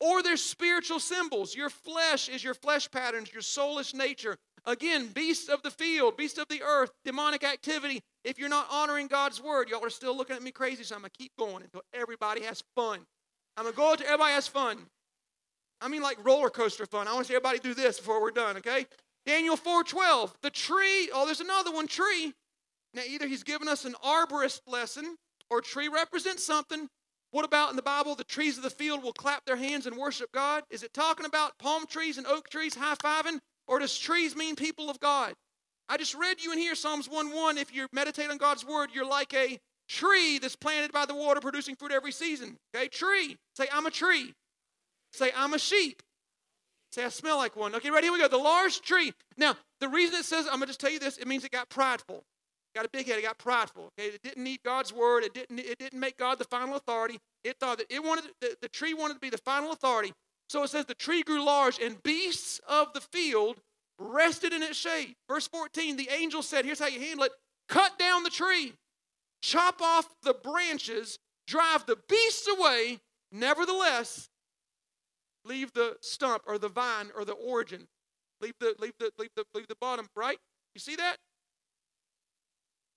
Or 0.00 0.22
there's 0.22 0.42
spiritual 0.42 1.00
symbols. 1.00 1.54
Your 1.54 1.70
flesh 1.70 2.28
is 2.28 2.44
your 2.44 2.54
flesh 2.54 2.90
patterns, 2.90 3.32
your 3.32 3.42
soulish 3.42 3.94
nature. 3.94 4.36
Again, 4.66 5.08
beasts 5.08 5.48
of 5.48 5.62
the 5.62 5.70
field, 5.70 6.16
beasts 6.16 6.38
of 6.38 6.48
the 6.48 6.62
earth, 6.62 6.90
demonic 7.04 7.44
activity. 7.44 8.02
If 8.24 8.38
you're 8.38 8.48
not 8.48 8.66
honoring 8.70 9.06
God's 9.06 9.40
word, 9.40 9.68
y'all 9.68 9.84
are 9.84 9.90
still 9.90 10.16
looking 10.16 10.34
at 10.34 10.42
me 10.42 10.50
crazy, 10.50 10.82
so 10.82 10.96
I'm 10.96 11.02
going 11.02 11.12
to 11.16 11.22
keep 11.22 11.32
going 11.38 11.62
until 11.62 11.82
everybody 11.94 12.42
has 12.42 12.64
fun. 12.74 13.00
I'm 13.56 13.64
going 13.64 13.72
to 13.72 13.76
go 13.76 13.92
until 13.92 14.06
everybody 14.06 14.32
has 14.32 14.48
fun. 14.48 14.78
I 15.80 15.88
mean, 15.88 16.02
like 16.02 16.24
roller 16.24 16.50
coaster 16.50 16.84
fun. 16.86 17.06
I 17.06 17.12
want 17.12 17.26
to 17.26 17.28
see 17.28 17.36
everybody 17.36 17.60
do 17.60 17.74
this 17.74 17.98
before 17.98 18.20
we're 18.20 18.32
done, 18.32 18.56
okay? 18.56 18.86
Daniel 19.24 19.56
4:12. 19.56 20.32
The 20.42 20.50
tree, 20.50 21.10
oh, 21.12 21.26
there's 21.26 21.40
another 21.40 21.70
one, 21.70 21.86
tree. 21.86 22.32
Now, 22.94 23.02
either 23.08 23.28
he's 23.28 23.44
given 23.44 23.68
us 23.68 23.84
an 23.84 23.94
arborist 24.04 24.62
lesson, 24.66 25.16
or 25.50 25.60
tree 25.60 25.88
represents 25.88 26.44
something. 26.44 26.88
What 27.30 27.44
about 27.44 27.70
in 27.70 27.76
the 27.76 27.82
Bible, 27.82 28.14
the 28.14 28.24
trees 28.24 28.56
of 28.56 28.62
the 28.62 28.70
field 28.70 29.02
will 29.02 29.12
clap 29.12 29.44
their 29.44 29.56
hands 29.56 29.86
and 29.86 29.96
worship 29.96 30.32
God? 30.32 30.64
Is 30.70 30.82
it 30.82 30.94
talking 30.94 31.26
about 31.26 31.58
palm 31.58 31.86
trees 31.86 32.18
and 32.18 32.26
oak 32.26 32.48
trees 32.48 32.74
high 32.74 32.94
fiving? 32.94 33.40
Or 33.68 33.78
does 33.78 33.98
trees 33.98 34.36
mean 34.36 34.56
people 34.56 34.90
of 34.90 35.00
God? 35.00 35.34
I 35.88 35.96
just 35.96 36.14
read 36.14 36.42
you 36.42 36.52
in 36.52 36.58
here 36.58 36.74
Psalms 36.74 37.08
1 37.08 37.34
1. 37.34 37.58
If 37.58 37.74
you 37.74 37.86
meditate 37.92 38.30
on 38.30 38.38
God's 38.38 38.64
word, 38.64 38.90
you're 38.92 39.08
like 39.08 39.34
a 39.34 39.58
tree 39.88 40.38
that's 40.38 40.56
planted 40.56 40.92
by 40.92 41.06
the 41.06 41.14
water 41.14 41.40
producing 41.40 41.76
fruit 41.76 41.92
every 41.92 42.12
season. 42.12 42.56
Okay, 42.74 42.88
tree. 42.88 43.36
Say, 43.56 43.68
I'm 43.72 43.86
a 43.86 43.90
tree. 43.90 44.34
Say, 45.12 45.30
I'm 45.36 45.54
a 45.54 45.58
sheep. 45.58 46.02
Say, 46.92 47.04
I 47.04 47.08
smell 47.08 47.36
like 47.36 47.56
one. 47.56 47.74
Okay, 47.74 47.90
ready? 47.90 48.06
Here 48.06 48.12
we 48.12 48.18
go. 48.18 48.28
The 48.28 48.36
large 48.36 48.80
tree. 48.80 49.12
Now, 49.36 49.56
the 49.80 49.88
reason 49.88 50.18
it 50.18 50.24
says, 50.24 50.46
I'm 50.46 50.58
going 50.58 50.62
to 50.62 50.66
just 50.68 50.80
tell 50.80 50.90
you 50.90 50.98
this, 50.98 51.18
it 51.18 51.26
means 51.26 51.44
it 51.44 51.52
got 51.52 51.68
prideful. 51.68 52.24
Got 52.74 52.84
a 52.84 52.90
big 52.90 53.06
head, 53.06 53.18
it 53.18 53.22
got 53.22 53.38
prideful. 53.38 53.90
Okay, 53.98 54.08
it 54.08 54.22
didn't 54.22 54.44
need 54.44 54.62
God's 54.62 54.92
word. 54.92 55.24
It 55.24 55.32
didn't, 55.32 55.58
it 55.58 55.78
didn't 55.78 55.98
make 55.98 56.18
God 56.18 56.38
the 56.38 56.44
final 56.44 56.76
authority. 56.76 57.18
It 57.42 57.56
thought 57.58 57.78
that 57.78 57.86
it 57.88 58.04
wanted 58.04 58.24
the, 58.40 58.54
the 58.60 58.68
tree 58.68 58.92
wanted 58.92 59.14
to 59.14 59.20
be 59.20 59.30
the 59.30 59.38
final 59.38 59.72
authority. 59.72 60.12
So 60.48 60.62
it 60.62 60.70
says 60.70 60.84
the 60.84 60.94
tree 60.94 61.22
grew 61.22 61.44
large, 61.44 61.80
and 61.80 62.02
beasts 62.02 62.60
of 62.68 62.92
the 62.92 63.00
field 63.00 63.60
rested 63.98 64.52
in 64.52 64.62
its 64.62 64.76
shade. 64.76 65.16
Verse 65.28 65.48
14, 65.48 65.96
the 65.96 66.08
angel 66.10 66.42
said, 66.42 66.64
Here's 66.64 66.78
how 66.78 66.86
you 66.86 67.00
handle 67.00 67.24
it 67.24 67.32
cut 67.68 67.98
down 67.98 68.22
the 68.22 68.30
tree, 68.30 68.72
chop 69.42 69.82
off 69.82 70.06
the 70.22 70.34
branches, 70.34 71.18
drive 71.46 71.84
the 71.86 71.98
beasts 72.08 72.48
away. 72.48 73.00
Nevertheless, 73.32 74.28
leave 75.44 75.72
the 75.72 75.96
stump 76.00 76.42
or 76.46 76.58
the 76.58 76.68
vine 76.68 77.10
or 77.16 77.24
the 77.24 77.32
origin. 77.32 77.88
Leave 78.40 78.54
the, 78.60 78.74
leave 78.78 78.92
the, 78.98 79.10
leave 79.18 79.30
the, 79.34 79.44
leave 79.54 79.66
the 79.66 79.76
bottom, 79.80 80.08
right? 80.14 80.38
You 80.74 80.80
see 80.80 80.96
that? 80.96 81.16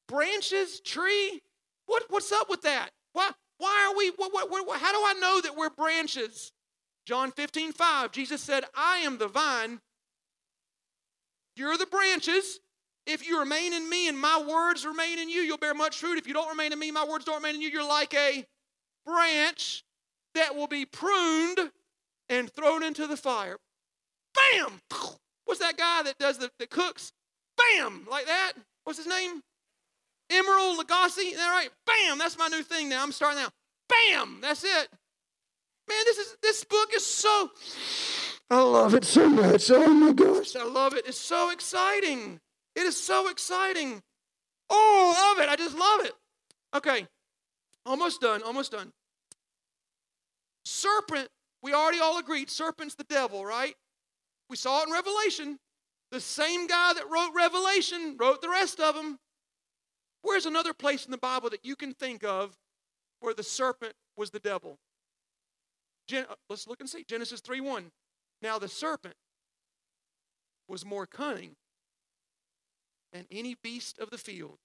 Branches, 0.07 0.81
tree. 0.81 1.41
What, 1.87 2.03
what's 2.09 2.31
up 2.31 2.49
with 2.49 2.61
that? 2.63 2.89
Why, 3.13 3.31
why 3.57 3.89
are 3.89 3.97
we, 3.97 4.11
what, 4.17 4.33
what, 4.33 4.49
what, 4.49 4.79
how 4.79 4.91
do 4.91 4.99
I 4.99 5.13
know 5.19 5.41
that 5.41 5.55
we're 5.55 5.69
branches? 5.69 6.51
John 7.09 7.31
15, 7.31 7.71
5, 7.71 8.11
Jesus 8.11 8.39
said, 8.39 8.65
I 8.75 8.97
am 8.97 9.17
the 9.17 9.27
vine, 9.27 9.81
you're 11.55 11.75
the 11.75 11.87
branches. 11.87 12.59
If 13.07 13.27
you 13.27 13.39
remain 13.39 13.73
in 13.73 13.89
me 13.89 14.07
and 14.07 14.15
my 14.15 14.39
words 14.47 14.85
remain 14.85 15.17
in 15.17 15.27
you, 15.27 15.41
you'll 15.41 15.57
bear 15.57 15.73
much 15.73 15.97
fruit. 15.97 16.19
If 16.19 16.27
you 16.27 16.35
don't 16.35 16.49
remain 16.49 16.71
in 16.71 16.77
me, 16.77 16.91
my 16.91 17.03
words 17.03 17.25
don't 17.25 17.37
remain 17.37 17.55
in 17.55 17.61
you, 17.61 17.69
you're 17.69 17.87
like 17.87 18.13
a 18.13 18.45
branch 19.07 19.83
that 20.35 20.55
will 20.55 20.67
be 20.67 20.85
pruned 20.85 21.71
and 22.29 22.47
thrown 22.51 22.83
into 22.83 23.07
the 23.07 23.17
fire. 23.17 23.57
Bam! 24.35 24.79
What's 25.45 25.61
that 25.61 25.77
guy 25.77 26.03
that 26.03 26.19
does 26.19 26.37
the, 26.37 26.51
cooks? 26.67 27.11
Bam! 27.57 28.05
Like 28.07 28.27
that. 28.27 28.53
What's 28.83 28.99
his 28.99 29.07
name? 29.07 29.41
Emeril 30.31 30.77
Lagasse. 30.77 31.35
That 31.35 31.49
right? 31.49 31.69
Bam! 31.87 32.19
That's 32.19 32.37
my 32.37 32.49
new 32.49 32.61
thing 32.61 32.87
now. 32.87 33.01
I'm 33.01 33.11
starting 33.11 33.41
now. 33.41 33.49
Bam! 33.89 34.41
That's 34.43 34.63
it. 34.63 34.89
Man, 35.89 35.97
this 36.05 36.17
is 36.17 36.37
this 36.41 36.63
book 36.63 36.89
is 36.95 37.05
so 37.05 37.49
I 38.51 38.61
love 38.61 38.93
it 38.93 39.05
so 39.05 39.27
much. 39.27 39.71
Oh 39.71 39.87
my 39.87 40.11
gosh, 40.13 40.55
I 40.55 40.63
love 40.63 40.93
it. 40.93 41.07
It's 41.07 41.17
so 41.17 41.51
exciting. 41.51 42.39
It 42.75 42.81
is 42.81 42.95
so 42.95 43.29
exciting. 43.29 44.01
Oh, 44.69 45.13
I 45.17 45.29
love 45.29 45.43
it. 45.43 45.51
I 45.51 45.55
just 45.55 45.77
love 45.77 46.05
it. 46.05 46.13
Okay. 46.75 47.07
Almost 47.85 48.21
done. 48.21 48.43
Almost 48.43 48.71
done. 48.71 48.91
Serpent, 50.63 51.29
we 51.63 51.73
already 51.73 51.99
all 51.99 52.19
agreed, 52.19 52.49
serpent's 52.49 52.95
the 52.95 53.03
devil, 53.05 53.43
right? 53.43 53.75
We 54.49 54.55
saw 54.55 54.81
it 54.81 54.87
in 54.87 54.93
Revelation. 54.93 55.57
The 56.11 56.19
same 56.19 56.67
guy 56.67 56.93
that 56.93 57.09
wrote 57.09 57.31
Revelation 57.35 58.15
wrote 58.19 58.41
the 58.41 58.49
rest 58.49 58.79
of 58.79 58.95
them. 58.95 59.19
Where's 60.21 60.45
another 60.45 60.73
place 60.73 61.05
in 61.05 61.11
the 61.11 61.17
Bible 61.17 61.49
that 61.49 61.65
you 61.65 61.75
can 61.75 61.93
think 61.93 62.23
of 62.23 62.55
where 63.19 63.33
the 63.33 63.43
serpent 63.43 63.93
was 64.17 64.31
the 64.31 64.39
devil? 64.39 64.77
Gen- 66.09 66.25
uh, 66.27 66.33
let's 66.49 66.67
look 66.67 66.79
and 66.79 66.89
see. 66.89 67.05
Genesis 67.07 67.39
3 67.39 67.61
1. 67.61 67.91
Now 68.41 68.57
the 68.57 68.67
serpent 68.67 69.13
was 70.67 70.83
more 70.83 71.05
cunning 71.05 71.51
than 73.13 73.25
any 73.31 73.55
beast 73.63 73.99
of 73.99 74.09
the 74.09 74.17
field 74.17 74.57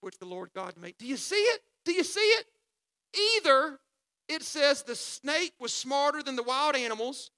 which 0.00 0.18
the 0.18 0.24
Lord 0.24 0.50
God 0.54 0.74
made. 0.80 0.94
Do 0.98 1.06
you 1.06 1.16
see 1.16 1.36
it? 1.36 1.60
Do 1.84 1.92
you 1.92 2.04
see 2.04 2.20
it? 2.20 2.46
Either 3.36 3.78
it 4.28 4.42
says 4.42 4.82
the 4.82 4.94
snake 4.94 5.52
was 5.60 5.74
smarter 5.74 6.22
than 6.22 6.36
the 6.36 6.42
wild 6.42 6.74
animals, 6.74 7.30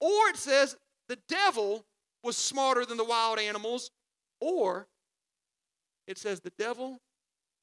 or 0.00 0.28
it 0.28 0.36
says 0.36 0.76
the 1.08 1.18
devil 1.28 1.84
was 2.22 2.36
smarter 2.36 2.86
than 2.86 2.96
the 2.96 3.04
wild 3.04 3.38
animals, 3.38 3.90
or 4.40 4.86
it 6.06 6.16
says 6.16 6.40
the 6.40 6.52
devil 6.58 7.00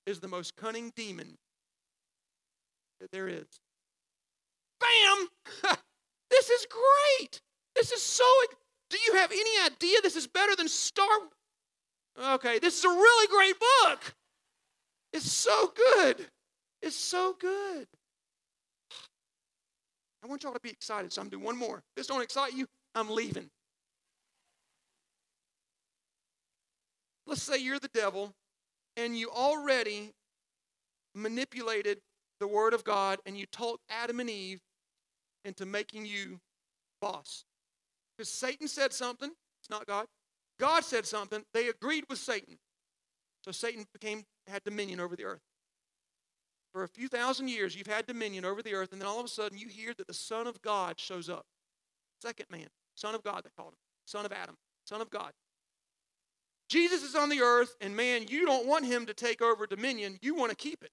is 0.06 0.20
the 0.20 0.28
most 0.28 0.56
cunning 0.56 0.92
demon 0.96 1.38
that 3.00 3.12
there 3.12 3.28
is. 3.28 3.48
Bam! 4.80 5.28
this 6.30 6.50
is 6.50 6.66
great. 6.70 7.42
This 7.84 7.92
is 7.92 8.02
so. 8.02 8.24
Do 8.90 8.98
you 9.06 9.16
have 9.16 9.34
any 9.34 9.66
idea 9.66 9.98
this 10.02 10.16
is 10.16 10.26
better 10.26 10.56
than 10.56 10.70
Star? 10.70 11.06
Okay, 12.36 12.58
this 12.58 12.80
is 12.80 12.86
a 12.86 12.88
really 12.88 13.28
great 13.28 13.56
book. 13.60 14.16
It's 15.12 15.30
so 15.30 15.74
good. 15.76 16.26
It's 16.82 16.96
so 16.96 17.36
good. 17.38 17.86
I 20.24 20.28
want 20.28 20.44
y'all 20.44 20.54
to 20.54 20.62
be 20.62 20.70
excited, 20.70 21.12
so 21.12 21.22
I'm 21.22 21.28
doing 21.28 21.44
one 21.44 21.58
more. 21.58 21.84
This 21.98 22.08
don't 22.08 22.22
excite 22.22 22.54
you, 22.54 22.68
I'm 22.96 23.10
leaving. 23.10 23.50
Let's 27.28 27.44
say 27.44 27.58
you're 27.58 27.80
the 27.80 27.90
devil 27.94 28.34
and 28.96 29.18
you 29.18 29.30
already 29.30 30.14
manipulated 31.14 31.98
the 32.40 32.48
Word 32.48 32.74
of 32.74 32.86
God 32.86 33.20
and 33.26 33.38
you 33.38 33.46
talked 33.48 33.82
Adam 33.90 34.22
and 34.22 34.30
Eve 34.30 34.62
into 35.44 35.66
making 35.66 36.06
you 36.06 36.40
boss. 37.02 37.44
Because 38.18 38.30
Satan 38.30 38.68
said 38.68 38.94
something, 38.94 39.32
it's 39.60 39.70
not 39.70 39.88
God. 39.88 40.06
God 40.60 40.84
said 40.84 41.06
something, 41.06 41.44
they 41.54 41.68
agreed 41.70 42.06
with 42.10 42.20
Satan. 42.20 42.58
So 43.44 43.52
Satan 43.52 43.86
became 43.94 44.24
had 44.48 44.64
dominion 44.64 45.00
over 45.00 45.16
the 45.16 45.26
earth. 45.26 45.42
For 46.74 46.84
a 46.84 46.88
few 46.88 47.08
thousand 47.08 47.50
years, 47.50 47.76
you've 47.76 47.88
had 47.88 48.08
dominion 48.08 48.46
over 48.46 48.62
the 48.62 48.74
earth, 48.74 48.92
and 48.92 49.02
then 49.02 49.08
all 49.08 49.20
of 49.20 49.26
a 49.26 49.30
sudden 49.30 49.58
you 49.58 49.68
hear 49.68 49.94
that 49.98 50.08
the 50.08 50.14
Son 50.14 50.48
of 50.48 50.62
God 50.62 51.00
shows 51.00 51.30
up. 51.30 51.46
Second 52.22 52.48
man, 52.50 52.68
Son 52.96 53.16
of 53.16 53.24
God, 53.24 53.44
they 53.44 53.50
called 53.56 53.74
him. 53.74 53.80
Son 54.06 54.26
of 54.26 54.32
Adam, 54.32 54.56
Son 54.86 55.02
of 55.02 55.10
God. 55.10 55.32
Jesus 56.70 57.04
is 57.04 57.16
on 57.16 57.30
the 57.30 57.42
earth, 57.42 57.76
and 57.82 57.96
man, 57.96 58.26
you 58.28 58.46
don't 58.46 58.66
want 58.66 58.86
him 58.86 59.06
to 59.06 59.14
take 59.14 59.42
over 59.42 59.68
dominion. 59.68 60.18
You 60.22 60.34
want 60.34 60.50
to 60.50 60.56
keep 60.56 60.84
it. 60.84 60.92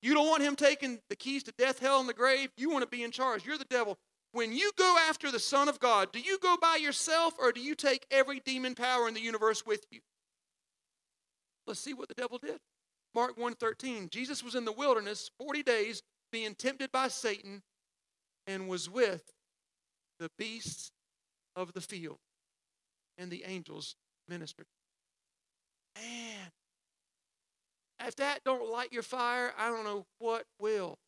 You 0.00 0.14
don't 0.14 0.28
want 0.28 0.42
him 0.42 0.56
taking 0.56 1.00
the 1.10 1.16
keys 1.16 1.42
to 1.44 1.52
death, 1.58 1.80
hell, 1.80 2.00
and 2.00 2.08
the 2.08 2.14
grave. 2.14 2.50
You 2.56 2.70
want 2.70 2.82
to 2.82 2.88
be 2.88 3.02
in 3.02 3.10
charge. 3.10 3.44
You're 3.44 3.58
the 3.58 3.64
devil. 3.64 3.98
When 4.32 4.52
you 4.52 4.70
go 4.76 4.96
after 5.08 5.32
the 5.32 5.38
Son 5.38 5.68
of 5.68 5.80
God, 5.80 6.12
do 6.12 6.20
you 6.20 6.38
go 6.38 6.56
by 6.60 6.76
yourself 6.76 7.34
or 7.38 7.52
do 7.52 7.60
you 7.60 7.74
take 7.74 8.06
every 8.10 8.40
demon 8.40 8.74
power 8.74 9.08
in 9.08 9.14
the 9.14 9.20
universe 9.20 9.64
with 9.64 9.86
you? 9.90 10.00
Let's 11.66 11.80
see 11.80 11.94
what 11.94 12.08
the 12.08 12.14
devil 12.14 12.38
did. 12.38 12.60
Mark 13.14 13.36
1:13. 13.36 14.10
Jesus 14.10 14.44
was 14.44 14.54
in 14.54 14.64
the 14.64 14.72
wilderness 14.72 15.30
40 15.38 15.62
days 15.62 16.02
being 16.30 16.54
tempted 16.54 16.92
by 16.92 17.08
Satan 17.08 17.62
and 18.46 18.68
was 18.68 18.90
with 18.90 19.32
the 20.18 20.30
beasts 20.38 20.90
of 21.54 21.72
the 21.72 21.80
field 21.80 22.18
and 23.16 23.30
the 23.30 23.44
angels 23.44 23.96
ministered. 24.28 24.66
Man, 25.96 26.52
if 28.00 28.16
that 28.16 28.44
don't 28.44 28.70
light 28.70 28.92
your 28.92 29.02
fire, 29.02 29.54
I 29.56 29.68
don't 29.68 29.84
know 29.84 30.04
what 30.18 30.44
will. 30.58 30.98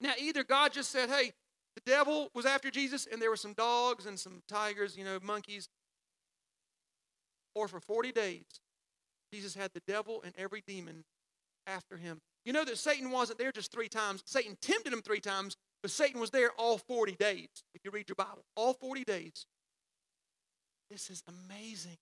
Now, 0.00 0.12
either 0.18 0.44
God 0.44 0.74
just 0.74 0.90
said, 0.90 1.08
hey, 1.08 1.32
the 1.76 1.82
devil 1.90 2.30
was 2.34 2.46
after 2.46 2.70
Jesus 2.70 3.06
and 3.10 3.22
there 3.22 3.30
were 3.30 3.36
some 3.36 3.52
dogs 3.52 4.06
and 4.06 4.18
some 4.18 4.42
tigers, 4.48 4.96
you 4.96 5.04
know, 5.04 5.18
monkeys. 5.22 5.68
Or 7.54 7.68
for 7.68 7.80
40 7.80 8.12
days, 8.12 8.44
Jesus 9.32 9.54
had 9.54 9.70
the 9.74 9.82
devil 9.86 10.22
and 10.24 10.34
every 10.36 10.62
demon 10.66 11.04
after 11.66 11.96
him. 11.96 12.20
You 12.44 12.52
know 12.52 12.64
that 12.64 12.78
Satan 12.78 13.10
wasn't 13.10 13.38
there 13.38 13.52
just 13.52 13.72
three 13.72 13.88
times. 13.88 14.22
Satan 14.24 14.56
tempted 14.60 14.92
him 14.92 15.02
three 15.02 15.20
times, 15.20 15.56
but 15.82 15.90
Satan 15.90 16.20
was 16.20 16.30
there 16.30 16.50
all 16.56 16.78
40 16.78 17.16
days, 17.16 17.48
if 17.74 17.84
you 17.84 17.90
read 17.90 18.08
your 18.08 18.16
Bible. 18.16 18.44
All 18.56 18.72
40 18.72 19.04
days. 19.04 19.46
This 20.90 21.10
is 21.10 21.22
amazing. 21.28 21.96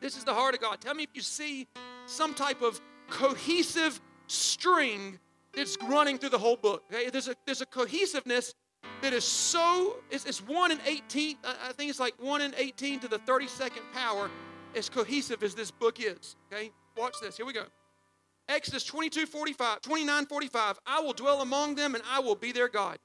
This 0.00 0.16
is 0.16 0.24
the 0.24 0.34
heart 0.34 0.54
of 0.54 0.60
God. 0.60 0.80
Tell 0.80 0.94
me 0.94 1.04
if 1.04 1.10
you 1.14 1.22
see 1.22 1.68
some 2.06 2.34
type 2.34 2.60
of 2.60 2.80
cohesive 3.08 4.00
string 4.26 5.18
that's 5.54 5.76
running 5.88 6.18
through 6.18 6.30
the 6.30 6.38
whole 6.38 6.56
book. 6.56 6.84
Okay? 6.92 7.10
There's 7.10 7.28
a 7.28 7.34
there's 7.46 7.60
a 7.60 7.66
cohesiveness 7.66 8.54
that 9.00 9.12
is 9.12 9.24
so 9.24 9.96
it's, 10.10 10.24
it's 10.24 10.40
one 10.46 10.70
in 10.72 10.78
18 10.84 11.36
i 11.44 11.72
think 11.72 11.90
it's 11.90 12.00
like 12.00 12.14
one 12.18 12.40
in 12.40 12.52
18 12.56 13.00
to 13.00 13.08
the 13.08 13.18
32nd 13.20 13.80
power 13.92 14.30
as 14.74 14.88
cohesive 14.88 15.42
as 15.42 15.54
this 15.54 15.70
book 15.70 16.00
is 16.00 16.36
okay 16.52 16.70
watch 16.96 17.14
this 17.22 17.36
here 17.36 17.46
we 17.46 17.52
go 17.52 17.64
exodus 18.48 18.84
22 18.84 19.26
45 19.26 19.80
29 19.82 20.26
45 20.26 20.78
i 20.86 21.00
will 21.00 21.12
dwell 21.12 21.42
among 21.42 21.74
them 21.74 21.94
and 21.94 22.02
i 22.10 22.18
will 22.18 22.34
be 22.34 22.50
their 22.50 22.68
god 22.68 22.98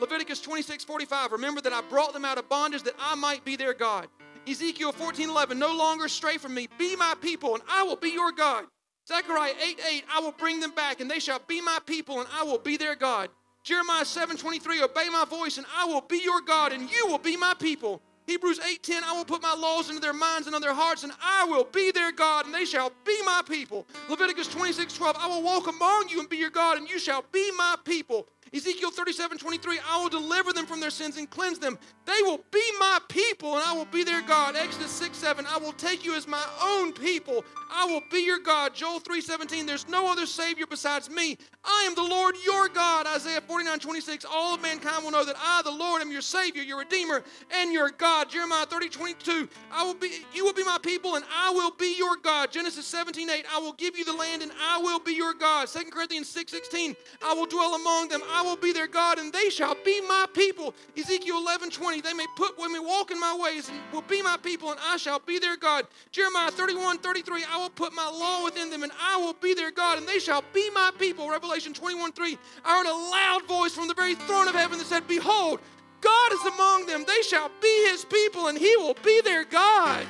leviticus 0.00 0.40
26 0.40 0.84
45 0.84 1.32
remember 1.32 1.60
that 1.60 1.72
i 1.72 1.80
brought 1.82 2.12
them 2.12 2.24
out 2.24 2.38
of 2.38 2.48
bondage 2.48 2.82
that 2.82 2.94
i 2.98 3.14
might 3.14 3.44
be 3.44 3.56
their 3.56 3.74
god 3.74 4.08
Ezekiel 4.46 4.90
14 4.90 5.28
11, 5.30 5.56
no 5.56 5.72
longer 5.76 6.08
stray 6.08 6.36
from 6.36 6.54
me. 6.54 6.66
Be 6.78 6.96
my 6.96 7.14
people, 7.20 7.54
and 7.54 7.62
I 7.68 7.84
will 7.84 7.94
be 7.94 8.10
your 8.10 8.32
God. 8.32 8.64
Zechariah 9.06 9.54
8 9.60 9.80
8, 9.94 10.04
I 10.12 10.20
will 10.20 10.32
bring 10.32 10.60
them 10.60 10.72
back, 10.72 11.00
and 11.00 11.10
they 11.10 11.18
shall 11.18 11.40
be 11.46 11.60
my 11.60 11.78
people, 11.86 12.20
and 12.20 12.28
I 12.32 12.44
will 12.44 12.58
be 12.58 12.76
their 12.76 12.94
God. 12.94 13.30
Jeremiah 13.64 14.04
7 14.04 14.36
23, 14.36 14.82
obey 14.82 15.08
my 15.08 15.24
voice, 15.24 15.58
and 15.58 15.66
I 15.76 15.84
will 15.84 16.00
be 16.00 16.18
your 16.18 16.40
God, 16.40 16.72
and 16.72 16.90
you 16.90 17.06
will 17.08 17.18
be 17.18 17.36
my 17.36 17.54
people. 17.58 18.00
Hebrews 18.26 18.60
8:10 18.60 19.02
I 19.02 19.12
will 19.16 19.24
put 19.24 19.42
my 19.42 19.54
laws 19.54 19.88
into 19.88 20.00
their 20.00 20.12
minds 20.12 20.46
and 20.46 20.54
on 20.54 20.62
their 20.62 20.74
hearts 20.74 21.02
and 21.02 21.12
I 21.20 21.44
will 21.44 21.64
be 21.64 21.90
their 21.90 22.12
God 22.12 22.46
and 22.46 22.54
they 22.54 22.64
shall 22.64 22.92
be 23.04 23.20
my 23.24 23.42
people. 23.46 23.86
Leviticus 24.08 24.46
26:12 24.48 25.16
I 25.18 25.26
will 25.26 25.42
walk 25.42 25.66
among 25.66 26.08
you 26.08 26.20
and 26.20 26.28
be 26.28 26.36
your 26.36 26.50
God 26.50 26.78
and 26.78 26.88
you 26.88 26.98
shall 26.98 27.24
be 27.32 27.50
my 27.56 27.74
people. 27.84 28.28
Ezekiel 28.54 28.90
37 28.90 29.38
23, 29.38 29.78
I 29.90 30.00
will 30.00 30.10
deliver 30.10 30.52
them 30.52 30.66
from 30.66 30.78
their 30.78 30.90
sins 30.90 31.16
and 31.16 31.28
cleanse 31.28 31.58
them. 31.58 31.78
They 32.04 32.20
will 32.22 32.40
be 32.50 32.62
my 32.78 32.98
people 33.08 33.54
and 33.56 33.64
I 33.64 33.72
will 33.72 33.86
be 33.86 34.04
their 34.04 34.20
God. 34.22 34.56
Exodus 34.56 34.90
6 34.92 35.16
7, 35.16 35.46
I 35.46 35.56
will 35.56 35.72
take 35.72 36.04
you 36.04 36.14
as 36.14 36.28
my 36.28 36.44
own 36.62 36.92
people. 36.92 37.44
I 37.74 37.86
will 37.86 38.02
be 38.10 38.20
your 38.20 38.38
God. 38.38 38.74
Joel 38.74 39.00
3 39.00 39.20
17, 39.20 39.66
there's 39.66 39.88
no 39.88 40.10
other 40.10 40.26
Savior 40.26 40.66
besides 40.66 41.08
me. 41.08 41.38
I 41.64 41.84
am 41.86 41.94
the 41.94 42.02
Lord 42.02 42.34
your 42.44 42.68
God. 42.68 43.06
Isaiah 43.06 43.40
49 43.40 43.78
26, 43.78 44.24
all 44.24 44.54
of 44.54 44.62
mankind 44.62 45.04
will 45.04 45.10
know 45.12 45.24
that 45.24 45.36
I, 45.38 45.62
the 45.62 45.70
Lord, 45.70 46.02
am 46.02 46.10
your 46.10 46.20
Savior, 46.20 46.62
your 46.62 46.78
Redeemer, 46.78 47.22
and 47.50 47.72
your 47.72 47.90
God. 47.90 48.28
Jeremiah 48.28 48.66
30 48.66 48.88
22, 48.88 49.48
I 49.72 49.84
will 49.84 49.94
be, 49.94 50.24
you 50.34 50.44
will 50.44 50.52
be 50.52 50.64
my 50.64 50.78
people 50.82 51.14
and 51.14 51.24
I 51.34 51.50
will 51.50 51.70
be 51.70 51.96
your 51.96 52.16
God. 52.16 52.52
Genesis 52.52 52.86
17 52.86 53.30
8, 53.30 53.46
I 53.52 53.58
will 53.58 53.72
give 53.72 53.96
you 53.96 54.04
the 54.04 54.12
land 54.12 54.42
and 54.42 54.52
I 54.60 54.78
will 54.78 54.98
be 54.98 55.12
your 55.12 55.34
God. 55.34 55.68
2 55.68 55.84
Corinthians 55.90 56.28
6 56.28 56.52
16, 56.52 56.96
I 57.24 57.32
will 57.34 57.46
dwell 57.46 57.74
among 57.74 58.08
them. 58.08 58.20
I 58.30 58.42
will 58.42 58.56
be 58.56 58.72
their 58.72 58.86
God, 58.86 59.18
and 59.18 59.32
they 59.32 59.48
shall 59.48 59.76
be 59.84 60.00
my 60.02 60.26
people. 60.34 60.74
Ezekiel 60.96 61.38
11 61.38 61.70
20, 61.70 62.00
they 62.00 62.12
may 62.12 62.26
put 62.36 62.58
when 62.58 62.72
we 62.72 62.80
walk 62.80 63.10
in 63.10 63.18
my 63.18 63.36
ways, 63.40 63.68
and 63.68 63.78
will 63.92 64.02
be 64.02 64.22
my 64.22 64.36
people, 64.36 64.70
and 64.70 64.80
I 64.84 64.96
shall 64.96 65.18
be 65.20 65.38
their 65.38 65.56
God. 65.56 65.86
Jeremiah 66.10 66.50
31 66.50 66.98
33, 66.98 67.44
I 67.50 67.61
will 67.62 67.70
put 67.70 67.94
my 67.94 68.08
law 68.08 68.44
within 68.44 68.70
them, 68.70 68.82
and 68.82 68.92
I 69.00 69.16
will 69.16 69.34
be 69.34 69.54
their 69.54 69.70
God, 69.70 69.98
and 69.98 70.06
they 70.06 70.18
shall 70.18 70.42
be 70.52 70.68
my 70.70 70.90
people. 70.98 71.30
Revelation 71.30 71.72
21 71.72 72.12
3, 72.12 72.38
I 72.64 72.76
heard 72.76 72.86
a 72.86 72.92
loud 72.92 73.46
voice 73.46 73.72
from 73.72 73.88
the 73.88 73.94
very 73.94 74.14
throne 74.14 74.48
of 74.48 74.54
heaven 74.54 74.78
that 74.78 74.86
said, 74.86 75.06
Behold, 75.06 75.60
God 76.00 76.32
is 76.32 76.44
among 76.54 76.86
them. 76.86 77.04
They 77.06 77.22
shall 77.22 77.50
be 77.60 77.88
his 77.88 78.04
people, 78.04 78.48
and 78.48 78.58
he 78.58 78.76
will 78.76 78.96
be 79.04 79.20
their 79.22 79.44
God. 79.44 80.04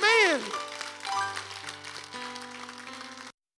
Man. 0.00 0.40